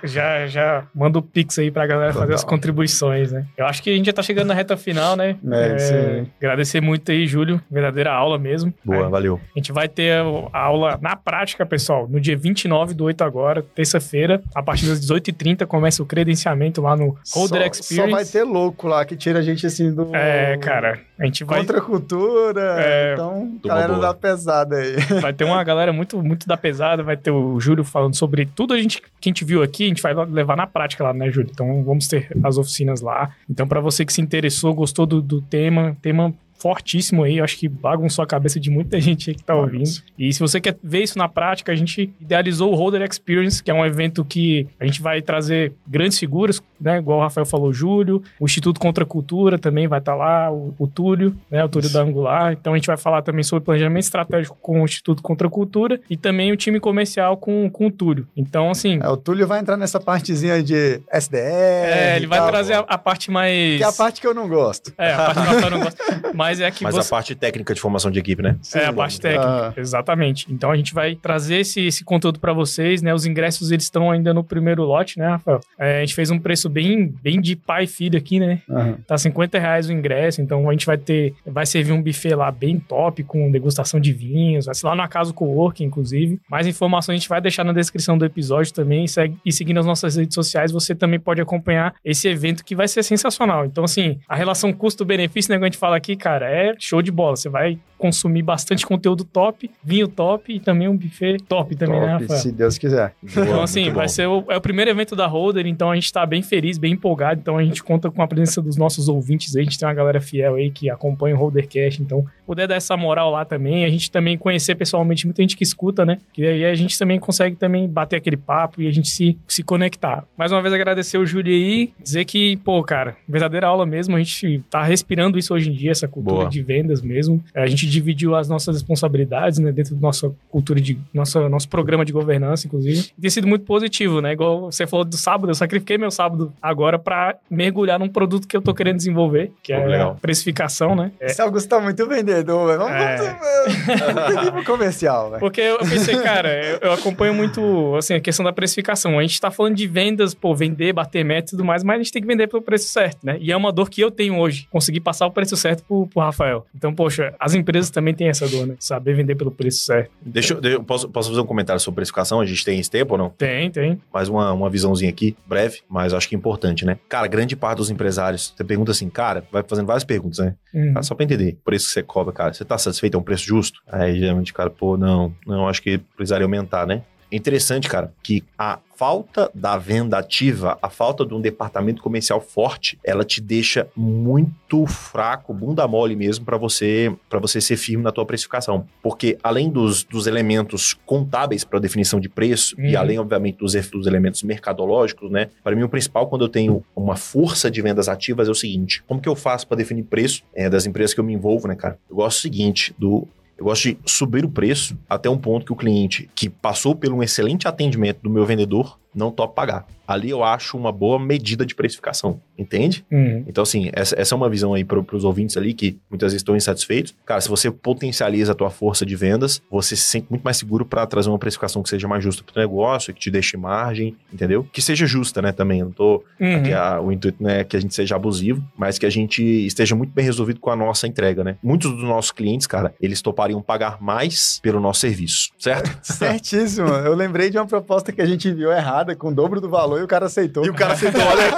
[0.03, 0.07] É.
[0.07, 2.23] já, já manda o pix aí pra galera Total.
[2.23, 3.45] fazer as contribuições, né?
[3.57, 5.37] Eu acho que a gente já tá chegando na reta final, né?
[5.51, 7.61] É, agradecer muito aí, Júlio.
[7.71, 8.73] Verdadeira aula mesmo.
[8.83, 9.39] Boa, valeu.
[9.55, 13.63] A gente vai ter a aula na prática, pessoal, no dia 29 do 8 agora,
[13.73, 17.95] terça-feira, a partir das 18h30, começa o credenciamento lá no Holder só, Experience.
[17.95, 20.15] Só vai ter louco lá que tira a gente assim do.
[20.15, 20.99] É, cara.
[21.19, 21.59] A gente vai.
[21.59, 22.75] Contra a cultura.
[22.79, 23.13] É...
[23.13, 24.95] Então, galera da pesada aí.
[25.21, 27.03] Vai ter uma galera muito, muito da pesada.
[27.03, 29.85] Vai ter o Júlio falando sobre tudo a gente, que a gente viu aqui.
[29.85, 31.49] A gente vai levar na prática lá, né, Júlio?
[31.51, 33.31] Então, vamos ter as oficinas lá.
[33.49, 37.67] Então, para você que se interessou, gostou do, do tema, tema fortíssimo aí, acho que
[37.67, 39.89] bagunçou a cabeça de muita gente aí que tá ouvindo.
[40.17, 43.69] E se você quer ver isso na prática, a gente idealizou o Holder Experience, que
[43.69, 46.97] é um evento que a gente vai trazer grandes figuras, né?
[46.97, 50.51] Igual o Rafael falou, Júlio, o Instituto Contra a Cultura também vai estar tá lá,
[50.51, 51.63] o, o, Túlio, né?
[51.63, 51.93] O Túlio isso.
[51.93, 52.53] da Angular.
[52.53, 55.99] Então a gente vai falar também sobre planejamento estratégico com o Instituto Contra a Cultura
[56.09, 58.27] e também o time comercial com, com o Túlio.
[58.35, 58.99] Então, assim.
[59.01, 61.37] É, o Túlio vai entrar nessa partezinha de SDR.
[61.37, 63.77] É, ele vai tal, trazer a, a, parte mais.
[63.77, 64.93] Que é a parte que eu não gosto.
[64.97, 66.03] É, a parte que Rafael não gosta.
[66.33, 67.07] Mas é que Mas você...
[67.07, 68.57] a parte técnica de formação de equipe, né?
[68.61, 69.79] Sim, é, a parte técnica, ah.
[69.79, 70.47] exatamente.
[70.51, 73.13] Então a gente vai trazer esse, esse conteúdo para vocês, né?
[73.13, 75.59] Os ingressos, eles estão ainda no primeiro lote, né, Rafael?
[75.77, 78.61] É, a gente fez um preço bem, bem de pai e filho aqui, né?
[78.67, 78.95] Uhum.
[79.07, 82.51] Tá 50 reais o ingresso, então a gente vai ter, vai servir um buffet lá
[82.51, 86.39] bem top, com degustação de vinhos, vai ser lá na casa do co-work, inclusive.
[86.49, 89.79] Mais informações a gente vai deixar na descrição do episódio também, e, segue, e seguindo
[89.79, 93.65] as nossas redes sociais, você também pode acompanhar esse evento que vai ser sensacional.
[93.65, 97.11] Então, assim, a relação custo-benefício, né, que a gente fala aqui, cara, é show de
[97.11, 97.35] bola.
[97.35, 102.07] Você vai consumir bastante conteúdo top, vinho top e também um buffet top também, né,
[102.07, 102.39] top, né, Rafael?
[102.39, 103.13] Se Deus quiser.
[103.23, 106.25] Então, assim, vai ser o, é o primeiro evento da Holder, então a gente tá
[106.25, 107.41] bem feliz feliz, bem empolgado.
[107.41, 109.61] Então a gente conta com a presença dos nossos ouvintes aí.
[109.61, 112.01] A gente tem uma galera fiel aí que acompanha o Holdercast.
[112.01, 113.83] Então, puder dar essa moral lá também.
[113.83, 116.19] A gente também conhecer pessoalmente muita gente que escuta, né?
[116.31, 119.63] Que aí a gente também consegue também bater aquele papo e a gente se, se
[119.63, 120.23] conectar.
[120.37, 124.15] Mais uma vez agradecer o Júlio aí, dizer que, pô, cara, verdadeira aula mesmo.
[124.15, 126.49] A gente tá respirando isso hoje em dia, essa cultura Boa.
[126.49, 127.43] de vendas mesmo.
[127.53, 132.05] A gente dividiu as nossas responsabilidades, né, dentro da nossa cultura de nossa, nosso programa
[132.05, 133.11] de governança, inclusive.
[133.17, 134.31] E tem sido muito positivo, né?
[134.31, 138.55] Igual você falou do sábado, eu sacrifiquei meu sábado agora para mergulhar num produto que
[138.55, 140.11] eu tô querendo desenvolver, que é legal.
[140.11, 141.11] a precificação, né?
[141.19, 142.79] É, Esse Augusto tá muito vendedor, velho.
[142.79, 143.15] Vamos, É.
[143.17, 145.39] vamos, vamos comercial, velho.
[145.39, 149.17] Porque eu pensei, cara, eu, eu acompanho muito, assim, a questão da precificação.
[149.17, 151.97] A gente tá falando de vendas, pô, vender, bater meta e tudo mais, mas a
[152.03, 153.37] gente tem que vender pelo preço certo, né?
[153.39, 156.21] E é uma dor que eu tenho hoje, conseguir passar o preço certo pro, pro
[156.21, 156.65] Rafael.
[156.75, 158.75] Então, poxa, as empresas também têm essa dor, né?
[158.79, 160.11] Saber vender pelo preço certo.
[160.21, 162.39] Deixa eu, eu posso, posso fazer um comentário sobre precificação?
[162.41, 163.29] A gente tem esse tempo ou não?
[163.29, 163.99] Tem, tem.
[164.13, 166.97] Mais uma, uma visãozinha aqui, breve, mas acho que importante, né?
[167.09, 170.55] Cara, grande parte dos empresários, você pergunta assim, cara, vai fazendo várias perguntas, né?
[170.73, 170.93] Hum.
[170.93, 173.15] Cara, só pra entender, o preço que você cobra, cara, você tá satisfeito?
[173.15, 173.81] É um preço justo?
[173.87, 177.03] Aí, geralmente, cara, pô, não, não, acho que precisaria aumentar, né?
[177.31, 182.39] É interessante, cara, que a falta da venda ativa, a falta de um departamento comercial
[182.39, 188.03] forte, ela te deixa muito fraco, bunda mole mesmo para você para você ser firme
[188.03, 192.99] na tua precificação, porque além dos, dos elementos contábeis para definição de preço e Uhum.
[192.99, 195.49] além obviamente dos, dos elementos mercadológicos, né?
[195.63, 199.03] Para mim o principal quando eu tenho uma força de vendas ativas é o seguinte:
[199.07, 201.75] como que eu faço para definir preço é, das empresas que eu me envolvo, né,
[201.75, 201.97] cara?
[202.09, 203.27] Eu gosto do seguinte do
[203.57, 207.11] eu gosto de subir o preço até um ponto que o cliente que passou por
[207.11, 209.85] um excelente atendimento do meu vendedor não topa pagar.
[210.07, 213.03] Ali eu acho uma boa medida de precificação, entende?
[213.11, 213.43] Uhum.
[213.47, 216.41] Então, assim, essa, essa é uma visão aí para os ouvintes ali que muitas vezes
[216.41, 217.15] estão insatisfeitos.
[217.25, 220.85] Cara, se você potencializa a tua força de vendas, você se sente muito mais seguro
[220.85, 224.15] para trazer uma precificação que seja mais justa para o negócio, que te deixe margem,
[224.31, 224.67] entendeu?
[224.71, 225.79] Que seja justa, né, também.
[225.79, 226.61] Eu não tô Uhum.
[226.63, 229.41] que a- o intuito não é que a gente seja abusivo, mas que a gente
[229.65, 231.57] esteja muito bem resolvido com a nossa entrega, né?
[231.63, 235.97] Muitos dos nossos clientes, cara, eles topariam pagar mais pelo nosso serviço, certo?
[236.05, 236.89] Certíssimo.
[236.89, 239.99] Eu lembrei de uma proposta que a gente viu errada, com o dobro do valor,
[239.99, 240.65] e o cara aceitou.
[240.65, 241.51] E o cara aceitou, olha.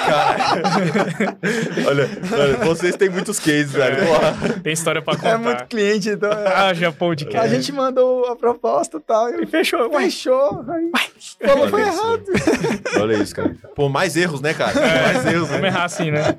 [0.00, 0.36] Cara,
[1.86, 4.04] olha, olha, vocês têm muitos cases, velho.
[4.06, 4.60] Porra.
[4.62, 5.38] Tem história pra É contar.
[5.38, 6.30] muito cliente, então.
[6.32, 7.38] é- Ah, já podcast.
[7.38, 9.30] A gente mandou a proposta e tal.
[9.30, 9.90] E E fechou.
[9.92, 10.64] fechou.
[10.68, 10.90] Aí,
[11.46, 12.00] falou, foi Olha isso.
[12.02, 12.24] errado.
[13.00, 13.56] Olha isso, cara.
[13.74, 14.72] Pô, mais erros, né, cara?
[14.74, 15.68] mais erros, Vamos né?
[15.68, 16.36] errar assim, né?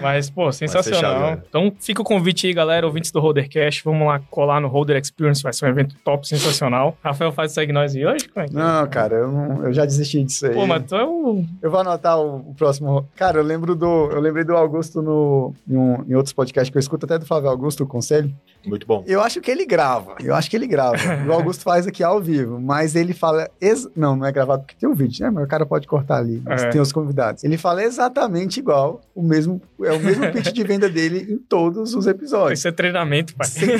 [0.00, 1.38] Mas, pô, sensacional.
[1.48, 3.82] então, fica o convite aí, galera, ouvintes do Holdercast.
[3.84, 6.96] Vamos lá colar no Holder Experience, vai ser um evento top, sensacional.
[7.02, 8.28] Rafael faz segue nós aí hoje?
[8.28, 10.54] Como é que- Não, cara, eu, não- eu já desisti disso aí.
[10.54, 11.44] Pô, mas tu é o.
[11.62, 13.06] Eu vou anotar o, o próximo.
[13.16, 14.10] Cara, eu lembro do.
[14.10, 17.26] Eu lembrei do Augusto no, em, um- em outros podcasts que eu escuto, até do
[17.26, 18.32] Flávio Augusto, o Conselho.
[18.66, 19.02] Muito bom.
[19.06, 20.16] Eu acho que ele grava.
[20.22, 20.96] Eu acho que ele grava.
[21.26, 23.48] o Augusto faz aqui ao vivo, mas ele fala.
[23.60, 25.30] ex- Não, não é gravado porque tem um vídeo, né?
[25.30, 26.42] Mas o cara pode cortar ali.
[26.44, 26.68] mas É.
[26.70, 27.42] Tem os convidados.
[27.44, 29.59] Ele fala exatamente igual, o mesmo.
[29.82, 32.58] É o mesmo pitch de venda dele em todos os episódios.
[32.58, 33.46] Isso é treinamento, pai.
[33.46, 33.70] Sem.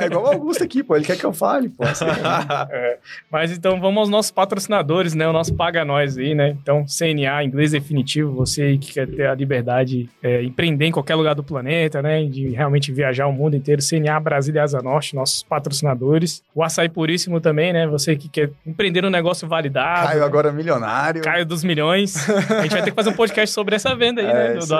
[0.00, 0.96] É igual o Augusto aqui, pô.
[0.96, 1.84] Ele quer que eu fale, pô.
[1.84, 2.04] Assim,
[3.30, 5.28] Mas então vamos aos nossos patrocinadores, né?
[5.28, 6.56] O nosso Paga Nós aí, né?
[6.62, 11.34] Então, CNA, inglês definitivo, você que quer ter a liberdade, é, empreender em qualquer lugar
[11.34, 12.24] do planeta, né?
[12.24, 13.82] De realmente viajar o mundo inteiro.
[13.82, 16.42] CNA Brasília e Asa Norte, nossos patrocinadores.
[16.54, 17.86] O Açaí Puríssimo também, né?
[17.86, 20.08] Você que quer empreender um negócio validado.
[20.08, 21.22] Caio agora milionário.
[21.22, 22.28] Caio dos milhões.
[22.28, 24.46] A gente vai ter que fazer um podcast sobre essa venda aí, né?
[24.46, 24.74] É, Do, isso do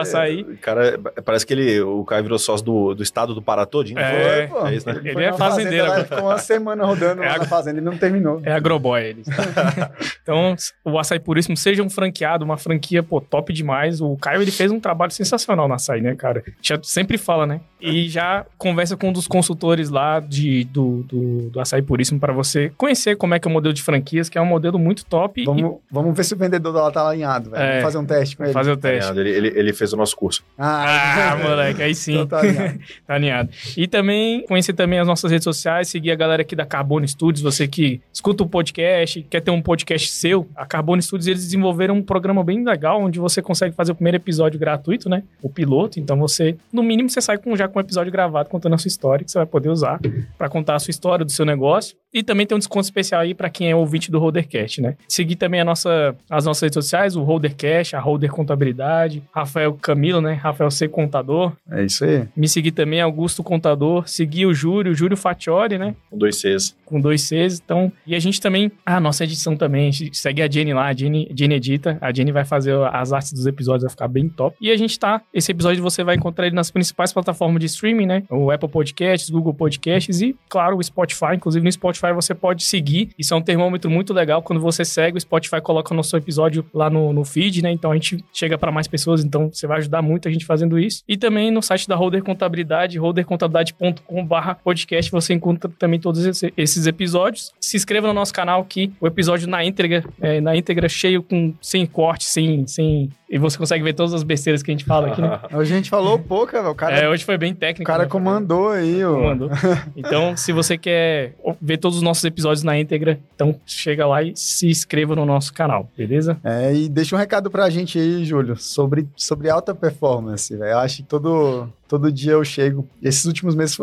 [0.48, 0.54] aí.
[0.54, 3.98] O cara, parece que ele, o Caio virou sócio do, do estado do Pará todinho.
[3.98, 4.48] não É.
[4.48, 4.70] foi?
[4.72, 5.00] É isso, né?
[5.02, 7.82] Ele foi é na fazendeiro fazenda ele Ficou uma semana rodando É na fazenda e
[7.82, 8.40] não terminou.
[8.44, 9.26] É agroboy eles.
[10.22, 14.00] então, o Açaí Puríssimo seja um franqueado, uma franquia, pô, top demais.
[14.00, 16.42] O Caio, ele fez um trabalho sensacional no Açaí, né, cara?
[16.60, 17.60] Já sempre fala, né?
[17.80, 22.32] E já conversa com um dos consultores lá de, do, do, do Açaí Puríssimo para
[22.32, 25.04] você conhecer como é que é o modelo de franquias, que é um modelo muito
[25.04, 25.42] top.
[25.42, 27.62] e- Vamos, vamos ver se o vendedor lá tá alinhado, velho.
[27.62, 27.68] É.
[27.70, 28.52] Vamos fazer um teste com ele.
[28.52, 29.10] fazer o teste.
[29.18, 30.31] Ele, ele, ele fez o nosso curso.
[30.58, 32.14] Ah, moleque, aí sim.
[32.14, 32.78] Então tá alinhado.
[33.06, 33.50] Tá alinhado.
[33.76, 37.42] E também conhecer também as nossas redes sociais, seguir a galera aqui da Carbono Studios,
[37.42, 41.96] você que escuta o podcast, quer ter um podcast seu, a Carbono Studios eles desenvolveram
[41.96, 45.22] um programa bem legal onde você consegue fazer o primeiro episódio gratuito, né?
[45.42, 48.74] O piloto, então você, no mínimo, você sai com, já com um episódio gravado contando
[48.74, 50.00] a sua história, que você vai poder usar
[50.38, 51.96] para contar a sua história do seu negócio.
[52.12, 54.96] E também tem um desconto especial aí para quem é ouvinte do Holdercast, né?
[55.08, 60.20] Seguir também a nossa, as nossas redes sociais, o Holdercast, a Holder Contabilidade, Rafael Camilo,
[60.20, 60.34] né?
[60.34, 62.24] Rafael C Contador, É isso aí.
[62.36, 64.08] me seguir também, Augusto Contador.
[64.08, 65.94] Seguir o Júlio, o Júlio Fatiori, né?
[66.10, 66.76] Com dois Cs.
[66.84, 67.60] Com dois Cs.
[67.64, 68.70] Então, e a gente também.
[68.84, 69.88] Ah, nossa edição também.
[69.88, 71.96] A gente segue a Jenny lá, a Jenny, Jenny edita.
[72.00, 74.56] A Jenny vai fazer as artes dos episódios, vai ficar bem top.
[74.60, 75.22] E a gente tá.
[75.32, 78.22] Esse episódio você vai encontrar ele nas principais plataformas de streaming, né?
[78.28, 81.34] O Apple Podcasts, Google Podcasts e, claro, o Spotify.
[81.34, 83.10] Inclusive no Spotify Spotify, você pode seguir.
[83.16, 84.42] Isso é um termômetro muito legal.
[84.42, 87.70] Quando você segue, o Spotify coloca o nosso episódio lá no, no feed, né?
[87.70, 90.78] Então a gente chega para mais pessoas, então você vai ajudar muito a gente fazendo
[90.78, 91.02] isso.
[91.08, 97.52] E também no site da Holder Contabilidade, holdercontabilidade.com.br podcast, você encontra também todos esses episódios.
[97.60, 101.54] Se inscreva no nosso canal que o episódio na íntegra, é, na íntegra cheio, com,
[101.60, 105.08] sem corte, sem, sem e você consegue ver todas as besteiras que a gente fala
[105.08, 105.40] aqui, né?
[105.54, 107.90] Hoje a gente falou pouco, O cara, é, hoje foi bem técnico.
[107.90, 108.08] O cara né?
[108.10, 109.14] comandou aí, ó.
[109.14, 109.48] Comandou.
[109.96, 114.32] Então, se você quer ver todos os nossos episódios na íntegra, então chega lá e
[114.36, 116.38] se inscreva no nosso canal, beleza?
[116.44, 120.72] É, e deixa um recado pra gente aí, Júlio, sobre, sobre alta performance, velho.
[120.72, 122.88] Eu acho que todo, todo dia eu chego.
[123.02, 123.76] Esses últimos meses,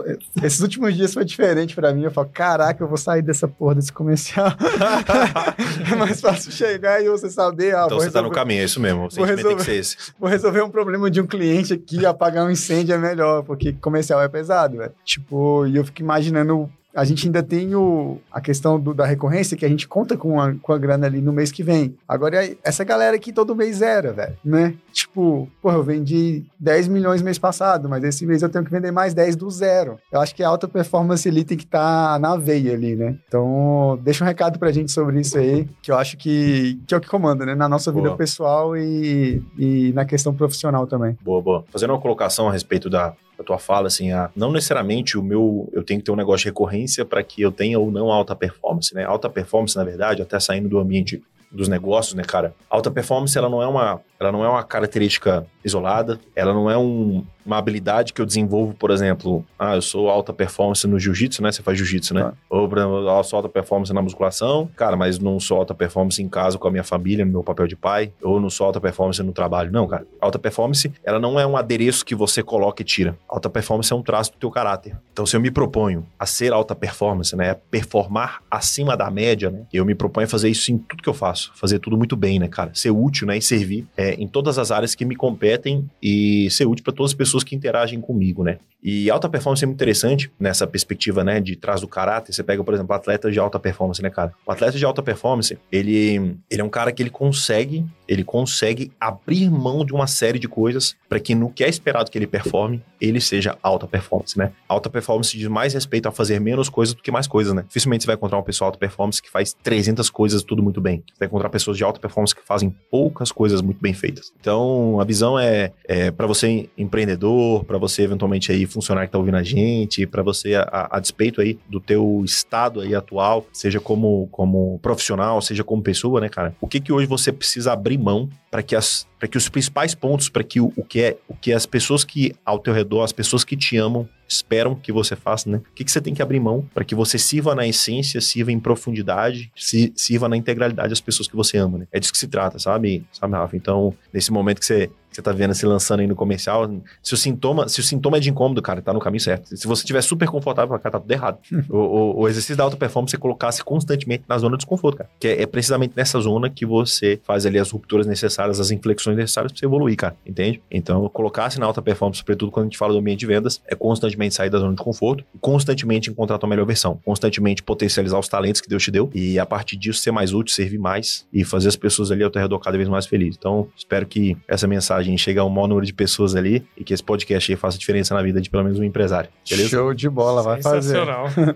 [0.43, 2.03] esses últimos dias foi diferente para mim.
[2.03, 4.47] Eu falo, caraca, eu vou sair dessa porra desse comercial.
[5.91, 7.75] é mais fácil chegar e você saber.
[7.75, 9.05] Ah, então você resolver, tá no caminho, é isso mesmo.
[9.05, 9.97] O sentimento resolver, tem que ser esse.
[10.19, 14.21] Vou resolver um problema de um cliente aqui, apagar um incêndio é melhor, porque comercial
[14.21, 14.91] é pesado, velho.
[15.05, 19.55] Tipo, e eu fico imaginando a gente ainda tem o, a questão do, da recorrência,
[19.55, 21.95] que a gente conta com a, com a grana ali no mês que vem.
[22.07, 24.73] Agora, essa galera aqui todo mês era, velho, né?
[24.91, 28.91] Tipo, porra, eu vendi 10 milhões mês passado, mas esse mês eu tenho que vender
[28.91, 29.97] mais 10 do zero.
[30.11, 33.17] Eu acho que a alta performance ali tem que estar tá na veia ali, né?
[33.27, 36.97] Então, deixa um recado pra gente sobre isso aí, que eu acho que, que é
[36.97, 37.53] o que comanda, né?
[37.53, 38.03] Na nossa boa.
[38.03, 41.17] vida pessoal e, e na questão profissional também.
[41.21, 41.65] Boa, boa.
[41.69, 45.69] Fazendo uma colocação a respeito da, a tua fala, assim, a, não necessariamente o meu,
[45.71, 48.35] eu tenho que ter um negócio de recorrência para que eu tenha ou não alta
[48.35, 49.05] performance, né?
[49.05, 52.53] Alta performance, na verdade, até saindo do ambiente dos negócios, né, cara?
[52.69, 56.77] Alta performance, ela não é uma, ela não é uma característica isolada, ela não é
[56.77, 61.41] um, uma habilidade que eu desenvolvo, por exemplo, ah, eu sou alta performance no jiu-jitsu,
[61.41, 61.51] né?
[61.51, 62.21] Você faz jiu-jitsu, né?
[62.21, 62.33] Ah.
[62.49, 66.21] Ou, por exemplo, eu sou alta performance na musculação, cara, mas não sou alta performance
[66.21, 68.79] em casa com a minha família, no meu papel de pai, ou não sou alta
[68.79, 69.71] performance no trabalho.
[69.71, 70.05] Não, cara.
[70.19, 73.17] Alta performance, ela não é um adereço que você coloca e tira.
[73.27, 74.97] Alta performance é um traço do teu caráter.
[75.11, 77.55] Então, se eu me proponho a ser alta performance, né?
[77.69, 79.63] Performar acima da média, né?
[79.73, 81.51] Eu me proponho a fazer isso em tudo que eu faço.
[81.55, 82.71] Fazer tudo muito bem, né, cara?
[82.73, 83.37] Ser útil, né?
[83.37, 87.11] E servir é, em todas as áreas que me competem e ser útil para todas
[87.11, 88.57] as pessoas que interagem comigo, né?
[88.81, 92.33] E alta performance é muito interessante nessa perspectiva, né, de trás do caráter.
[92.33, 94.33] Você pega, por exemplo, atletas de alta performance, né, cara?
[94.45, 98.91] O atleta de alta performance, ele, ele é um cara que ele consegue, ele consegue
[98.99, 102.25] abrir mão de uma série de coisas para que no que é esperado que ele
[102.25, 104.51] performe, ele seja alta performance, né?
[104.67, 107.63] Alta performance diz mais respeito a fazer menos coisas do que mais coisas, né?
[107.67, 111.03] Dificilmente você vai encontrar uma pessoa alta performance que faz 300 coisas tudo muito bem.
[111.07, 114.33] Você vai encontrar pessoas de alta performance que fazem poucas coisas muito bem feitas.
[114.39, 119.19] Então, a visão é, é para você empreendedor, para você eventualmente aí funcionário que tá
[119.19, 123.79] ouvindo a gente, para você a, a, despeito aí do teu estado aí atual, seja
[123.79, 126.55] como como profissional, seja como pessoa, né, cara?
[126.59, 130.29] O que que hoje você precisa abrir mão para que as que os principais pontos,
[130.29, 133.11] para que o, o, que é o que as pessoas que ao teu redor, as
[133.11, 135.57] pessoas que te amam, esperam que você faça, né?
[135.57, 138.51] O que, que você tem que abrir mão para que você sirva na essência, sirva
[138.51, 141.87] em profundidade, se, sirva na integralidade das pessoas que você ama, né?
[141.91, 143.05] É disso que se trata, sabe?
[143.11, 143.57] Sabe, Rafa?
[143.57, 144.89] Então, nesse momento que você
[145.19, 146.69] você tá vendo se lançando aí no comercial,
[147.03, 149.55] se o sintoma, se o sintoma é de incômodo, cara, tá no caminho certo.
[149.55, 151.37] Se você estiver super confortável, cara, tá tudo errado.
[151.69, 155.09] o, o, o, exercício da alta performance é colocar-se constantemente na zona de desconforto, cara.
[155.19, 159.17] Que é, é, precisamente nessa zona que você faz ali as rupturas necessárias, as inflexões
[159.17, 160.15] necessárias para você evoluir, cara.
[160.25, 160.61] Entende?
[160.71, 163.75] Então, colocar-se na alta performance, sobretudo quando a gente fala do ambiente de vendas, é
[163.75, 168.27] constantemente sair da zona de conforto, constantemente encontrar a tua melhor versão, constantemente potencializar os
[168.27, 171.43] talentos que Deus te deu e a partir disso ser mais útil, servir mais e
[171.43, 173.35] fazer as pessoas ali ao teu redor cada vez mais felizes.
[173.37, 176.93] Então, espero que essa mensagem chegue a um maior número de pessoas ali e que
[176.93, 179.29] esse podcast aí faça diferença na vida de pelo menos um empresário.
[179.49, 179.69] Beleza?
[179.69, 180.99] Show de bola, vai fazer.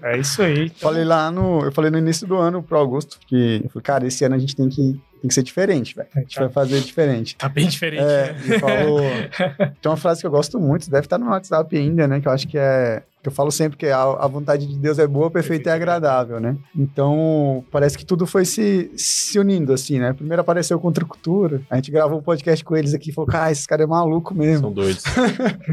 [0.01, 0.53] É isso aí.
[0.73, 0.89] Então...
[0.89, 4.07] Falei lá no, eu falei no início do ano pro Augusto que, eu falei, cara,
[4.07, 6.07] esse ano a gente tem que tem que ser diferente, velho.
[6.15, 6.41] A gente tá.
[6.41, 7.35] vai fazer diferente.
[7.37, 8.03] Tá bem diferente.
[8.03, 8.59] É, né?
[8.59, 8.99] falou...
[9.81, 12.19] Tem uma frase que eu gosto muito, deve estar no WhatsApp ainda, né?
[12.19, 15.07] Que eu acho que é eu falo sempre que a, a, vontade de Deus é
[15.07, 16.57] boa, perfeita e agradável, né?
[16.75, 20.13] Então, parece que tudo foi se, se unindo, assim, né?
[20.13, 23.51] Primeiro apareceu Contra Cultura, a gente gravou um podcast com eles aqui e falou, cara,
[23.51, 24.67] esse cara é maluco mesmo.
[24.67, 25.03] São doidos.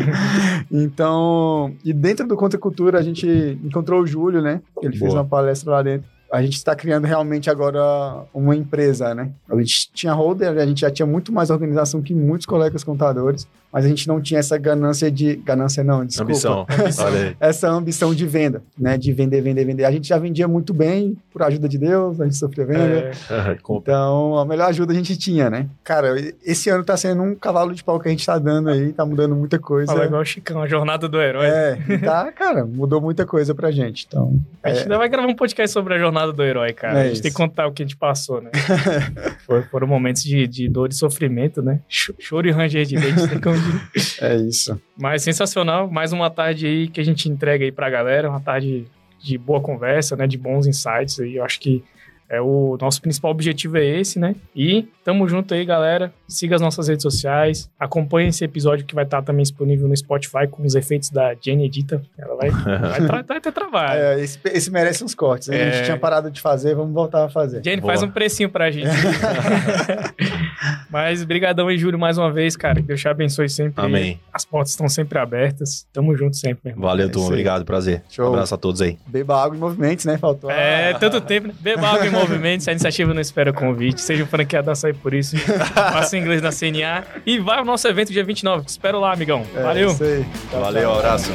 [0.70, 3.26] então, e dentro do Contra Cultura a gente
[3.64, 4.60] encontrou o Júlio, né?
[4.82, 5.00] Ele boa.
[5.00, 9.32] fez uma palestra lá dentro a gente está criando realmente agora uma empresa, né?
[9.48, 13.48] A gente tinha holder, a gente já tinha muito mais organização que muitos colegas contadores,
[13.72, 15.36] mas a gente não tinha essa ganância de.
[15.36, 16.32] Ganância não, desculpa.
[16.32, 16.66] Ambição.
[17.40, 18.96] essa ambição de venda, né?
[18.96, 19.84] De vender, vender, vender.
[19.84, 23.10] A gente já vendia muito bem, por ajuda de Deus, a gente sofria venda.
[23.30, 23.56] É.
[23.70, 25.68] então, a melhor ajuda a gente tinha, né?
[25.82, 26.14] Cara,
[26.44, 29.04] esse ano tá sendo um cavalo de pau que a gente tá dando aí, tá
[29.06, 29.92] mudando muita coisa.
[29.92, 31.46] Fala igual o Chicão, a jornada do herói.
[31.46, 34.06] É, tá, cara, mudou muita coisa pra gente.
[34.06, 34.38] Então.
[34.62, 34.82] A gente é...
[34.82, 36.98] ainda vai gravar um podcast sobre a jornada jornada do herói, cara.
[36.98, 37.22] É a gente isso.
[37.22, 38.50] tem que contar o que a gente passou, né?
[39.70, 41.80] foram momentos de, de dor e sofrimento, né?
[41.88, 43.56] Choro e ranger de dente, tem como
[44.20, 44.80] É isso.
[44.96, 45.90] Mas sensacional.
[45.90, 48.28] Mais uma tarde aí que a gente entrega aí pra galera.
[48.28, 48.86] Uma tarde
[49.18, 50.26] de boa conversa, né?
[50.26, 51.36] De bons insights aí.
[51.36, 51.82] Eu acho que
[52.28, 54.36] é o nosso principal objetivo é esse, né?
[54.54, 56.12] E tamo junto aí, galera.
[56.30, 57.68] Siga as nossas redes sociais.
[57.78, 61.66] Acompanhe esse episódio que vai estar também disponível no Spotify com os efeitos da Jenny
[61.66, 62.00] Edita.
[62.16, 62.50] Ela vai,
[62.88, 64.00] vai, tra vai ter trabalho.
[64.00, 65.48] É, esse, esse, merece uns cortes.
[65.48, 65.68] É...
[65.68, 67.62] A gente tinha parado de fazer, vamos voltar a fazer.
[67.64, 67.92] Jenny, Boa.
[67.92, 68.88] faz um precinho pra gente.
[70.88, 72.76] Mas brigadão aí, Júlio, mais uma vez, cara.
[72.76, 73.84] Que Deus te abençoe sempre.
[73.84, 74.20] Amém.
[74.32, 75.86] As portas estão sempre abertas.
[75.92, 76.88] Tamo junto sempre, meu irmão.
[76.88, 78.02] Valeu, é Obrigado, prazer.
[78.08, 78.26] Show.
[78.26, 78.98] Um abraço a todos aí.
[79.06, 80.18] Beba água em movimentos, né?
[80.18, 80.50] Faltou.
[80.50, 81.54] É, tanto tempo, né?
[81.60, 82.66] Beba água em movimentos.
[82.68, 84.00] A iniciativa não espera convite.
[84.00, 85.36] Seja um franqueado Açaí por isso.
[85.38, 87.04] Faça inglês na CNA.
[87.26, 88.64] E vai ao nosso evento dia 29.
[88.64, 89.44] Te espero lá, amigão.
[89.54, 89.96] É, Valeu.
[90.52, 91.30] Valeu, um abraço.